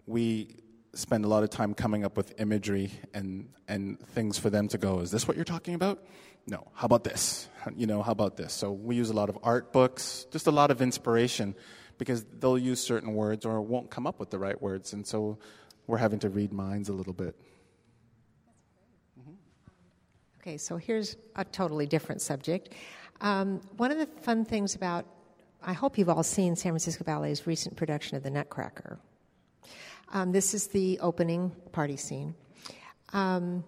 we 0.08 0.56
spend 0.94 1.26
a 1.26 1.28
lot 1.28 1.44
of 1.44 1.50
time 1.50 1.74
coming 1.74 2.06
up 2.06 2.16
with 2.16 2.40
imagery 2.40 2.92
and, 3.14 3.50
and 3.68 4.00
things 4.00 4.38
for 4.38 4.50
them 4.50 4.68
to 4.70 4.78
go, 4.78 5.00
is 5.00 5.12
this 5.12 5.28
what 5.28 5.36
you're 5.36 5.46
talking 5.46 5.74
about? 5.74 6.04
No. 6.48 6.68
How 6.74 6.86
about 6.86 7.04
this? 7.04 7.50
You 7.76 7.88
know, 7.88 8.02
how 8.02 8.12
about 8.12 8.38
this? 8.38 8.54
So 8.54 8.72
we 8.72 8.96
use 8.96 9.10
a 9.10 9.14
lot 9.14 9.30
of 9.30 9.38
art 9.44 9.72
books, 9.72 10.26
just 10.32 10.48
a 10.48 10.52
lot 10.52 10.72
of 10.72 10.82
inspiration 10.82 11.56
because 12.02 12.26
they'll 12.40 12.58
use 12.58 12.82
certain 12.82 13.14
words 13.14 13.46
or 13.46 13.62
won't 13.62 13.92
come 13.92 14.08
up 14.08 14.20
with 14.20 14.32
the 14.32 14.40
right 14.40 14.60
words. 14.60 14.94
And 14.94 15.06
so 15.06 15.38
we're 15.86 16.00
having 16.00 16.18
to 16.22 16.30
read 16.30 16.52
minds 16.52 16.90
a 16.90 16.94
little 16.94 17.14
bit. 17.14 17.36
Okay, 20.40 20.58
so 20.58 20.78
here's 20.78 21.16
a 21.36 21.46
totally 21.46 21.86
different 21.86 22.20
subject. 22.24 22.70
Um, 23.22 23.62
one 23.78 23.92
of 23.92 24.00
the 24.00 24.08
fun 24.24 24.46
things 24.46 24.74
about, 24.74 25.06
I 25.62 25.74
hope 25.74 26.00
you've 26.00 26.10
all 26.10 26.24
seen 26.24 26.56
San 26.56 26.72
Francisco 26.72 27.04
Ballet's 27.04 27.46
recent 27.46 27.78
production 27.78 28.18
of 28.18 28.24
The 28.24 28.32
Nutcracker. 28.32 28.98
Um, 30.12 30.32
this 30.32 30.56
is 30.56 30.70
the 30.70 30.98
opening 31.02 31.52
party 31.72 31.98
scene. 31.98 32.34
Um, 33.14 33.64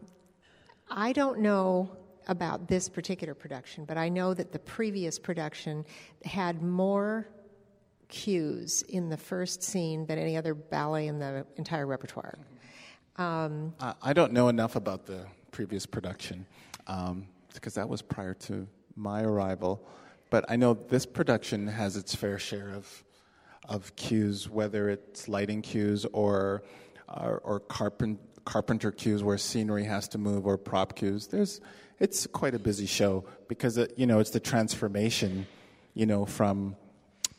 I 0.90 1.14
don't 1.14 1.38
know 1.38 1.96
about 2.28 2.68
this 2.68 2.90
particular 2.90 3.36
production, 3.36 3.86
but 3.86 4.00
I 4.00 4.10
know 4.10 4.34
that 4.34 4.52
the 4.52 4.58
previous 4.58 5.20
production 5.20 5.86
had 6.26 6.64
more 6.64 7.28
cues 8.14 8.84
in 8.84 9.10
the 9.10 9.18
first 9.18 9.64
scene 9.64 10.06
than 10.06 10.20
any 10.20 10.38
other 10.38 10.54
ballet 10.54 11.08
in 11.08 11.18
the 11.18 11.46
entire 11.58 11.88
repertoire. 11.88 12.38
Um, 13.18 13.74
I 14.02 14.14
don't 14.14 14.34
know 14.34 14.50
enough 14.50 14.76
about 14.76 15.08
the 15.08 15.26
previous 15.52 15.88
production 15.88 16.46
um, 16.86 17.26
because 17.56 17.74
that 17.74 17.90
was 17.90 18.04
prior 18.04 18.36
to 18.36 18.68
my 18.96 19.24
arrival, 19.24 19.84
but 20.30 20.46
I 20.48 20.56
know 20.58 20.76
this 20.76 21.08
production 21.08 21.68
has 21.68 21.98
its 21.98 22.14
fair 22.14 22.38
share 22.38 22.70
of 22.70 23.04
of 23.68 23.96
cues, 23.96 24.50
whether 24.50 24.90
it's 24.90 25.28
lighting 25.28 25.62
cues 25.64 26.06
or 26.14 26.64
or, 27.08 27.42
or 27.44 27.60
carpent, 27.62 28.20
carpenter 28.46 28.92
cues 28.92 29.24
where 29.24 29.38
scenery 29.38 29.86
has 29.86 30.08
to 30.10 30.18
move 30.20 30.46
or 30.46 30.58
prop 30.58 30.96
cues. 30.96 31.28
There's 31.28 31.62
it's 32.00 32.28
quite 32.28 32.54
a 32.54 32.60
busy 32.60 32.86
show 32.86 33.26
because 33.48 33.78
it, 33.78 33.94
you 33.98 34.06
know 34.06 34.20
it's 34.20 34.32
the 34.32 34.40
transformation, 34.40 35.48
you 35.96 36.06
know, 36.06 36.26
from 36.26 36.76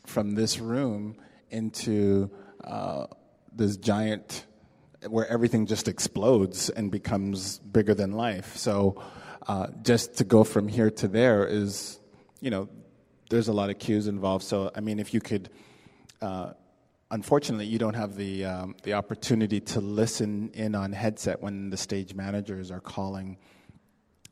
from 0.05 0.35
this 0.35 0.59
room 0.59 1.17
into 1.49 2.29
uh, 2.63 3.07
this 3.53 3.77
giant 3.77 4.45
where 5.07 5.27
everything 5.27 5.65
just 5.65 5.87
explodes 5.87 6.69
and 6.69 6.91
becomes 6.91 7.59
bigger 7.59 7.93
than 7.93 8.11
life. 8.11 8.57
So 8.57 9.01
uh, 9.47 9.67
just 9.83 10.17
to 10.17 10.23
go 10.23 10.43
from 10.43 10.67
here 10.67 10.89
to 10.89 11.07
there 11.07 11.45
is, 11.45 11.99
you 12.41 12.49
know, 12.49 12.69
there's 13.29 13.47
a 13.47 13.53
lot 13.53 13.69
of 13.69 13.79
cues 13.79 14.07
involved. 14.07 14.43
So 14.43 14.71
I 14.75 14.81
mean, 14.81 14.99
if 14.99 15.13
you 15.13 15.21
could. 15.21 15.49
Uh, 16.21 16.53
unfortunately, 17.11 17.65
you 17.65 17.77
don't 17.77 17.93
have 17.93 18.15
the 18.15 18.45
um, 18.45 18.75
the 18.83 18.93
opportunity 18.93 19.59
to 19.59 19.81
listen 19.81 20.49
in 20.53 20.75
on 20.75 20.91
headset 20.91 21.41
when 21.41 21.69
the 21.69 21.77
stage 21.77 22.15
managers 22.15 22.71
are 22.71 22.79
calling 22.79 23.37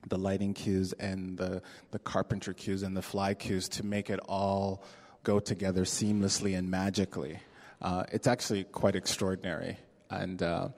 the 0.07 0.17
lighting 0.17 0.53
cues 0.53 0.93
and 0.93 1.37
the 1.37 1.61
the 1.91 1.99
carpenter 1.99 2.53
cues 2.53 2.83
and 2.83 2.95
the 2.95 3.01
fly 3.01 3.33
cues 3.33 3.69
to 3.69 3.85
make 3.85 4.09
it 4.09 4.19
all 4.27 4.83
go 5.23 5.39
together 5.39 5.83
seamlessly 5.83 6.57
and 6.57 6.69
magically. 6.69 7.39
Uh, 7.81 8.03
it's 8.11 8.27
actually 8.27 8.63
quite 8.65 8.95
extraordinary 8.95 9.77
and 10.09 10.41
uh, 10.43 10.69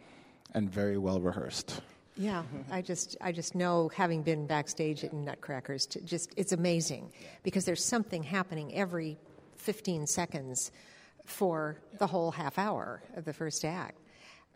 and 0.53 0.69
very 0.69 0.97
well 0.97 1.19
rehearsed. 1.19 1.81
Yeah, 2.17 2.43
I 2.71 2.81
just 2.81 3.17
I 3.19 3.31
just 3.31 3.55
know 3.55 3.89
having 3.93 4.23
been 4.23 4.47
backstage 4.47 5.03
at 5.03 5.13
Nutcrackers, 5.13 5.85
to 5.87 6.01
just 6.01 6.33
it's 6.37 6.53
amazing 6.53 7.11
because 7.43 7.65
there's 7.65 7.83
something 7.83 8.23
happening 8.23 8.73
every 8.73 9.17
15 9.57 10.07
seconds 10.07 10.71
for 11.25 11.77
the 11.99 12.07
whole 12.07 12.31
half 12.31 12.57
hour 12.57 13.03
of 13.15 13.25
the 13.25 13.33
first 13.33 13.65
act. 13.65 13.99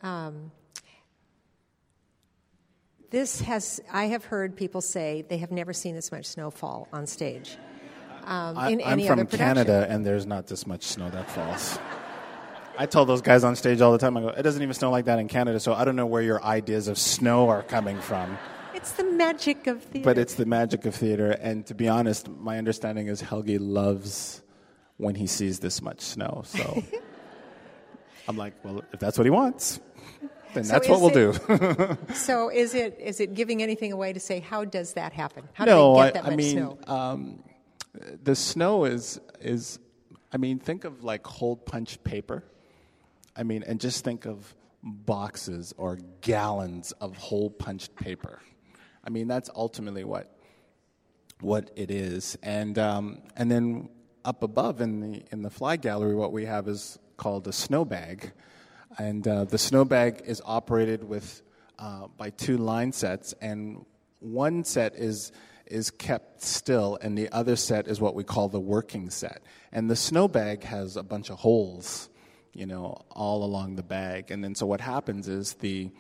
Um, 0.04 0.52
this 3.10 3.42
has 3.42 3.82
I 3.92 4.06
have 4.06 4.24
heard 4.24 4.56
people 4.56 4.82
say 4.82 5.26
they 5.28 5.40
have 5.40 5.52
never 5.52 5.74
seen 5.74 5.96
this 5.96 6.12
much 6.12 6.26
snowfall 6.26 6.88
on 6.94 7.08
stage. 7.08 7.58
Um, 8.26 8.58
I, 8.58 8.72
am 8.72 9.02
from 9.06 9.28
Canada, 9.28 9.88
and 9.90 10.06
there's 10.06 10.26
not 10.26 10.48
this 10.48 10.68
much 10.68 10.84
snow 10.84 11.10
that 11.10 11.30
falls. 11.30 11.80
I 12.78 12.86
tell 12.86 13.06
those 13.06 13.22
guys 13.22 13.44
on 13.44 13.56
stage 13.56 13.82
all 13.82 13.92
the 13.92 13.98
time. 13.98 14.16
I 14.16 14.22
go, 14.22 14.30
it 14.30 14.42
doesn't 14.42 14.62
even 14.62 14.74
snow 14.74 14.90
like 14.90 15.06
that 15.06 15.20
in 15.20 15.28
Canada, 15.28 15.60
so 15.60 15.74
I 15.74 15.84
don't 15.84 15.98
know 15.98 16.06
where 16.06 16.22
your 16.22 16.42
ideas 16.44 16.88
of 16.88 16.98
snow 16.98 17.50
are 17.50 17.62
coming 17.62 18.00
from. 18.00 18.38
It's 18.74 18.94
the 18.94 19.04
magic 19.04 19.68
of 19.68 19.84
theater. 19.84 20.06
But 20.06 20.18
it's 20.18 20.36
the 20.36 20.46
magic 20.46 20.86
of 20.86 20.96
theater, 20.96 21.32
and 21.32 21.66
to 21.66 21.74
be 21.74 21.90
honest, 21.90 22.30
my 22.30 22.58
understanding 22.58 23.08
is 23.08 23.22
Helgi 23.22 23.58
loves 23.60 24.42
when 24.96 25.16
he 25.16 25.28
sees 25.28 25.60
this 25.60 25.82
much 25.82 26.00
snow. 26.00 26.44
So 26.46 26.84
I'm 28.30 28.38
like, 28.38 28.54
well, 28.64 28.84
if 28.94 29.00
that's 29.00 29.18
what 29.18 29.26
he 29.26 29.32
wants, 29.32 29.82
then 30.54 30.64
so 30.64 30.74
that's 30.74 30.88
what 30.88 31.02
we'll 31.02 31.18
it, 31.18 31.48
do. 31.48 31.98
so 32.14 32.50
is 32.50 32.74
it 32.76 32.98
is 33.00 33.20
it 33.20 33.34
giving 33.34 33.62
anything 33.62 33.92
away 33.92 34.14
to 34.14 34.20
say 34.20 34.40
how 34.40 34.66
does 34.66 34.94
that 34.94 35.14
happen? 35.14 35.48
How 35.54 35.66
no, 35.66 35.96
do 35.96 36.00
they 36.00 36.06
get 36.08 36.14
that 36.14 36.24
I, 36.24 36.28
I 36.28 36.30
much 36.30 36.38
mean, 36.38 36.52
snow? 36.52 36.78
Um, 36.88 37.44
the 37.94 38.36
snow 38.36 38.86
is 38.86 39.20
is 39.40 39.80
I 40.32 40.38
mean, 40.38 40.60
think 40.60 40.84
of 40.84 41.04
like 41.04 41.26
hole 41.26 41.56
punch 41.56 42.04
paper. 42.04 42.44
I 43.36 43.44
mean, 43.44 43.64
and 43.64 43.80
just 43.80 44.04
think 44.04 44.26
of 44.26 44.54
boxes 44.84 45.74
or 45.78 45.98
gallons 46.22 46.92
of 46.94 47.18
hole 47.18 47.50
punched 47.50 47.96
paper. 47.96 48.40
I 49.04 49.10
mean, 49.10 49.28
that's 49.28 49.50
ultimately 49.56 50.04
what 50.04 50.36
what 51.42 51.72
it 51.76 51.90
is. 51.90 52.38
And 52.44 52.78
um, 52.78 53.22
and 53.36 53.50
then 53.50 53.90
up 54.24 54.44
above 54.44 54.82
in 54.82 55.00
the 55.00 55.24
in 55.32 55.42
the 55.42 55.50
fly 55.50 55.78
gallery, 55.78 56.16
what 56.16 56.32
we 56.32 56.46
have 56.46 56.68
is 56.68 57.00
called 57.18 57.48
a 57.48 57.54
snow 57.54 57.86
bag, 57.86 58.32
and 58.98 59.28
uh, 59.28 59.46
the 59.46 59.58
snow 59.58 59.84
bag 59.84 60.22
is 60.26 60.42
operated 60.46 61.04
with 61.04 61.42
uh, 61.80 62.08
by 62.18 62.30
two 62.30 62.58
line 62.58 62.92
sets, 62.92 63.34
and 63.42 63.86
one 64.20 64.64
set 64.64 64.96
is 64.96 65.32
is 65.70 65.92
kept 65.92 66.42
still, 66.42 66.98
and 67.02 67.18
the 67.18 67.30
other 67.32 67.56
set 67.56 67.88
is 67.88 68.02
what 68.02 68.16
we 68.16 68.24
call 68.24 68.50
the 68.50 68.60
working 68.60 69.10
set. 69.10 69.42
And 69.72 69.90
the 69.90 69.96
snow 69.96 70.28
bag 70.28 70.64
has 70.64 70.98
a 70.98 71.04
bunch 71.04 71.30
of 71.30 71.38
holes, 71.40 72.10
you 72.54 72.66
know, 72.66 73.02
all 73.12 73.44
along 73.44 73.76
the 73.76 73.84
bag. 73.84 74.32
And 74.32 74.44
then 74.44 74.56
so 74.56 74.66
what 74.66 74.82
happens 74.82 75.28
is 75.28 75.54
the 75.56 75.92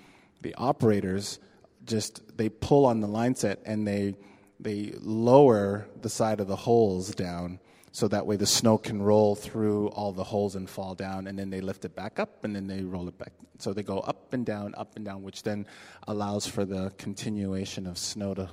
the 0.42 0.56
operators 0.56 1.40
just 1.86 2.38
they 2.38 2.50
pull 2.50 2.86
on 2.86 3.00
the 3.00 3.08
line 3.08 3.36
set 3.36 3.60
and 3.66 3.88
they 3.88 4.16
they 4.60 4.94
lower 5.02 5.88
the 6.02 6.10
side 6.10 6.40
of 6.40 6.48
the 6.48 6.56
holes 6.56 7.14
down 7.16 7.60
so 7.92 8.08
that 8.08 8.26
way 8.26 8.36
the 8.36 8.46
snow 8.46 8.78
can 8.78 9.02
roll 9.02 9.36
through 9.36 9.88
all 9.90 10.12
the 10.12 10.24
holes 10.24 10.56
and 10.56 10.70
fall 10.70 10.94
down 10.94 11.28
and 11.28 11.40
then 11.40 11.50
they 11.50 11.62
lift 11.62 11.86
it 11.86 11.96
back 11.96 12.20
up 12.20 12.44
and 12.44 12.56
then 12.56 12.68
they 12.68 12.82
roll 12.82 13.08
it 13.08 13.18
back 13.18 13.32
so 13.58 13.74
they 13.74 13.84
go 13.84 14.00
up 14.00 14.34
and 14.34 14.46
down 14.46 14.74
up 14.78 14.96
and 14.96 15.06
down 15.06 15.24
which 15.24 15.44
then 15.44 15.66
allows 16.08 16.46
for 16.46 16.66
the 16.66 16.92
continuation 16.98 17.88
of 17.88 17.98
snow 17.98 18.34
to 18.34 18.50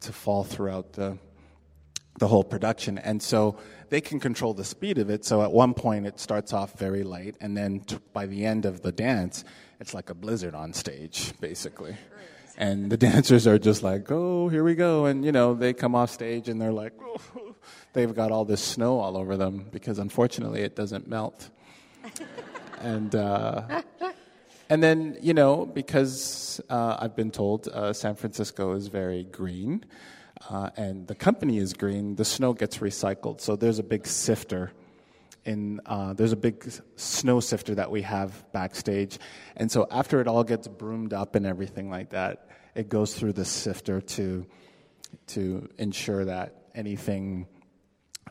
to 0.00 0.12
fall 0.12 0.44
throughout 0.44 0.92
the 0.92 1.18
the 2.18 2.28
whole 2.28 2.44
production. 2.44 2.98
And 2.98 3.22
so 3.22 3.58
they 3.88 4.00
can 4.00 4.20
control 4.20 4.54
the 4.54 4.64
speed 4.64 4.98
of 4.98 5.10
it. 5.10 5.24
So 5.24 5.42
at 5.42 5.52
one 5.52 5.74
point 5.74 6.06
it 6.06 6.18
starts 6.18 6.52
off 6.52 6.78
very 6.78 7.02
light, 7.02 7.36
and 7.40 7.56
then 7.56 7.80
t- 7.80 7.98
by 8.12 8.26
the 8.26 8.44
end 8.44 8.64
of 8.64 8.82
the 8.82 8.92
dance, 8.92 9.44
it's 9.80 9.94
like 9.94 10.10
a 10.10 10.14
blizzard 10.14 10.54
on 10.54 10.72
stage, 10.72 11.34
basically. 11.40 11.96
And 12.56 12.90
the 12.90 12.96
dancers 13.08 13.46
are 13.46 13.58
just 13.58 13.82
like, 13.82 14.10
oh, 14.10 14.48
here 14.48 14.64
we 14.64 14.74
go. 14.74 15.06
And, 15.06 15.24
you 15.24 15.32
know, 15.32 15.54
they 15.54 15.72
come 15.72 15.94
off 15.94 16.10
stage 16.10 16.48
and 16.48 16.60
they're 16.60 16.72
like, 16.72 16.92
oh. 17.00 17.54
they've 17.92 18.14
got 18.14 18.32
all 18.32 18.44
this 18.44 18.62
snow 18.62 18.98
all 18.98 19.16
over 19.16 19.36
them 19.36 19.66
because 19.70 19.98
unfortunately 19.98 20.62
it 20.62 20.74
doesn't 20.74 21.06
melt. 21.06 21.50
and, 22.80 23.14
uh, 23.14 23.82
and 24.68 24.82
then, 24.82 25.16
you 25.20 25.34
know, 25.34 25.66
because 25.66 26.60
uh, 26.68 26.96
I've 26.98 27.14
been 27.14 27.30
told 27.30 27.68
uh, 27.68 27.92
San 27.92 28.14
Francisco 28.16 28.72
is 28.72 28.88
very 28.88 29.24
green 29.24 29.84
uh, 30.50 30.70
and 30.76 31.06
the 31.06 31.14
company 31.14 31.58
is 31.58 31.72
green, 31.72 32.16
the 32.16 32.24
snow 32.24 32.52
gets 32.52 32.78
recycled. 32.78 33.40
So 33.40 33.56
there's 33.56 33.78
a 33.78 33.82
big 33.82 34.06
sifter. 34.06 34.72
In, 35.44 35.80
uh, 35.86 36.12
there's 36.12 36.32
a 36.32 36.36
big 36.36 36.68
snow 36.96 37.40
sifter 37.40 37.76
that 37.76 37.90
we 37.90 38.02
have 38.02 38.44
backstage. 38.52 39.18
And 39.56 39.70
so 39.70 39.86
after 39.90 40.20
it 40.20 40.26
all 40.26 40.44
gets 40.44 40.66
broomed 40.66 41.12
up 41.12 41.36
and 41.36 41.46
everything 41.46 41.88
like 41.88 42.10
that, 42.10 42.48
it 42.74 42.88
goes 42.88 43.14
through 43.14 43.32
the 43.34 43.44
sifter 43.44 44.00
to, 44.00 44.46
to 45.28 45.68
ensure 45.78 46.24
that 46.24 46.66
anything, 46.74 47.46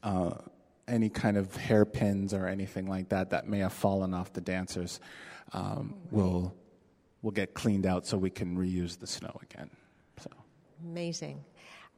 uh, 0.03 0.35
any 0.87 1.09
kind 1.09 1.37
of 1.37 1.55
hairpins 1.55 2.33
or 2.33 2.47
anything 2.47 2.87
like 2.87 3.09
that 3.09 3.31
that 3.31 3.47
may 3.47 3.59
have 3.59 3.73
fallen 3.73 4.13
off 4.13 4.33
the 4.33 4.41
dancers 4.41 4.99
um, 5.53 5.95
will 6.11 6.55
will 7.21 7.31
get 7.31 7.55
cleaned 7.55 7.87
out 7.87 8.05
so 8.05 8.17
we 8.17 8.29
can 8.29 8.55
reuse 8.55 8.99
the 8.99 9.07
snow 9.07 9.35
again. 9.41 9.69
So 10.17 10.29
amazing. 10.83 11.43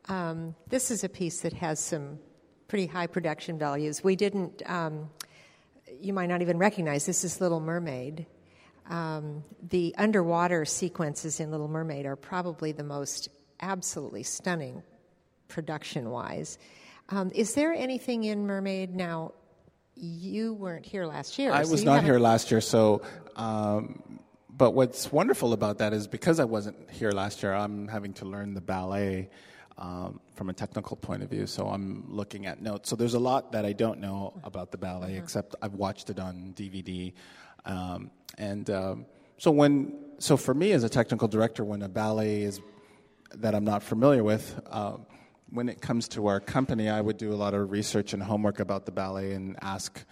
Um, 0.07 0.55
this 0.69 0.89
is 0.89 1.03
a 1.03 1.09
piece 1.09 1.41
that 1.41 1.51
has 1.53 1.79
some 1.79 2.19
pretty 2.69 2.87
high 2.87 3.07
production 3.07 3.57
values. 3.57 4.03
We 4.03 4.15
didn't. 4.15 4.61
Um, 4.65 5.09
you 5.99 6.13
might 6.13 6.27
not 6.27 6.41
even 6.41 6.57
recognize 6.57 7.05
this 7.05 7.23
is 7.23 7.41
Little 7.41 7.59
Mermaid. 7.59 8.25
Um, 8.89 9.43
the 9.69 9.93
underwater 9.97 10.63
sequences 10.63 11.39
in 11.39 11.51
Little 11.51 11.67
Mermaid 11.67 12.05
are 12.05 12.15
probably 12.15 12.71
the 12.71 12.83
most 12.83 13.29
absolutely 13.59 14.23
stunning 14.23 14.83
production 15.47 16.09
wise. 16.09 16.57
Um, 17.09 17.31
is 17.33 17.53
there 17.53 17.73
anything 17.73 18.25
in 18.25 18.45
Mermaid 18.45 18.95
now? 18.95 19.33
You 19.95 20.53
weren't 20.53 20.85
here 20.85 21.05
last 21.05 21.39
year. 21.39 21.51
I 21.51 21.63
so 21.63 21.71
was 21.71 21.83
not 21.83 22.03
here 22.03 22.19
last 22.19 22.51
year, 22.51 22.61
so. 22.61 23.01
Um, 23.35 24.19
but 24.57 24.71
what's 24.71 25.11
wonderful 25.11 25.53
about 25.53 25.77
that 25.77 25.93
is 25.93 26.07
because 26.07 26.39
I 26.39 26.45
wasn't 26.45 26.89
here 26.89 27.11
last 27.11 27.43
year, 27.43 27.53
I'm 27.53 27.87
having 27.87 28.13
to 28.13 28.25
learn 28.25 28.55
the 28.55 28.61
ballet 28.61 29.29
um, 29.77 30.19
from 30.33 30.49
a 30.49 30.53
technical 30.53 30.97
point 30.97 31.21
of 31.21 31.29
view. 31.29 31.45
So 31.45 31.67
I'm 31.67 32.05
looking 32.07 32.47
at 32.47 32.59
notes. 32.59 32.89
So 32.89 32.95
there's 32.95 33.13
a 33.13 33.19
lot 33.19 33.51
that 33.51 33.65
I 33.65 33.73
don't 33.73 33.99
know 33.99 34.33
about 34.43 34.71
the 34.71 34.77
ballet, 34.77 35.09
mm-hmm. 35.09 35.23
except 35.23 35.55
I've 35.61 35.75
watched 35.75 36.09
it 36.09 36.19
on 36.19 36.53
DVD. 36.55 37.13
Um, 37.65 38.09
and 38.39 38.67
um, 38.71 39.05
so 39.37 39.51
when, 39.51 39.93
so 40.17 40.37
for 40.37 40.55
me 40.55 40.71
as 40.71 40.83
a 40.83 40.89
technical 40.89 41.27
director, 41.27 41.63
when 41.63 41.83
a 41.83 41.89
ballet 41.89 42.41
is 42.41 42.59
that 43.35 43.53
I'm 43.53 43.65
not 43.65 43.83
familiar 43.83 44.23
with, 44.23 44.59
uh, 44.71 44.97
when 45.49 45.69
it 45.69 45.81
comes 45.81 46.07
to 46.09 46.27
our 46.27 46.39
company, 46.39 46.89
I 46.89 47.01
would 47.01 47.17
do 47.17 47.31
a 47.31 47.35
lot 47.35 47.53
of 47.53 47.71
research 47.71 48.13
and 48.13 48.21
homework 48.21 48.59
about 48.59 48.85
the 48.85 48.91
ballet 48.91 49.33
and 49.33 49.57
ask 49.61 50.03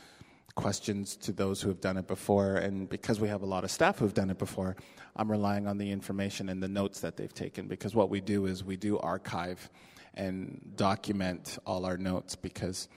questions 0.55 1.17
to 1.17 1.33
those 1.33 1.61
who 1.61 1.69
have 1.69 1.81
done 1.81 1.97
it 1.97 2.07
before. 2.07 2.55
And 2.55 2.87
because 2.87 3.19
we 3.19 3.27
have 3.27 3.41
a 3.41 3.45
lot 3.45 3.63
of 3.63 3.71
staff 3.71 3.99
who've 3.99 4.13
done 4.13 4.29
it 4.29 4.37
before, 4.37 4.75
I'm 5.15 5.29
relying 5.29 5.67
on 5.67 5.77
the 5.77 5.91
information 5.91 6.49
and 6.49 6.63
the 6.63 6.67
notes 6.67 7.01
that 7.01 7.17
they've 7.17 7.33
taken. 7.33 7.67
Because 7.67 7.93
what 7.93 8.09
we 8.09 8.21
do 8.21 8.45
is 8.45 8.63
we 8.63 8.77
do 8.77 8.97
archive 8.99 9.69
and 10.13 10.73
document 10.75 11.57
all 11.65 11.85
our 11.85 11.97
notes 11.97 12.35
because 12.35 12.87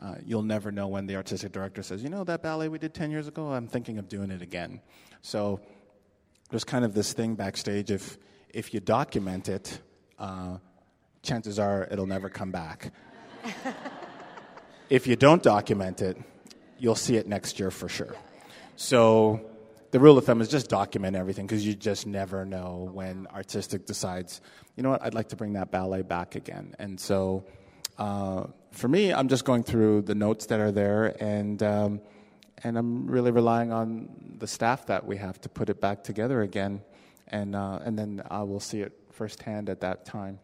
uh, 0.00 0.14
you'll 0.24 0.42
never 0.42 0.72
know 0.72 0.88
when 0.88 1.06
the 1.06 1.16
artistic 1.16 1.52
director 1.52 1.82
says, 1.82 2.02
you 2.02 2.08
know, 2.08 2.24
that 2.24 2.42
ballet 2.42 2.68
we 2.68 2.78
did 2.78 2.94
10 2.94 3.10
years 3.10 3.28
ago, 3.28 3.52
I'm 3.52 3.68
thinking 3.68 3.98
of 3.98 4.08
doing 4.08 4.30
it 4.30 4.40
again. 4.40 4.80
So 5.20 5.60
there's 6.50 6.64
kind 6.64 6.84
of 6.84 6.94
this 6.94 7.12
thing 7.12 7.34
backstage 7.34 7.90
if, 7.90 8.18
if 8.48 8.72
you 8.72 8.80
document 8.80 9.48
it, 9.48 9.80
uh, 10.18 10.56
chances 11.22 11.58
are 11.58 11.88
it'll 11.90 12.06
never 12.06 12.28
come 12.28 12.50
back. 12.50 12.92
if 14.90 15.06
you 15.06 15.16
don't 15.16 15.42
document 15.42 16.02
it, 16.02 16.16
you'll 16.78 16.94
see 16.94 17.16
it 17.16 17.26
next 17.26 17.58
year 17.58 17.70
for 17.70 17.88
sure. 17.88 18.14
So 18.76 19.40
the 19.90 20.00
rule 20.00 20.18
of 20.18 20.24
thumb 20.24 20.40
is 20.40 20.48
just 20.48 20.68
document 20.68 21.16
everything 21.16 21.46
because 21.46 21.66
you 21.66 21.74
just 21.74 22.06
never 22.06 22.44
know 22.44 22.90
when 22.92 23.26
artistic 23.28 23.86
decides, 23.86 24.40
you 24.76 24.82
know 24.82 24.90
what, 24.90 25.02
I'd 25.02 25.14
like 25.14 25.28
to 25.28 25.36
bring 25.36 25.52
that 25.54 25.70
ballet 25.70 26.02
back 26.02 26.34
again. 26.34 26.74
And 26.78 26.98
so 26.98 27.44
uh, 27.98 28.46
for 28.70 28.88
me, 28.88 29.12
I'm 29.12 29.28
just 29.28 29.44
going 29.44 29.62
through 29.62 30.02
the 30.02 30.14
notes 30.14 30.46
that 30.46 30.60
are 30.60 30.72
there 30.72 31.16
and. 31.22 31.62
Um, 31.62 32.00
and 32.64 32.78
I'm 32.78 33.06
really 33.06 33.30
relying 33.30 33.72
on 33.72 34.08
the 34.38 34.46
staff 34.46 34.86
that 34.86 35.04
we 35.04 35.16
have 35.16 35.40
to 35.40 35.48
put 35.48 35.68
it 35.68 35.80
back 35.80 36.04
together 36.04 36.42
again, 36.42 36.82
and 37.28 37.56
uh, 37.56 37.80
and 37.84 37.98
then 37.98 38.22
I 38.30 38.42
will 38.42 38.60
see 38.60 38.80
it 38.80 38.92
firsthand 39.10 39.68
at 39.68 39.80
that 39.80 40.04
time. 40.04 40.38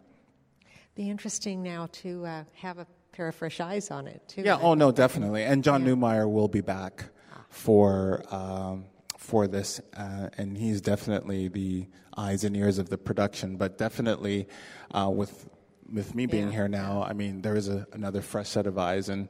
Be 0.99 1.11
interesting 1.11 1.63
now 1.63 1.89
to 1.93 2.27
uh, 2.27 2.45
have 2.55 2.79
a 2.79 2.87
pair 3.13 3.29
of 3.29 3.35
fresh 3.37 3.61
eyes 3.61 3.93
on 3.93 4.09
it 4.09 4.21
too. 4.27 4.43
Yeah. 4.43 4.59
Oh 4.61 4.75
no, 4.75 4.91
definitely. 4.91 5.45
And 5.45 5.63
John 5.63 5.87
yeah. 5.87 5.93
Neumeier 5.93 6.29
will 6.29 6.49
be 6.49 6.61
back 6.61 7.05
for 7.51 8.25
um, 8.35 8.87
for 9.17 9.47
this, 9.47 9.81
uh, 9.97 10.31
and 10.37 10.59
he's 10.59 10.81
definitely 10.81 11.47
the 11.47 11.87
eyes 12.17 12.43
and 12.43 12.57
ears 12.57 12.79
of 12.79 12.89
the 12.89 12.99
production. 12.99 13.57
But 13.57 13.79
definitely, 13.79 14.49
uh, 14.91 15.09
with 15.15 15.49
with 15.89 16.17
me 16.17 16.27
being 16.27 16.49
yeah. 16.49 16.55
here 16.55 16.69
now, 16.69 17.05
I 17.05 17.13
mean, 17.13 17.43
there 17.43 17.55
is 17.55 17.69
a, 17.69 17.87
another 17.93 18.21
fresh 18.21 18.49
set 18.49 18.67
of 18.67 18.77
eyes, 18.77 19.09
and 19.09 19.29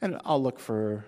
and 0.00 0.20
I'll 0.24 0.40
look 0.40 0.60
for 0.60 1.04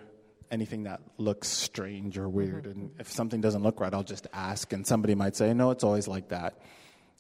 anything 0.51 0.83
that 0.83 1.03
looks 1.19 1.47
strange 1.47 2.19
or 2.19 2.29
weird. 2.29 2.65
Mm-hmm. 2.65 2.81
And 2.81 2.91
if 2.99 3.13
something 3.13 3.41
doesn't 3.41 3.63
look 3.63 3.79
right, 3.79 3.95
I'll 3.95 4.03
just 4.03 4.27
ask, 4.33 4.73
and 4.73 4.85
somebody 4.85 5.15
might 5.15 5.37
say, 5.37 5.55
"No, 5.55 5.71
it's 5.71 5.85
always 5.85 6.09
like 6.09 6.31
that." 6.31 6.59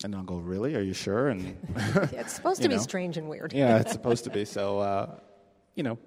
And 0.02 0.14
I'll 0.14 0.22
go, 0.22 0.36
really? 0.36 0.74
Are 0.76 0.80
you 0.80 0.94
sure? 0.94 1.28
And 1.28 1.56
yeah, 1.76 2.06
it's 2.12 2.32
supposed 2.32 2.62
to 2.62 2.68
know. 2.68 2.76
be 2.76 2.82
strange 2.82 3.16
and 3.16 3.28
weird. 3.28 3.52
yeah, 3.52 3.78
it's 3.78 3.92
supposed 3.98 4.24
to 4.24 4.30
be. 4.30 4.44
So, 4.44 4.78
uh, 4.78 5.16
you 5.74 5.82
know, 5.82 5.98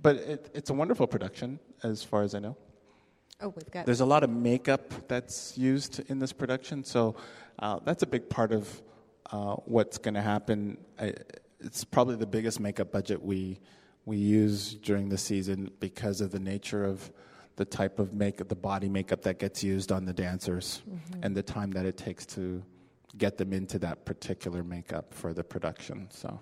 but 0.00 0.16
it, 0.16 0.50
it's 0.54 0.70
a 0.70 0.74
wonderful 0.74 1.06
production, 1.06 1.58
as 1.82 2.02
far 2.02 2.22
as 2.22 2.34
I 2.34 2.38
know. 2.38 2.56
Oh, 3.40 3.48
we've 3.48 3.70
got. 3.70 3.86
There's 3.86 4.00
a 4.00 4.06
lot 4.06 4.22
of 4.22 4.30
makeup 4.30 5.08
that's 5.08 5.58
used 5.58 6.08
in 6.08 6.18
this 6.20 6.32
production, 6.32 6.84
so 6.84 7.16
uh, 7.58 7.80
that's 7.84 8.04
a 8.04 8.06
big 8.06 8.28
part 8.28 8.52
of 8.52 8.82
uh, 9.32 9.54
what's 9.64 9.98
going 9.98 10.14
to 10.14 10.22
happen. 10.22 10.78
it's 11.60 11.84
probably 11.84 12.16
the 12.16 12.26
biggest 12.26 12.60
makeup 12.60 12.92
budget 12.92 13.22
we 13.22 13.58
we 14.04 14.16
use 14.16 14.74
during 14.74 15.08
the 15.08 15.18
season 15.18 15.70
because 15.78 16.20
of 16.20 16.30
the 16.30 16.40
nature 16.40 16.84
of 16.84 17.12
the 17.56 17.64
type 17.64 17.98
of 17.98 18.14
makeup, 18.14 18.48
the 18.48 18.54
body 18.54 18.88
makeup 18.88 19.22
that 19.22 19.38
gets 19.38 19.62
used 19.62 19.92
on 19.92 20.04
the 20.04 20.12
dancers, 20.12 20.82
mm-hmm. 20.88 21.20
and 21.22 21.36
the 21.36 21.42
time 21.42 21.70
that 21.72 21.86
it 21.86 21.96
takes 21.96 22.26
to 22.26 22.62
get 23.16 23.36
them 23.36 23.52
into 23.52 23.78
that 23.80 24.04
particular 24.04 24.62
makeup 24.62 25.12
for 25.12 25.32
the 25.32 25.44
production. 25.44 26.08
So. 26.10 26.40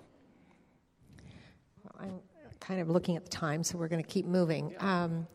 Well, 1.83 1.95
I'm 1.99 2.19
kind 2.59 2.79
of 2.79 2.89
looking 2.89 3.15
at 3.17 3.23
the 3.23 3.31
time, 3.31 3.63
so 3.63 3.77
we're 3.77 3.87
going 3.87 4.03
to 4.03 4.09
keep 4.09 4.25
moving. 4.25 4.75
Um, 4.79 5.27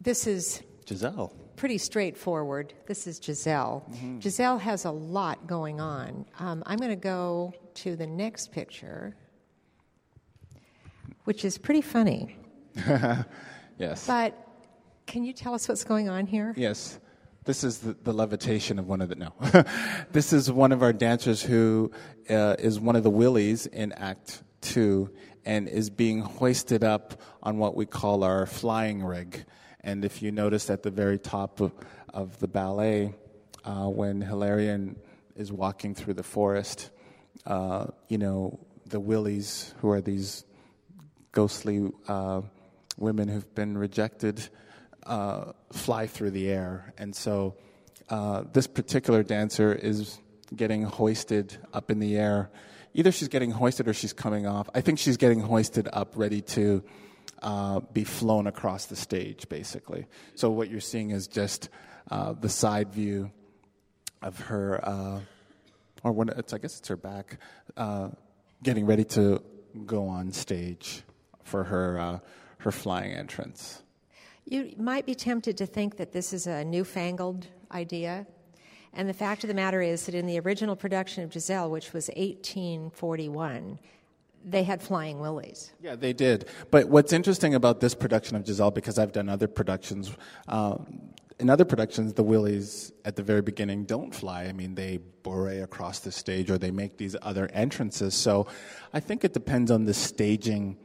this 0.00 0.26
is 0.26 0.62
Giselle. 0.86 1.32
Pretty 1.56 1.78
straightforward. 1.78 2.74
This 2.86 3.06
is 3.06 3.20
Giselle. 3.22 3.84
Mm-hmm. 3.90 4.20
Giselle 4.20 4.58
has 4.58 4.84
a 4.84 4.90
lot 4.90 5.46
going 5.46 5.80
on. 5.80 6.26
Um, 6.38 6.62
I'm 6.66 6.78
going 6.78 6.90
to 6.90 6.96
go 6.96 7.54
to 7.74 7.96
the 7.96 8.06
next 8.06 8.52
picture, 8.52 9.16
which 11.24 11.44
is 11.44 11.56
pretty 11.56 11.82
funny. 11.82 12.36
yes. 13.78 14.06
But 14.06 14.36
can 15.06 15.24
you 15.24 15.32
tell 15.32 15.54
us 15.54 15.68
what's 15.68 15.84
going 15.84 16.08
on 16.08 16.26
here? 16.26 16.52
Yes. 16.56 16.98
This 17.44 17.64
is 17.64 17.78
the, 17.78 17.94
the, 17.94 18.12
levitation 18.12 18.78
of 18.78 18.86
one 18.86 19.00
of 19.00 19.08
the 19.08 19.16
no. 19.16 19.32
this 20.12 20.32
is 20.32 20.50
one 20.50 20.70
of 20.70 20.80
our 20.80 20.92
dancers 20.92 21.42
who 21.42 21.90
uh, 22.30 22.54
is 22.56 22.78
one 22.78 22.94
of 22.94 23.02
the 23.02 23.10
wilis 23.10 23.66
in 23.66 23.90
Act 23.94 24.44
Two, 24.60 25.10
and 25.44 25.68
is 25.68 25.90
being 25.90 26.20
hoisted 26.20 26.84
up 26.84 27.20
on 27.42 27.58
what 27.58 27.74
we 27.74 27.84
call 27.84 28.22
our 28.22 28.46
flying 28.46 29.02
rig. 29.02 29.44
And 29.80 30.04
if 30.04 30.22
you 30.22 30.30
notice 30.30 30.70
at 30.70 30.84
the 30.84 30.92
very 30.92 31.18
top 31.18 31.60
of, 31.60 31.72
of 32.14 32.38
the 32.38 32.46
ballet, 32.46 33.12
uh, 33.64 33.88
when 33.88 34.20
Hilarion 34.20 34.94
is 35.34 35.50
walking 35.50 35.96
through 35.96 36.14
the 36.14 36.22
forest, 36.22 36.90
uh, 37.44 37.86
you 38.06 38.18
know 38.18 38.60
the 38.86 39.00
wilis, 39.00 39.74
who 39.80 39.90
are 39.90 40.00
these 40.00 40.44
ghostly 41.32 41.90
uh, 42.06 42.42
women 42.98 43.26
who've 43.26 43.52
been 43.56 43.76
rejected 43.76 44.48
uh, 45.06 45.52
fly 45.72 46.06
through 46.06 46.30
the 46.30 46.48
air. 46.48 46.92
And 46.98 47.14
so 47.14 47.56
uh, 48.08 48.44
this 48.52 48.66
particular 48.66 49.22
dancer 49.22 49.72
is 49.72 50.18
getting 50.54 50.82
hoisted 50.82 51.56
up 51.72 51.90
in 51.90 51.98
the 51.98 52.16
air. 52.16 52.50
Either 52.94 53.10
she's 53.10 53.28
getting 53.28 53.50
hoisted 53.50 53.88
or 53.88 53.94
she's 53.94 54.12
coming 54.12 54.46
off. 54.46 54.68
I 54.74 54.80
think 54.80 54.98
she's 54.98 55.16
getting 55.16 55.40
hoisted 55.40 55.88
up, 55.92 56.12
ready 56.14 56.42
to 56.42 56.82
uh, 57.42 57.80
be 57.80 58.04
flown 58.04 58.46
across 58.46 58.86
the 58.86 58.96
stage, 58.96 59.48
basically. 59.48 60.06
So 60.34 60.50
what 60.50 60.70
you're 60.70 60.80
seeing 60.80 61.10
is 61.10 61.26
just 61.26 61.68
uh, 62.10 62.34
the 62.34 62.48
side 62.48 62.92
view 62.92 63.30
of 64.20 64.38
her, 64.40 64.80
uh, 64.82 65.20
or 66.04 66.12
when 66.12 66.28
it's, 66.28 66.52
I 66.52 66.58
guess 66.58 66.78
it's 66.78 66.88
her 66.88 66.96
back, 66.96 67.38
getting 68.62 68.86
ready 68.86 69.04
to 69.04 69.42
go 69.86 70.06
on 70.06 70.32
stage 70.32 71.02
for 71.42 71.64
her 71.64 72.20
her 72.58 72.70
flying 72.70 73.12
entrance. 73.12 73.82
You 74.44 74.74
might 74.76 75.06
be 75.06 75.14
tempted 75.14 75.56
to 75.58 75.66
think 75.66 75.96
that 75.96 76.12
this 76.12 76.32
is 76.32 76.46
a 76.46 76.64
newfangled 76.64 77.46
idea. 77.70 78.26
And 78.92 79.08
the 79.08 79.14
fact 79.14 79.44
of 79.44 79.48
the 79.48 79.54
matter 79.54 79.80
is 79.80 80.06
that 80.06 80.14
in 80.14 80.26
the 80.26 80.38
original 80.40 80.76
production 80.76 81.24
of 81.24 81.32
Giselle, 81.32 81.70
which 81.70 81.92
was 81.92 82.08
1841, 82.08 83.78
they 84.44 84.64
had 84.64 84.82
flying 84.82 85.18
wilis. 85.18 85.70
Yeah, 85.80 85.96
they 85.96 86.12
did. 86.12 86.48
But 86.70 86.88
what's 86.88 87.12
interesting 87.12 87.54
about 87.54 87.80
this 87.80 87.94
production 87.94 88.36
of 88.36 88.46
Giselle, 88.46 88.70
because 88.70 88.98
I've 88.98 89.12
done 89.12 89.28
other 89.28 89.48
productions, 89.48 90.12
um, 90.48 91.12
in 91.38 91.48
other 91.48 91.64
productions, 91.64 92.12
the 92.14 92.24
wilis 92.24 92.92
at 93.04 93.16
the 93.16 93.22
very 93.22 93.42
beginning 93.42 93.84
don't 93.84 94.14
fly. 94.14 94.44
I 94.44 94.52
mean, 94.52 94.74
they 94.74 94.98
bourre 95.22 95.62
across 95.62 96.00
the 96.00 96.12
stage 96.12 96.50
or 96.50 96.58
they 96.58 96.70
make 96.70 96.98
these 96.98 97.16
other 97.22 97.48
entrances. 97.52 98.14
So 98.14 98.46
I 98.92 99.00
think 99.00 99.24
it 99.24 99.32
depends 99.32 99.70
on 99.70 99.84
the 99.84 99.94
staging 99.94 100.76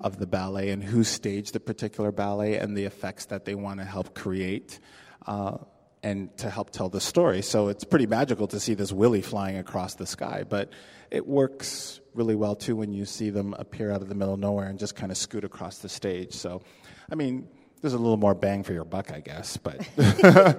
of 0.00 0.18
the 0.18 0.26
ballet 0.26 0.70
and 0.70 0.82
who 0.82 1.04
staged 1.04 1.52
the 1.52 1.60
particular 1.60 2.12
ballet 2.12 2.56
and 2.56 2.76
the 2.76 2.84
effects 2.84 3.26
that 3.26 3.44
they 3.44 3.54
want 3.54 3.78
to 3.80 3.84
help 3.84 4.14
create 4.14 4.80
uh, 5.26 5.56
and 6.02 6.36
to 6.36 6.50
help 6.50 6.70
tell 6.70 6.88
the 6.88 7.00
story. 7.00 7.42
So 7.42 7.68
it's 7.68 7.84
pretty 7.84 8.06
magical 8.06 8.46
to 8.48 8.60
see 8.60 8.74
this 8.74 8.92
Wili 8.92 9.24
flying 9.24 9.56
across 9.56 9.94
the 9.94 10.06
sky, 10.06 10.44
but 10.48 10.70
it 11.10 11.26
works 11.26 12.00
really 12.12 12.34
well 12.34 12.54
too 12.54 12.76
when 12.76 12.92
you 12.92 13.04
see 13.04 13.30
them 13.30 13.54
appear 13.58 13.90
out 13.90 14.02
of 14.02 14.08
the 14.08 14.14
middle 14.14 14.34
of 14.34 14.40
nowhere 14.40 14.68
and 14.68 14.78
just 14.78 14.96
kind 14.96 15.10
of 15.10 15.18
scoot 15.18 15.44
across 15.44 15.78
the 15.78 15.88
stage. 15.88 16.34
So, 16.34 16.62
I 17.10 17.14
mean, 17.14 17.48
there's 17.80 17.94
a 17.94 17.98
little 17.98 18.16
more 18.16 18.34
bang 18.34 18.62
for 18.62 18.72
your 18.72 18.84
buck, 18.84 19.12
I 19.12 19.20
guess, 19.20 19.56
but 19.56 19.88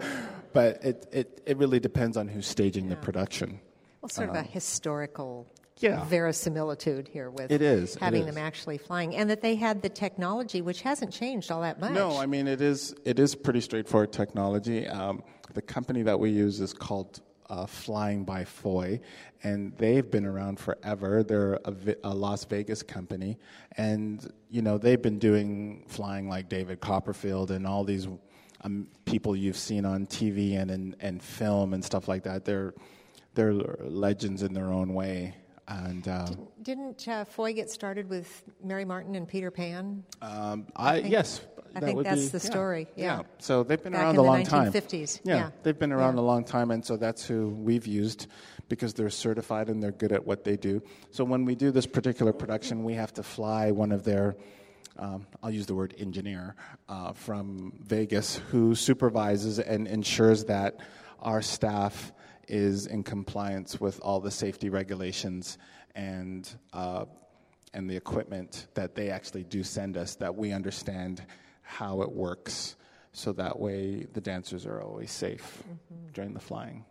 but 0.54 0.84
it, 0.84 1.08
it, 1.12 1.42
it 1.46 1.58
really 1.58 1.80
depends 1.80 2.18
on 2.18 2.28
who's 2.28 2.48
staging 2.48 2.86
yeah. 2.86 2.92
the 2.92 2.96
production. 2.98 3.60
Well, 4.02 4.10
sort 4.10 4.30
um, 4.30 4.36
of 4.36 4.42
a 4.44 4.46
um, 4.46 4.52
historical 4.52 5.48
yeah. 5.80 6.06
verisimilitude 6.06 7.08
here 7.08 7.30
with 7.30 7.52
it 7.52 7.62
is, 7.62 7.96
having 7.96 8.22
it 8.24 8.30
is. 8.30 8.36
them 8.36 8.44
actually 8.44 8.78
flying, 8.78 9.16
and 9.16 9.30
that 9.30 9.42
they 9.42 9.56
had 9.56 9.82
the 9.82 9.90
technology, 9.90 10.62
which 10.62 10.82
hasn't 10.82 11.12
changed 11.12 11.52
all 11.52 11.62
that 11.62 11.80
much. 11.80 11.92
No, 11.92 12.18
I 12.18 12.26
mean 12.26 12.48
it 12.48 12.62
is 12.62 12.96
it 13.04 13.20
is 13.20 13.36
pretty 13.36 13.62
straightforward 13.62 14.12
technology. 14.12 14.88
Um, 14.88 15.24
the 15.54 15.62
company 15.62 16.04
that 16.04 16.20
we 16.20 16.32
use 16.32 16.60
is 16.62 16.74
called 16.74 17.22
uh, 17.50 17.66
Flying 17.66 18.24
by 18.24 18.46
Foy, 18.46 19.00
and 19.44 19.76
they've 19.78 20.10
been 20.10 20.26
around 20.26 20.60
forever. 20.60 21.24
They're 21.24 21.60
a, 21.66 21.76
a, 22.06 22.14
Las 22.14 22.46
Vegas 22.46 22.82
company, 22.82 23.38
and 23.78 24.32
you 24.50 24.62
know 24.62 24.78
they've 24.78 25.02
been 25.02 25.20
doing 25.20 25.84
flying 25.88 26.30
like 26.30 26.50
David 26.50 26.80
Copperfield 26.80 27.52
and 27.52 27.68
all 27.68 27.84
these 27.84 28.08
um, 28.62 28.88
people 29.06 29.36
you've 29.36 29.58
seen 29.58 29.86
on 29.86 30.08
TV 30.08 30.60
and 30.60 30.72
in 30.72 30.96
and 31.00 31.22
film 31.22 31.74
and 31.74 31.84
stuff 31.84 32.08
like 32.08 32.24
that. 32.24 32.46
They're 32.46 32.74
they're 33.34 33.54
legends 33.54 34.42
in 34.42 34.54
their 34.54 34.72
own 34.72 34.94
way. 34.94 35.36
And 35.68 36.08
uh, 36.08 36.26
didn't, 36.26 36.64
didn't 36.64 37.08
uh, 37.08 37.26
Foy 37.26 37.54
get 37.54 37.70
started 37.72 38.08
with 38.10 38.44
Mary 38.64 38.86
Martin 38.86 39.16
and 39.16 39.28
Peter 39.28 39.50
Pan? 39.50 40.04
Um, 40.22 40.68
I, 40.76 40.90
I 40.90 41.02
think, 41.02 41.12
yes, 41.12 41.42
I 41.76 41.80
think 41.80 42.04
that's 42.04 42.26
be, 42.26 42.28
the 42.30 42.40
story. 42.40 42.88
Yeah. 42.96 43.18
yeah. 43.18 43.24
So 43.40 43.64
they've 43.64 43.82
been 43.82 43.94
Back 43.94 44.04
around 44.04 44.18
a 44.18 44.22
long 44.22 44.44
1950s. 44.44 44.50
time. 44.50 44.72
1950s. 44.72 45.22
Yeah, 45.24 45.36
yeah, 45.36 45.50
they've 45.64 45.78
been 45.78 45.92
around 45.92 46.16
yeah. 46.16 46.22
a 46.22 46.26
long 46.26 46.44
time, 46.44 46.72
and 46.72 46.86
so 46.86 46.98
that's 46.98 47.26
who 47.26 47.50
we've 47.50 47.88
used 47.88 48.28
because 48.70 48.94
they're 48.94 49.10
certified 49.10 49.70
and 49.70 49.82
they're 49.82 49.92
good 49.92 50.12
at 50.12 50.26
what 50.26 50.44
they 50.44 50.56
do. 50.56 50.82
So 51.12 51.24
when 51.24 51.46
we 51.46 51.56
do 51.56 51.72
this 51.72 51.86
particular 51.86 52.32
production, 52.34 52.84
we 52.84 52.94
have 52.94 53.14
to 53.14 53.24
fly 53.24 53.72
one 53.72 53.92
of 53.92 54.04
their 54.04 54.36
um, 54.98 55.28
I'll 55.44 55.52
use 55.52 55.66
the 55.66 55.76
word 55.76 55.94
engineer, 55.98 56.56
uh, 56.88 57.12
from 57.14 57.74
Vegas 57.82 58.38
who 58.50 58.76
supervises 58.76 59.60
and 59.60 59.88
ensures 59.88 60.46
that 60.46 60.80
our 61.20 61.42
staff 61.42 62.14
is 62.48 62.88
in 62.88 63.04
compliance 63.04 63.80
with 63.80 64.00
all 64.02 64.20
the 64.20 64.32
safety 64.32 64.70
regulations 64.70 65.58
and 65.96 66.50
uh, 66.74 67.06
and 67.74 67.90
the 67.90 67.96
equipment 67.96 68.68
that 68.74 68.96
they 68.96 69.10
actually 69.10 69.44
do 69.44 69.62
send 69.62 69.98
us 69.98 70.16
that 70.16 70.34
we 70.34 70.54
understand 70.54 71.24
how 71.62 72.02
it 72.02 72.12
works. 72.12 72.78
So 73.12 73.34
that 73.34 73.60
way 73.60 74.06
the 74.14 74.22
dancers 74.22 74.66
are 74.66 74.82
always 74.82 75.12
safe 75.12 75.64
mm-hmm. 75.64 76.12
during 76.14 76.34
the 76.34 76.40
flying. 76.40 76.86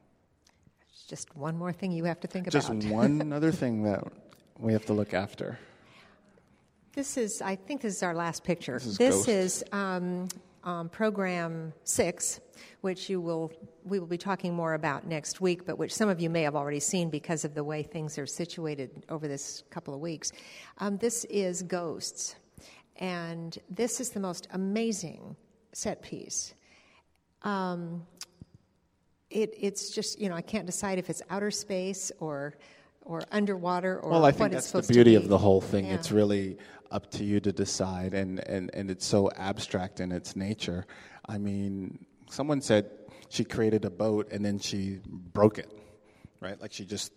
Just 1.08 1.34
one 1.36 1.56
more 1.56 1.72
thing 1.72 1.92
you 1.92 2.04
have 2.04 2.20
to 2.20 2.28
think 2.28 2.50
just 2.50 2.68
about. 2.68 2.80
just 2.80 2.92
one 2.92 3.32
other 3.32 3.52
thing 3.52 3.82
that 3.84 4.04
we 4.58 4.72
have 4.72 4.84
to 4.86 4.92
look 4.92 5.14
after. 5.14 5.58
This 6.94 7.16
is 7.16 7.42
i 7.42 7.56
think 7.56 7.80
this 7.80 7.96
is 7.96 8.02
our 8.02 8.14
last 8.14 8.44
picture. 8.44 8.74
This 8.74 8.86
is, 8.86 8.98
this 8.98 9.28
is 9.28 9.64
um, 9.72 10.28
um, 10.64 10.88
program 10.88 11.72
six 11.84 12.40
which 12.82 13.08
you 13.10 13.20
will 13.20 13.50
we 13.84 13.98
will 13.98 14.06
be 14.06 14.18
talking 14.18 14.54
more 14.54 14.74
about 14.74 15.06
next 15.06 15.40
week, 15.40 15.66
but 15.66 15.78
which 15.78 15.94
some 15.94 16.08
of 16.08 16.20
you 16.20 16.30
may 16.30 16.42
have 16.42 16.56
already 16.56 16.80
seen 16.80 17.10
because 17.10 17.44
of 17.44 17.54
the 17.54 17.62
way 17.62 17.82
things 17.82 18.18
are 18.18 18.26
situated 18.26 19.04
over 19.08 19.28
this 19.28 19.62
couple 19.70 19.94
of 19.94 20.00
weeks. 20.00 20.32
Um, 20.78 20.96
this 20.96 21.24
is 21.26 21.62
Ghosts, 21.62 22.36
and 22.96 23.56
this 23.68 24.00
is 24.00 24.10
the 24.10 24.20
most 24.20 24.48
amazing 24.52 25.36
set 25.72 26.02
piece. 26.02 26.54
Um, 27.42 28.06
it, 29.30 29.54
it's 29.58 29.90
just 29.90 30.18
you 30.20 30.28
know 30.28 30.34
I 30.34 30.42
can't 30.42 30.66
decide 30.66 30.98
if 30.98 31.10
it's 31.10 31.22
outer 31.28 31.50
space 31.50 32.10
or 32.20 32.54
or 33.02 33.22
underwater 33.32 33.98
or 33.98 34.12
what 34.12 34.32
it's 34.32 34.38
supposed 34.38 34.48
to 34.48 34.48
be 34.48 34.48
well, 34.48 34.48
I 34.48 34.50
think 34.50 34.52
that's 34.52 34.88
the 34.88 34.94
beauty 34.94 35.14
of 35.14 35.28
the 35.28 35.38
whole 35.38 35.60
thing. 35.60 35.86
Yeah. 35.86 35.94
It's 35.94 36.10
really 36.10 36.56
up 36.90 37.10
to 37.10 37.24
you 37.24 37.40
to 37.40 37.52
decide, 37.52 38.14
and, 38.14 38.38
and, 38.48 38.70
and 38.72 38.90
it's 38.90 39.04
so 39.04 39.30
abstract 39.36 40.00
in 40.00 40.12
its 40.12 40.36
nature. 40.36 40.86
I 41.28 41.38
mean, 41.38 42.06
someone 42.30 42.60
said 42.60 42.88
she 43.34 43.44
created 43.44 43.84
a 43.84 43.90
boat 43.90 44.28
and 44.30 44.44
then 44.44 44.58
she 44.58 45.00
broke 45.06 45.58
it, 45.58 45.70
right? 46.40 46.60
Like 46.60 46.72
she 46.72 46.84
just 46.84 47.12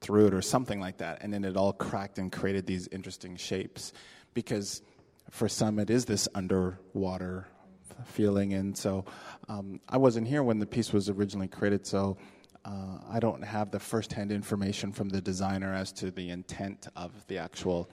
threw 0.00 0.26
it 0.26 0.34
or 0.34 0.42
something 0.42 0.80
like 0.80 0.98
that, 0.98 1.22
and 1.22 1.32
then 1.32 1.44
it 1.44 1.56
all 1.56 1.72
cracked 1.72 2.18
and 2.18 2.32
created 2.32 2.66
these 2.66 2.88
interesting 2.88 3.36
shapes. 3.36 3.92
Because 4.34 4.82
for 5.30 5.48
some, 5.48 5.78
it 5.78 5.90
is 5.90 6.04
this 6.06 6.28
underwater 6.34 7.46
feeling, 8.04 8.54
and 8.54 8.76
so 8.76 9.04
um, 9.48 9.80
I 9.88 9.96
wasn't 9.96 10.26
here 10.26 10.42
when 10.42 10.58
the 10.58 10.66
piece 10.66 10.92
was 10.92 11.08
originally 11.08 11.48
created, 11.48 11.86
so. 11.86 12.16
Uh, 12.62 12.98
I 13.08 13.20
don't 13.20 13.42
have 13.42 13.70
the 13.70 13.80
first-hand 13.80 14.30
information 14.30 14.92
from 14.92 15.08
the 15.08 15.22
designer 15.22 15.72
as 15.72 15.92
to 15.92 16.10
the 16.10 16.28
intent 16.28 16.88
of 16.94 17.10
the 17.26 17.38
actual 17.38 17.90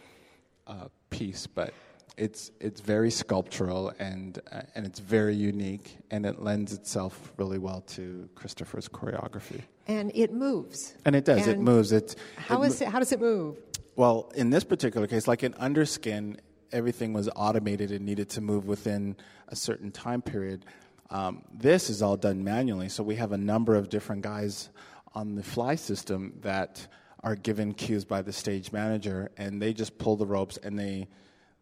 uh, 0.67 0.89
piece, 1.09 1.47
but 1.47 1.73
it's 2.17 2.51
it's 2.59 2.81
very 2.81 3.11
sculptural 3.11 3.93
and 3.99 4.39
uh, 4.51 4.61
and 4.75 4.85
it's 4.85 4.99
very 4.99 5.35
unique 5.35 5.97
and 6.11 6.25
it 6.25 6.41
lends 6.41 6.73
itself 6.73 7.31
really 7.37 7.59
well 7.59 7.81
to 7.81 8.27
Christopher's 8.35 8.89
choreography. 8.89 9.61
And 9.87 10.11
it 10.15 10.33
moves. 10.33 10.95
And 11.05 11.15
it 11.15 11.23
does. 11.23 11.47
And 11.47 11.47
it 11.47 11.59
moves. 11.59 11.91
It 11.91 12.15
how 12.35 12.63
it, 12.63 12.67
is 12.67 12.81
it, 12.81 12.89
how 12.89 12.99
does 12.99 13.11
it 13.11 13.21
move? 13.21 13.57
Well, 13.95 14.31
in 14.35 14.49
this 14.49 14.63
particular 14.63 15.07
case, 15.07 15.27
like 15.27 15.43
in 15.43 15.53
Underskin, 15.53 16.37
everything 16.71 17.13
was 17.13 17.29
automated 17.35 17.91
and 17.91 18.05
needed 18.05 18.29
to 18.31 18.41
move 18.41 18.67
within 18.67 19.15
a 19.47 19.55
certain 19.55 19.91
time 19.91 20.21
period. 20.21 20.65
Um, 21.09 21.43
this 21.53 21.89
is 21.89 22.01
all 22.01 22.17
done 22.17 22.43
manually, 22.43 22.89
so 22.89 23.01
we 23.01 23.15
have 23.15 23.31
a 23.31 23.37
number 23.37 23.75
of 23.75 23.89
different 23.89 24.23
guys 24.23 24.69
on 25.15 25.35
the 25.35 25.43
fly 25.43 25.75
system 25.75 26.33
that 26.41 26.85
are 27.23 27.35
given 27.35 27.73
cues 27.73 28.03
by 28.03 28.21
the 28.21 28.33
stage 28.33 28.71
manager, 28.71 29.31
and 29.37 29.61
they 29.61 29.73
just 29.73 29.97
pull 29.97 30.15
the 30.15 30.25
ropes 30.25 30.57
and 30.57 30.77
they 30.77 31.07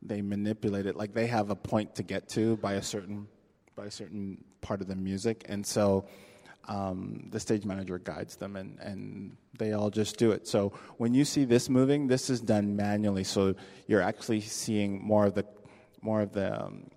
they 0.01 0.21
manipulate 0.21 0.85
it. 0.85 0.95
Like 0.95 1.13
they 1.13 1.27
have 1.27 1.49
a 1.49 1.55
point 1.55 1.95
to 1.95 2.03
get 2.03 2.29
to 2.29 2.57
by 2.57 2.73
a 2.73 2.81
certain 2.81 3.27
by 3.75 3.85
a 3.85 3.91
certain 3.91 4.43
part 4.61 4.81
of 4.81 4.87
the 4.87 4.95
music. 4.95 5.45
And 5.49 5.65
so 5.65 6.05
um, 6.67 7.27
the 7.29 7.39
stage 7.39 7.65
manager 7.65 7.99
guides 7.99 8.37
them 8.37 8.55
and, 8.55 8.79
and 8.79 9.37
they 9.57 9.73
all 9.73 9.89
just 9.89 10.17
do 10.17 10.31
it. 10.31 10.47
So 10.47 10.73
when 10.97 11.13
you 11.13 11.25
see 11.25 11.45
this 11.45 11.69
moving 11.69 12.07
this 12.07 12.29
is 12.29 12.41
done 12.41 12.75
manually. 12.75 13.23
So 13.23 13.55
you're 13.87 14.01
actually 14.01 14.41
seeing 14.41 15.03
more 15.03 15.25
of 15.25 15.35
the 15.35 15.45
more 16.01 16.21
of 16.21 16.33
the 16.33 16.63
um, 16.63 16.89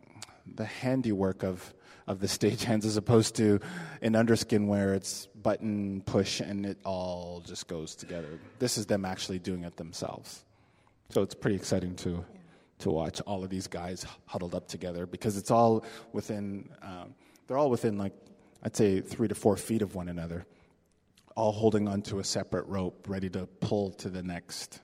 the 0.55 0.65
handiwork 0.65 1.43
of 1.43 1.75
of 2.07 2.21
the 2.21 2.29
stage 2.29 2.65
hands 2.65 2.87
as 2.87 2.97
opposed 2.97 3.37
to 3.37 3.61
in 4.01 4.15
underskin 4.15 4.67
where 4.67 4.95
it's 4.95 5.27
button 5.27 6.03
push 6.07 6.41
and 6.41 6.65
it 6.65 6.79
all 6.85 7.43
just 7.47 7.69
goes 7.69 7.95
together. 7.95 8.41
This 8.59 8.79
is 8.79 8.87
them 8.87 9.05
actually 9.05 9.39
doing 9.39 9.65
it 9.65 9.77
themselves. 9.77 10.45
So 11.11 11.23
it's 11.23 11.35
pretty 11.35 11.57
exciting 11.57 11.97
too 11.97 12.25
to 12.79 12.91
watch 12.91 13.21
all 13.23 13.45
of 13.45 13.51
these 13.51 13.67
guys 13.67 14.07
huddled 14.27 14.55
up 14.55 14.69
together 14.69 15.07
because 15.07 15.37
it's 15.37 15.51
all 15.51 15.85
within, 16.13 16.69
um, 16.83 17.15
they're 17.47 17.59
all 17.59 17.71
within 17.71 17.99
like, 17.99 18.13
I'd 18.63 18.77
say 18.77 19.01
three 19.01 19.29
to 19.29 19.35
four 19.35 19.57
feet 19.57 19.83
of 19.83 19.95
one 19.95 20.09
another, 20.09 20.47
all 21.37 21.53
holding 21.53 21.89
onto 21.89 22.19
a 22.19 22.25
separate 22.25 22.67
rope, 22.67 23.07
ready 23.09 23.31
to 23.31 23.47
pull 23.61 23.91
to 23.93 24.09
the 24.09 24.23
next 24.23 24.81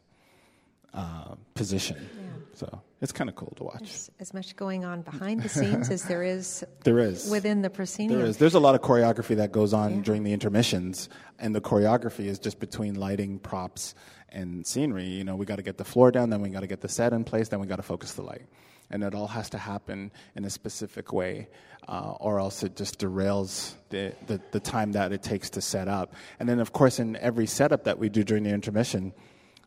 uh, 0.95 1.35
position. 1.55 1.97
Yeah. 2.17 2.25
So 2.55 2.83
it's 3.01 3.13
kind 3.13 3.29
of 3.29 3.37
cool 3.37 3.53
to 3.57 3.65
watch. 3.65 3.81
There's 3.81 4.11
as 4.21 4.35
much 4.35 4.57
going 4.57 4.85
on 4.85 5.03
behind 5.03 5.43
the 5.43 5.49
scenes 5.49 5.91
as 5.91 6.05
there 6.05 6.23
is. 6.23 6.65
There 6.85 6.99
is 6.99 7.31
within 7.31 7.63
the 7.63 7.71
proscenium. 7.71 8.21
There 8.21 8.29
is. 8.29 8.37
There's 8.37 8.55
a 8.55 8.61
lot 8.61 8.75
of 8.75 8.83
choreography 8.83 9.37
that 9.37 9.53
goes 9.53 9.73
on 9.73 9.97
yeah. 9.97 10.03
during 10.03 10.23
the 10.23 10.33
intermissions, 10.33 11.09
and 11.39 11.55
the 11.55 11.61
choreography 11.61 12.27
is 12.27 12.39
just 12.39 12.61
between 12.61 12.95
lighting, 12.95 13.39
props, 13.39 13.95
and 14.29 14.67
scenery. 14.67 15.07
You 15.07 15.25
know, 15.25 15.35
we 15.35 15.47
got 15.47 15.57
to 15.57 15.63
get 15.63 15.79
the 15.79 15.85
floor 15.85 16.11
down, 16.11 16.31
then 16.31 16.43
we 16.43 16.51
got 16.51 16.61
to 16.61 16.67
get 16.67 16.81
the 16.83 16.89
set 16.89 17.13
in 17.13 17.25
place, 17.25 17.49
then 17.49 17.59
we 17.59 17.67
got 17.67 17.77
to 17.77 17.83
focus 17.83 18.13
the 18.13 18.23
light, 18.23 18.47
and 18.91 19.03
it 19.03 19.15
all 19.15 19.29
has 19.29 19.51
to 19.51 19.59
happen 19.59 20.13
in 20.37 20.45
a 20.45 20.51
specific 20.51 21.13
way, 21.13 21.49
uh, 21.89 22.13
or 22.21 22.39
else 22.39 22.63
it 22.63 22.77
just 22.77 23.01
derails 23.01 23.75
the, 23.89 24.15
the 24.27 24.41
the 24.53 24.61
time 24.61 24.93
that 24.93 25.11
it 25.11 25.23
takes 25.23 25.51
to 25.51 25.61
set 25.61 25.89
up. 25.89 26.15
And 26.39 26.49
then, 26.49 26.61
of 26.61 26.73
course, 26.73 26.99
in 27.01 27.17
every 27.17 27.47
setup 27.47 27.85
that 27.85 27.99
we 27.99 28.11
do 28.11 28.25
during 28.25 28.45
the 28.45 28.51
intermission 28.51 29.15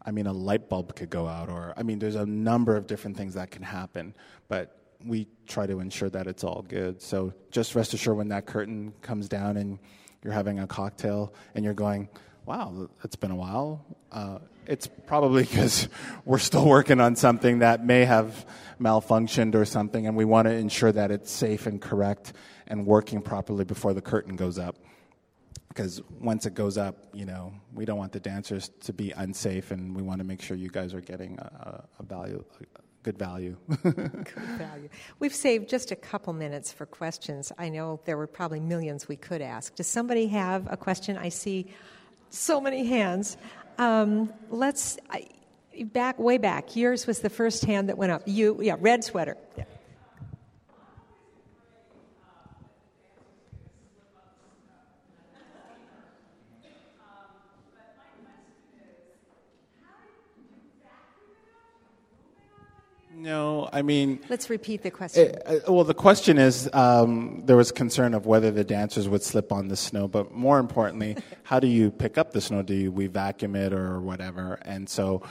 I 0.08 0.12
mean, 0.12 0.26
a 0.26 0.32
light 0.32 0.70
bulb 0.70 0.96
could 0.96 1.10
go 1.10 1.28
out, 1.28 1.50
or 1.50 1.74
I 1.76 1.84
mean, 1.84 2.00
there's 2.00 2.16
a 2.16 2.26
number 2.26 2.78
of 2.78 2.88
different 2.88 3.18
things 3.18 3.34
that 3.34 3.52
can 3.52 3.62
happen, 3.62 4.16
but 4.48 4.74
we 5.06 5.28
try 5.48 5.68
to 5.68 5.82
ensure 5.82 6.10
that 6.10 6.28
it's 6.28 6.46
all 6.46 6.66
good. 6.68 7.02
So 7.02 7.34
just 7.52 7.76
rest 7.76 7.94
assured 7.94 8.16
when 8.16 8.30
that 8.30 8.46
curtain 8.46 8.94
comes 9.02 9.28
down 9.28 9.58
and 9.58 9.80
you're 10.24 10.32
having 10.32 10.60
a 10.60 10.66
cocktail 10.66 11.34
and 11.54 11.66
you're 11.66 11.74
going, 11.74 12.08
wow, 12.46 12.88
it's 13.04 13.18
been 13.18 13.32
a 13.32 13.36
while. 13.36 13.86
Uh, 14.10 14.40
it's 14.66 14.88
probably 14.88 15.44
because 15.50 15.90
we're 16.24 16.38
still 16.38 16.66
working 16.66 17.02
on 17.02 17.18
something 17.18 17.60
that 17.60 17.86
may 17.86 18.06
have 18.06 18.46
malfunctioned 18.80 19.56
or 19.56 19.66
something, 19.66 20.08
and 20.08 20.16
we 20.16 20.24
want 20.24 20.48
to 20.48 20.54
ensure 20.54 20.92
that 20.94 21.12
it's 21.12 21.30
safe 21.30 21.68
and 21.68 21.82
correct 21.82 22.32
and 22.66 22.86
working 22.86 23.22
properly 23.22 23.66
before 23.66 23.94
the 23.94 24.02
curtain 24.02 24.38
goes 24.38 24.58
up 24.58 24.78
because 25.78 26.02
once 26.20 26.48
it 26.48 26.56
goes 26.56 26.76
up, 26.76 27.06
you 27.14 27.24
know, 27.24 27.54
we 27.72 27.86
don't 27.86 28.00
want 28.00 28.12
the 28.12 28.20
dancers 28.20 28.72
to 28.82 28.92
be 28.92 29.12
unsafe, 29.12 29.70
and 29.70 29.96
we 29.96 30.02
want 30.02 30.18
to 30.18 30.24
make 30.24 30.42
sure 30.42 30.58
you 30.58 30.70
guys 30.70 30.92
are 30.96 31.02
getting 31.02 31.38
a, 31.38 31.84
a 32.00 32.04
value, 32.04 32.44
a 32.60 32.82
good 33.04 33.16
value. 33.16 33.56
good 33.84 34.12
value. 34.58 34.90
We've 35.20 35.36
saved 35.36 35.70
just 35.70 35.92
a 35.92 35.96
couple 35.96 36.34
minutes 36.34 36.72
for 36.72 36.88
questions. 36.88 37.52
I 37.60 37.70
know 37.70 38.00
there 38.06 38.18
were 38.18 38.26
probably 38.26 38.60
millions 38.60 39.08
we 39.08 39.18
could 39.18 39.44
ask. 39.44 39.76
Does 39.76 39.86
somebody 39.86 40.26
have 40.28 40.66
a 40.68 40.78
question? 40.78 41.16
I 41.16 41.30
see 41.30 41.68
so 42.32 42.60
many 42.60 42.84
hands. 42.88 43.38
Um, 43.78 44.34
let's 44.50 44.98
I, 45.12 45.28
back 45.94 46.18
way 46.18 46.40
back. 46.40 46.76
Yours 46.76 47.06
was 47.06 47.20
the 47.20 47.30
first 47.30 47.66
hand 47.66 47.90
that 47.90 48.00
went 48.00 48.12
up. 48.12 48.24
You, 48.26 48.60
yeah, 48.64 48.78
red 48.80 49.04
sweater. 49.04 49.38
Yeah. 49.56 49.66
No, 63.18 63.68
I 63.74 63.82
mean. 63.82 64.20
Let's 64.30 64.48
repeat 64.48 64.84
the 64.84 64.92
question. 64.92 65.30
It, 65.30 65.44
uh, 65.68 65.74
well, 65.74 65.84
the 65.84 65.96
question 65.96 66.38
is 66.38 66.70
um, 66.72 67.42
there 67.46 67.58
was 67.58 67.72
concern 67.72 68.14
of 68.14 68.28
whether 68.28 68.52
the 68.52 68.64
dancers 68.64 69.10
would 69.10 69.24
slip 69.24 69.52
on 69.52 69.70
the 69.70 69.76
snow, 69.76 70.08
but 70.08 70.34
more 70.34 70.60
importantly, 70.60 71.18
how 71.44 71.60
do 71.60 71.66
you 71.66 71.90
pick 71.90 72.20
up 72.20 72.32
the 72.32 72.42
snow? 72.42 72.62
Do 72.62 72.76
you, 72.76 72.92
we 72.92 73.08
vacuum 73.08 73.56
it 73.56 73.74
or 73.74 74.00
whatever? 74.00 74.60
And 74.62 74.88
so, 74.88 75.24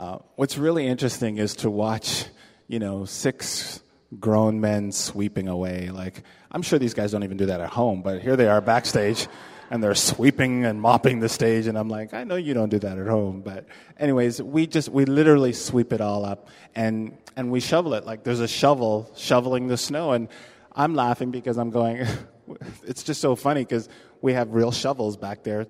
uh, 0.00 0.18
what's 0.34 0.58
really 0.58 0.88
interesting 0.88 1.38
is 1.38 1.54
to 1.56 1.70
watch, 1.70 2.24
you 2.66 2.80
know, 2.80 3.04
six 3.04 3.82
grown 4.18 4.60
men 4.60 4.90
sweeping 4.90 5.46
away. 5.46 5.90
Like, 5.90 6.24
I'm 6.50 6.62
sure 6.62 6.80
these 6.80 6.94
guys 6.94 7.12
don't 7.12 7.22
even 7.22 7.36
do 7.36 7.46
that 7.46 7.60
at 7.60 7.70
home, 7.70 8.02
but 8.02 8.20
here 8.20 8.34
they 8.34 8.48
are 8.48 8.60
backstage 8.60 9.28
and 9.70 9.82
they're 9.82 9.94
sweeping 9.94 10.64
and 10.64 10.80
mopping 10.80 11.20
the 11.20 11.28
stage 11.28 11.66
and 11.66 11.76
i'm 11.76 11.88
like 11.88 12.14
i 12.14 12.24
know 12.24 12.36
you 12.36 12.54
don't 12.54 12.68
do 12.68 12.78
that 12.78 12.98
at 12.98 13.06
home 13.06 13.40
but 13.40 13.66
anyways 13.98 14.40
we 14.40 14.66
just 14.66 14.88
we 14.88 15.04
literally 15.04 15.52
sweep 15.52 15.92
it 15.92 16.00
all 16.00 16.24
up 16.24 16.48
and 16.74 17.16
and 17.38 17.52
we 17.52 17.60
shovel 17.60 17.94
it 17.94 18.04
like 18.04 18.24
there's 18.24 18.40
a 18.40 18.48
shovel 18.48 19.08
shoveling 19.16 19.68
the 19.68 19.76
snow 19.76 20.10
and 20.12 20.28
i'm 20.74 20.94
laughing 20.94 21.30
because 21.30 21.56
i'm 21.56 21.70
going 21.70 22.04
it's 22.84 23.04
just 23.04 23.20
so 23.20 23.36
funny 23.36 23.62
because 23.62 23.88
we 24.20 24.32
have 24.34 24.50
real 24.52 24.72
shovels 24.72 25.16
back 25.16 25.44
there 25.44 25.66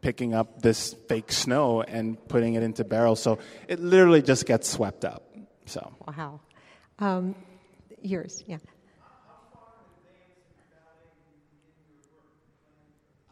picking 0.00 0.34
up 0.34 0.60
this 0.62 0.94
fake 1.08 1.30
snow 1.30 1.80
and 1.82 2.18
putting 2.28 2.54
it 2.54 2.62
into 2.64 2.82
barrels 2.84 3.22
so 3.22 3.38
it 3.68 3.78
literally 3.78 4.20
just 4.20 4.46
gets 4.46 4.68
swept 4.68 5.04
up 5.04 5.22
so 5.66 5.94
wow 6.08 6.40
Um, 6.98 7.34
yours, 8.02 8.44
yeah. 8.46 8.58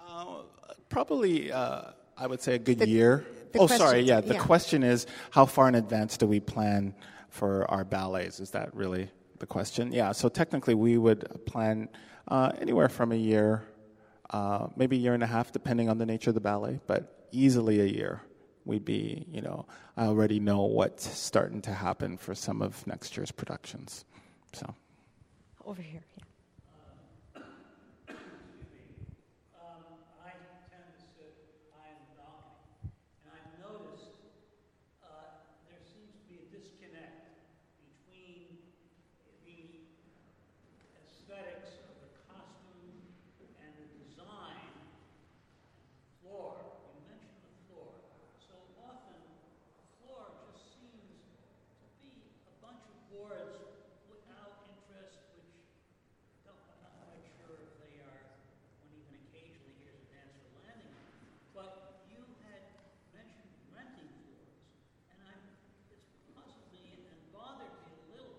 Uh, 0.01 0.43
probably, 0.88 1.53
uh, 1.53 1.82
I 2.16 2.26
would 2.26 2.41
say 2.41 2.55
a 2.55 2.59
good 2.59 2.78
The- 2.80 2.88
year. 2.88 3.24
the 3.53 3.59
oh, 3.61 3.66
question- 3.66 3.86
sorry. 3.86 4.01
Yeah, 4.03 4.20
the 4.20 4.34
yeah. 4.34 4.41
question 4.45 4.82
is 4.82 5.07
how 5.30 5.45
far 5.47 5.68
in 5.68 5.74
advance 5.74 6.16
do 6.16 6.26
we 6.26 6.41
plan 6.41 6.95
for 7.31 7.70
our 7.70 7.85
ballets? 7.85 8.41
Is 8.41 8.51
that 8.51 8.74
really 8.74 9.11
the 9.39 9.47
question? 9.47 9.93
Yeah. 9.93 10.12
So 10.12 10.28
technically, 10.28 10.74
we 10.74 10.99
would 10.99 11.47
plan 11.47 11.89
uh, 12.28 12.53
anywhere 12.61 12.89
from 12.89 13.12
a 13.12 13.16
year, 13.16 13.62
uh, 14.31 14.66
maybe 14.76 14.97
a 14.97 15.01
year 15.01 15.14
and 15.14 15.22
a 15.22 15.26
half, 15.26 15.53
depending 15.53 15.89
on 15.89 15.99
the 15.99 16.07
nature 16.07 16.31
of 16.31 16.35
the 16.35 16.41
ballet, 16.41 16.81
but 16.87 17.28
easily 17.33 17.81
a 17.81 17.87
year. 17.87 18.20
We'd 18.66 18.85
be, 18.85 19.24
you 19.33 19.41
know, 19.41 19.66
I 19.97 20.05
already 20.05 20.39
know 20.39 20.62
what's 20.64 21.09
starting 21.09 21.62
to 21.62 21.72
happen 21.72 22.18
for 22.18 22.35
some 22.35 22.61
of 22.61 22.87
next 22.87 23.16
year's 23.16 23.31
productions. 23.33 24.05
So. 24.53 24.74
Over 25.64 25.81
here. 25.83 26.03
Yeah. 26.16 26.24
Um, 29.55 29.83
I 30.22 30.31
tend 30.68 30.85
to 30.93 31.01
sit 31.16 31.33
high 31.72 31.89
in 31.95 31.99
the 32.05 32.20
balcony, 32.20 32.93
and 33.24 33.33
I've 33.33 33.53
noticed 33.64 34.12
uh, 35.03 35.41
there 35.66 35.81
seems 35.81 36.12
to 36.12 36.22
be 36.28 36.37
a 36.45 36.47
disconnect 36.53 37.33
between 37.81 38.61
the 39.47 39.89
aesthetics 41.01 41.81
of 41.89 41.97
the 42.03 42.11
costume 42.28 43.14
and 43.62 43.70
the 43.78 43.89
design 44.05 44.68
floor. 46.20 46.61
You 46.93 47.01
mentioned 47.09 47.41
the 47.47 47.55
floor. 47.70 47.95
So 48.43 48.59
often, 48.83 49.20
the 49.76 49.87
floor 50.03 50.35
just 50.51 50.74
seems 50.74 51.14
to 51.78 51.87
be 52.03 52.26
a 52.51 52.55
bunch 52.59 52.83
of 52.91 52.97
boards 53.12 53.61
without 54.11 54.66
interest, 54.66 55.22
which 55.39 55.55
don't, 56.43 56.59
I'm 56.70 56.81
not 56.83 56.95
quite 57.07 57.26
sure 57.39 57.55
if 57.62 57.72
they 57.78 58.03
are, 58.03 58.22
one 58.83 58.91
even 58.95 59.14
occasionally 59.28 59.74
hears 59.83 59.99
a 59.99 60.07
dancer 60.11 60.47
landing 60.66 60.91
on. 60.95 61.07
But 61.55 62.03
you 62.11 62.18
had 62.47 62.62
mentioned 63.14 63.51
renting 63.70 64.11
floors, 64.26 64.59
and 65.14 65.18
I'm, 65.26 65.43
it's 65.95 66.11
puzzled 66.35 66.66
me 66.74 66.99
and 67.07 67.18
bothered 67.35 67.74
me 67.87 67.93
a 67.95 68.03
little 68.14 68.39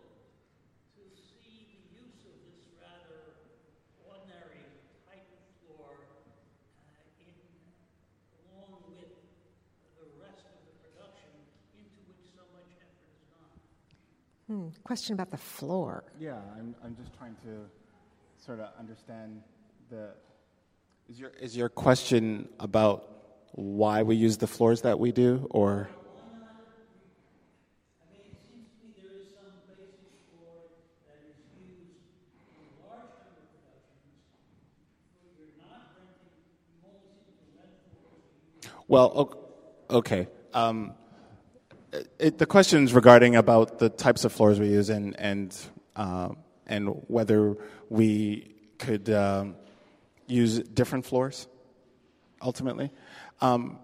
to 0.97 1.01
see 1.15 1.67
the 1.71 1.79
use 2.03 2.19
of 2.27 2.35
this 2.47 2.67
rather 2.79 3.47
ordinary 4.07 4.65
type 5.07 5.27
of 5.27 5.41
floor 5.63 5.91
uh, 5.97 7.23
in, 7.23 7.35
along 8.51 8.81
with 8.91 9.11
the 9.99 10.07
rest 10.19 10.43
of 10.47 10.57
the 10.67 10.73
production 10.83 11.31
into 11.77 11.99
which 12.09 12.23
so 12.33 12.43
much 12.55 12.67
effort 12.79 13.07
has 13.07 13.23
gone. 13.31 13.55
Hmm, 14.51 14.67
question 14.83 15.13
about 15.13 15.31
the 15.31 15.37
floor. 15.37 16.03
Yeah, 16.19 16.35
I'm, 16.57 16.75
I'm 16.83 16.93
just 16.97 17.13
trying 17.17 17.35
to 17.45 17.69
sort 18.45 18.59
of 18.59 18.67
understand 18.77 19.43
the. 19.89 20.09
Is 21.09 21.17
your, 21.17 21.29
is 21.39 21.55
your 21.55 21.69
question 21.69 22.49
about 22.59 23.07
why 23.53 24.03
we 24.03 24.17
use 24.17 24.35
the 24.35 24.47
floors 24.47 24.81
that 24.81 24.99
we 24.99 25.13
do, 25.13 25.47
or? 25.51 25.89
I 28.03 28.11
mean, 28.11 28.19
it 28.27 28.43
seems 28.51 28.67
to 28.75 28.83
me 28.83 28.91
there 28.99 29.21
is 29.21 29.27
some 29.31 29.55
basic 29.71 30.19
floor 30.27 30.67
that 31.07 31.23
is 31.31 31.39
used 31.55 32.03
in 32.51 32.67
a 32.67 32.91
large 32.91 33.07
number 33.23 33.39
of 33.39 33.55
productions 33.55 34.19
where 35.15 35.47
you're 35.47 35.63
not 35.63 35.95
renting, 35.95 36.27
you 36.75 36.83
only 36.91 37.07
seem 37.23 37.39
to 37.39 37.47
rent 37.55 37.71
floors. 38.03 38.83
Well, 38.89 39.31
okay. 39.89 40.27
Um, 40.53 40.95
it, 42.19 42.37
the 42.37 42.45
questions 42.45 42.93
regarding 42.93 43.35
about 43.35 43.79
the 43.79 43.89
types 43.89 44.25
of 44.25 44.31
floors 44.31 44.59
we 44.59 44.67
use 44.69 44.89
and 44.89 45.19
and 45.19 45.57
uh, 45.95 46.29
and 46.67 46.87
whether 47.07 47.57
we 47.89 48.55
could 48.77 49.09
um, 49.09 49.55
use 50.27 50.59
different 50.59 51.05
floors 51.05 51.47
ultimately. 52.41 52.91
Um, 53.41 53.79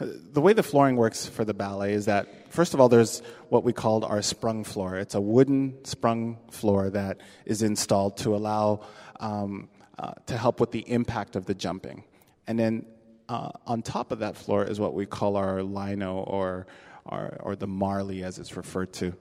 the 0.00 0.40
way 0.40 0.52
the 0.52 0.62
flooring 0.62 0.96
works 0.96 1.26
for 1.26 1.44
the 1.44 1.54
ballet 1.54 1.92
is 1.92 2.06
that 2.06 2.52
first 2.52 2.74
of 2.74 2.80
all, 2.80 2.88
there's 2.88 3.20
what 3.48 3.62
we 3.62 3.72
called 3.72 4.04
our 4.04 4.22
sprung 4.22 4.64
floor. 4.64 4.96
It's 4.96 5.14
a 5.14 5.20
wooden 5.20 5.84
sprung 5.84 6.38
floor 6.50 6.90
that 6.90 7.20
is 7.44 7.62
installed 7.62 8.16
to 8.18 8.34
allow 8.34 8.80
um, 9.20 9.68
uh, 9.98 10.12
to 10.26 10.36
help 10.36 10.58
with 10.58 10.72
the 10.72 10.80
impact 10.90 11.36
of 11.36 11.46
the 11.46 11.54
jumping, 11.54 12.02
and 12.48 12.58
then 12.58 12.86
uh, 13.28 13.50
on 13.66 13.82
top 13.82 14.12
of 14.12 14.18
that 14.18 14.36
floor 14.36 14.64
is 14.64 14.80
what 14.80 14.94
we 14.94 15.06
call 15.06 15.36
our 15.36 15.62
lino 15.62 16.16
or, 16.16 16.66
or, 17.06 17.36
or 17.40 17.56
the 17.56 17.66
marley 17.66 18.22
as 18.22 18.38
it's 18.38 18.56
referred 18.56 18.92
to, 18.94 19.14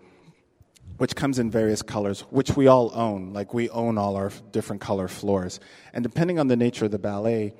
which 0.97 1.15
comes 1.15 1.39
in 1.39 1.49
various 1.49 1.81
colors, 1.81 2.21
which 2.29 2.55
we 2.55 2.67
all 2.67 2.91
own. 2.93 3.33
Like 3.33 3.53
we 3.53 3.69
own 3.69 3.97
all 3.97 4.15
our 4.15 4.31
different 4.51 4.81
color 4.81 5.07
floors. 5.07 5.59
And 5.93 6.03
depending 6.03 6.39
on 6.39 6.47
the 6.47 6.55
nature 6.55 6.85
of 6.85 6.91
the 6.91 6.99
ballet 6.99 7.53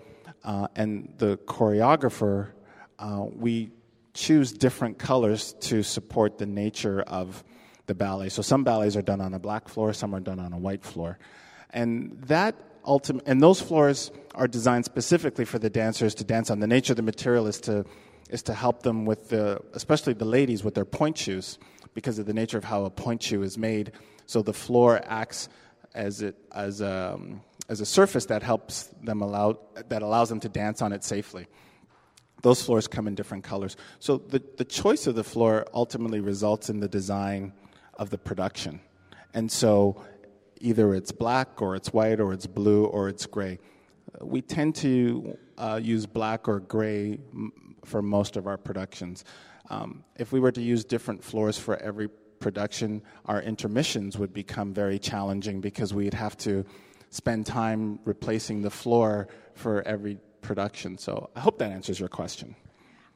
uh, 0.43 0.67
and 0.75 1.13
the 1.17 1.37
choreographer, 1.37 2.51
uh, 2.99 3.25
we 3.33 3.71
choose 4.13 4.51
different 4.51 4.99
colors 4.99 5.53
to 5.61 5.83
support 5.83 6.37
the 6.37 6.45
nature 6.45 7.01
of 7.01 7.43
the 7.87 7.95
ballet. 7.95 8.29
So 8.29 8.41
some 8.41 8.63
ballets 8.63 8.95
are 8.95 9.01
done 9.01 9.19
on 9.21 9.33
a 9.33 9.39
black 9.39 9.67
floor, 9.67 9.93
some 9.93 10.13
are 10.15 10.19
done 10.19 10.39
on 10.39 10.53
a 10.53 10.57
white 10.57 10.83
floor. 10.83 11.17
And 11.71 12.21
that 12.27 12.55
ultimate, 12.85 13.23
and 13.25 13.41
those 13.41 13.59
floors 13.59 14.11
are 14.35 14.47
designed 14.47 14.85
specifically 14.85 15.45
for 15.45 15.59
the 15.59 15.69
dancers 15.69 16.15
to 16.15 16.23
dance 16.23 16.49
on. 16.49 16.59
The 16.59 16.67
nature 16.67 16.93
of 16.93 16.97
the 16.97 17.03
material 17.03 17.47
is 17.47 17.59
to 17.61 17.85
is 18.29 18.43
to 18.43 18.53
help 18.53 18.83
them 18.83 19.05
with 19.05 19.29
the, 19.29 19.59
especially 19.73 20.13
the 20.13 20.25
ladies 20.25 20.63
with 20.63 20.75
their 20.75 20.85
pointe 20.85 21.17
shoes, 21.17 21.59
because 21.93 22.19
of 22.19 22.25
the 22.25 22.33
nature 22.33 22.57
of 22.57 22.63
how 22.63 22.85
a 22.85 22.89
pointe 22.89 23.23
shoe 23.23 23.43
is 23.43 23.57
made. 23.57 23.91
So 24.25 24.41
the 24.41 24.53
floor 24.53 25.01
acts 25.05 25.49
as 25.93 26.21
it 26.21 26.35
as 26.51 26.81
a 26.81 27.19
as 27.69 27.81
a 27.81 27.85
surface 27.85 28.25
that 28.25 28.43
helps 28.43 28.89
them 29.01 29.21
allow 29.21 29.59
that 29.89 30.01
allows 30.01 30.29
them 30.29 30.39
to 30.39 30.49
dance 30.49 30.81
on 30.81 30.91
it 30.91 31.03
safely. 31.03 31.47
Those 32.41 32.61
floors 32.61 32.87
come 32.87 33.07
in 33.07 33.15
different 33.15 33.43
colors. 33.45 33.77
So 33.99 34.17
the, 34.17 34.41
the 34.57 34.65
choice 34.65 35.07
of 35.07 35.15
the 35.15 35.23
floor 35.23 35.65
ultimately 35.73 36.19
results 36.19 36.69
in 36.69 36.81
the 36.81 36.89
design 36.89 37.53
of 37.93 38.09
the 38.09 38.17
production. 38.17 38.81
And 39.33 39.49
so 39.49 40.03
either 40.59 40.93
it's 40.93 41.13
black 41.13 41.61
or 41.61 41.75
it's 41.77 41.93
white 41.93 42.19
or 42.19 42.33
it's 42.33 42.45
blue 42.45 42.85
or 42.85 43.07
it's 43.07 43.25
gray. 43.25 43.59
We 44.19 44.41
tend 44.41 44.75
to 44.75 45.37
uh, 45.57 45.79
use 45.81 46.05
black 46.05 46.49
or 46.49 46.59
gray 46.59 47.19
for 47.85 48.01
most 48.01 48.37
of 48.37 48.47
our 48.47 48.57
productions. 48.57 49.25
Um, 49.69 50.03
if 50.15 50.31
we 50.31 50.39
were 50.39 50.51
to 50.51 50.61
use 50.61 50.83
different 50.83 51.23
floors 51.23 51.57
for 51.57 51.77
every 51.77 52.09
production, 52.39 53.01
our 53.25 53.41
intermissions 53.41 54.17
would 54.17 54.33
become 54.33 54.73
very 54.73 54.99
challenging 54.99 55.61
because 55.61 55.93
we'd 55.93 56.13
have 56.13 56.35
to 56.37 56.65
spend 57.09 57.45
time 57.45 57.99
replacing 58.05 58.61
the 58.61 58.69
floor 58.69 59.27
for 59.53 59.81
every 59.83 60.17
production. 60.41 60.97
So 60.97 61.29
I 61.35 61.39
hope 61.39 61.57
that 61.59 61.71
answers 61.71 61.99
your 61.99 62.09
question. 62.09 62.55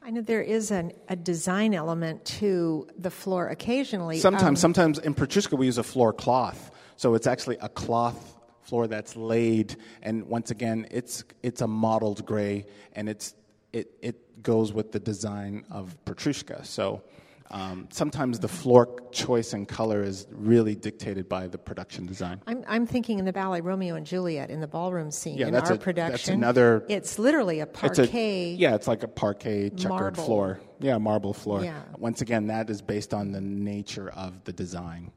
I 0.01 0.11
know 0.11 0.22
there 0.22 0.41
is 0.41 0.72
an, 0.72 0.93
a 1.09 1.18
design 1.18 1.74
element 1.74 2.24
to 2.39 2.88
the 2.97 3.09
floor 3.09 3.49
occasionally. 3.49 4.20
Sometimes, 4.20 4.47
Um, 4.47 4.55
sometimes 4.55 4.99
in 4.99 5.13
Petrushka 5.13 5.57
we 5.57 5.65
use 5.65 5.78
a 5.78 5.84
floor 5.84 6.13
cloth, 6.13 6.72
so 6.95 7.13
it's 7.15 7.28
actually 7.28 7.57
a 7.59 7.68
cloth 7.68 8.36
floor 8.61 8.88
that's 8.88 9.18
laid, 9.18 9.76
and 10.01 10.28
once 10.28 10.51
again, 10.51 10.88
it's 10.91 11.26
it's 11.43 11.61
a 11.61 11.68
mottled 11.68 12.26
gray, 12.26 12.65
and 12.93 13.09
it's 13.09 13.34
it 13.74 13.91
it 14.01 14.41
goes 14.43 14.72
with 14.74 14.91
the 14.91 14.99
design 14.99 15.65
of 15.72 15.95
Petrushka. 16.05 16.65
So 16.65 17.01
um, 17.49 17.88
sometimes 17.91 18.39
the 18.39 18.47
floor 18.47 18.99
choice 19.11 19.53
and 19.53 19.68
color 19.68 20.03
is 20.03 20.28
really 20.32 20.76
dictated 20.76 21.30
by 21.30 21.47
the 21.47 21.57
production 21.57 22.05
design. 22.05 22.41
I'm, 22.45 22.63
I'm 22.68 22.86
thinking 22.86 23.20
in 23.20 23.26
the 23.26 23.32
ballet 23.32 23.61
Romeo 23.61 23.95
and 23.95 24.05
Juliet 24.05 24.49
in 24.49 24.59
the 24.59 24.68
ballroom 24.68 25.11
scene 25.11 25.38
Yeah, 25.38 25.47
in 25.47 25.53
that's 25.53 25.70
our 25.70 25.76
a- 25.76 25.78
that's 25.78 25.84
production. 25.84 26.34
another- 26.36 26.86
It's 26.89 27.18
literally 27.18 27.61
a 27.61 27.63
It's 27.63 27.80
parquet. 27.80 28.51
a, 28.51 28.55
yeah, 28.55 28.76
it's 28.76 28.88
like 28.88 29.03
a 29.03 29.07
parquet 29.07 29.70
checkered 29.70 29.89
Marble. 29.89 30.24
floor. 30.26 30.59
Yeah, 30.80 30.97
marble 30.97 31.34
floor. 31.34 31.63
Yeah. 31.63 31.82
Once 31.97 32.20
again, 32.22 32.47
that 32.47 32.70
is 32.70 32.82
based 32.82 33.13
on 33.13 33.32
the 33.32 33.41
nature 33.41 34.09
of 34.09 34.43
the 34.43 34.51
design. 34.53 35.11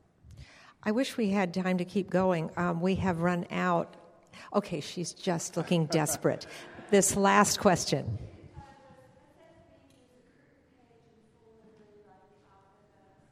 I 0.85 0.93
wish 0.93 1.17
we 1.17 1.31
had 1.31 1.53
time 1.53 1.79
to 1.79 1.85
keep 1.85 2.11
going. 2.11 2.51
Um, 2.57 2.81
we 2.81 2.95
have 2.95 3.21
run 3.23 3.45
out. 3.51 3.97
Okay, 4.55 4.81
she's 4.81 5.13
just 5.13 5.57
looking 5.57 5.87
desperate. 5.87 6.47
This 6.91 7.17
last 7.17 7.59
question. 7.61 8.19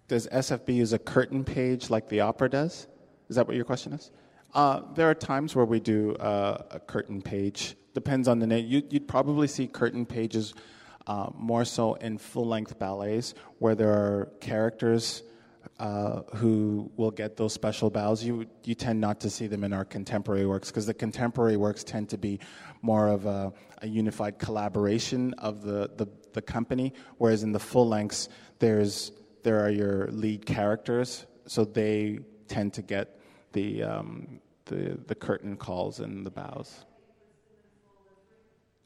Does 0.09 0.27
SFB 0.29 0.75
use 0.75 0.93
a 0.95 0.99
curtain 0.99 1.45
page 1.45 1.91
like 1.91 2.09
the 2.09 2.21
opera 2.21 2.49
does? 2.49 2.87
Is 3.29 3.37
that 3.37 3.47
what 3.47 3.57
your 3.57 3.67
question 3.67 3.93
is? 3.93 4.11
Uh, 4.55 4.81
there 4.95 5.09
are 5.09 5.15
times 5.15 5.55
where 5.55 5.67
we 5.67 5.81
do 5.81 6.15
uh, 6.17 6.63
a 6.71 6.81
curtain 6.81 7.21
page. 7.21 7.77
Depends 7.93 8.27
on 8.27 8.39
the 8.39 8.47
name. 8.47 8.67
You, 8.67 8.83
you'd 8.89 9.07
probably 9.07 9.47
see 9.47 9.67
curtain 9.67 10.07
pages 10.07 10.55
uh, 11.07 11.29
more 11.35 11.65
so 11.67 11.95
in 11.95 12.17
full 12.17 12.47
length 12.47 12.79
ballets 12.79 13.35
where 13.59 13.75
there 13.75 13.91
are 13.91 14.33
characters 14.41 15.23
uh, 15.79 16.23
who 16.37 16.91
will 16.97 17.11
get 17.11 17.37
those 17.37 17.53
special 17.53 17.91
bows. 17.91 18.25
You, 18.25 18.47
you 18.65 18.75
tend 18.75 19.01
not 19.01 19.21
to 19.21 19.31
see 19.31 19.47
them 19.47 19.63
in 19.63 19.75
our 19.75 19.85
contemporary 19.85 20.47
works 20.47 20.71
because 20.71 20.87
the 20.87 20.95
contemporary 20.95 21.57
works 21.57 21.85
tend 21.85 22.09
to 22.11 22.19
be 22.19 22.41
more 22.81 23.09
of 23.09 23.27
a, 23.27 23.53
a 23.83 23.87
unified 23.87 24.39
collaboration 24.39 25.35
of 25.35 25.63
the, 25.63 25.91
the, 25.97 26.07
the 26.33 26.43
company, 26.43 26.95
whereas 27.19 27.43
in 27.43 27.53
the 27.53 27.61
full 27.61 27.87
lengths, 27.87 28.29
there's 28.59 29.13
there 29.49 29.65
are 29.65 29.71
your 29.71 30.09
lead 30.09 30.45
characters, 30.45 31.25
so 31.47 31.65
they 31.65 32.19
tend 32.49 32.75
to 32.75 32.83
get 32.83 33.19
the, 33.55 33.83
um, 33.83 34.41
the, 34.67 34.99
the 35.07 35.15
curtain 35.15 35.57
calls 35.57 36.01
and 36.01 36.27
the 36.27 36.31
bows. 36.31 36.85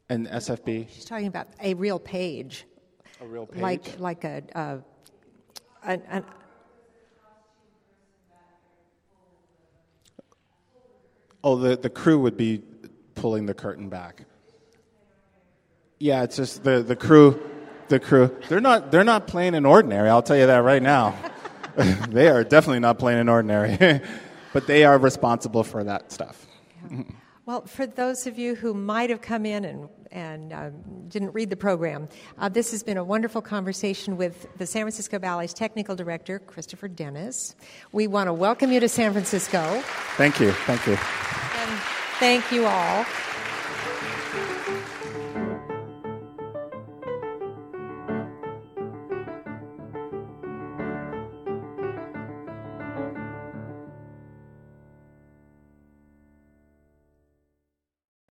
And 0.08 0.28
SFB? 0.28 0.86
She's 0.88 1.04
talking 1.04 1.26
about 1.26 1.48
a 1.60 1.74
real 1.74 1.98
page. 1.98 2.64
A 3.20 3.26
real 3.26 3.46
page? 3.46 3.60
Like, 3.60 3.98
like 3.98 4.22
a, 4.22 4.42
uh, 4.54 4.76
an, 5.82 6.02
an, 6.08 6.24
Oh, 11.42 11.56
the, 11.56 11.76
the 11.76 11.90
crew 11.90 12.20
would 12.20 12.36
be 12.36 12.62
pulling 13.16 13.46
the 13.46 13.54
curtain 13.54 13.88
back. 13.88 14.26
Yeah, 15.98 16.22
it's 16.22 16.36
just 16.36 16.62
the, 16.62 16.84
the 16.84 16.94
crew, 16.94 17.51
the 17.92 18.00
crew. 18.00 18.36
They're 18.48 18.60
not 18.60 18.90
they're 18.90 19.04
not 19.04 19.28
playing 19.28 19.54
in 19.54 19.64
ordinary. 19.64 20.08
I'll 20.08 20.22
tell 20.22 20.36
you 20.36 20.46
that 20.46 20.64
right 20.64 20.82
now. 20.82 21.14
they 22.08 22.28
are 22.28 22.42
definitely 22.42 22.80
not 22.80 22.98
playing 22.98 23.20
in 23.20 23.28
ordinary, 23.28 24.00
but 24.52 24.66
they 24.66 24.84
are 24.84 24.98
responsible 24.98 25.62
for 25.62 25.84
that 25.84 26.10
stuff. 26.10 26.46
Well, 27.46 27.66
for 27.66 27.86
those 27.86 28.26
of 28.26 28.38
you 28.38 28.54
who 28.54 28.72
might 28.72 29.10
have 29.10 29.20
come 29.20 29.46
in 29.46 29.64
and, 29.64 29.88
and 30.12 30.52
um, 30.52 30.72
didn't 31.08 31.32
read 31.32 31.50
the 31.50 31.56
program, 31.56 32.08
uh, 32.38 32.48
this 32.48 32.70
has 32.70 32.82
been 32.82 32.96
a 32.96 33.04
wonderful 33.04 33.42
conversation 33.42 34.16
with 34.16 34.46
the 34.58 34.66
San 34.66 34.82
Francisco 34.82 35.18
Ballet's 35.18 35.52
technical 35.52 35.96
director, 35.96 36.38
Christopher 36.38 36.86
Dennis. 36.86 37.56
We 37.90 38.06
want 38.06 38.28
to 38.28 38.32
welcome 38.32 38.70
you 38.70 38.78
to 38.80 38.88
San 38.88 39.12
Francisco. 39.12 39.82
Thank 40.16 40.38
you. 40.38 40.52
Thank 40.52 40.86
you. 40.86 40.92
And 40.92 41.80
thank 42.20 42.52
you 42.52 42.66
all. 42.66 43.04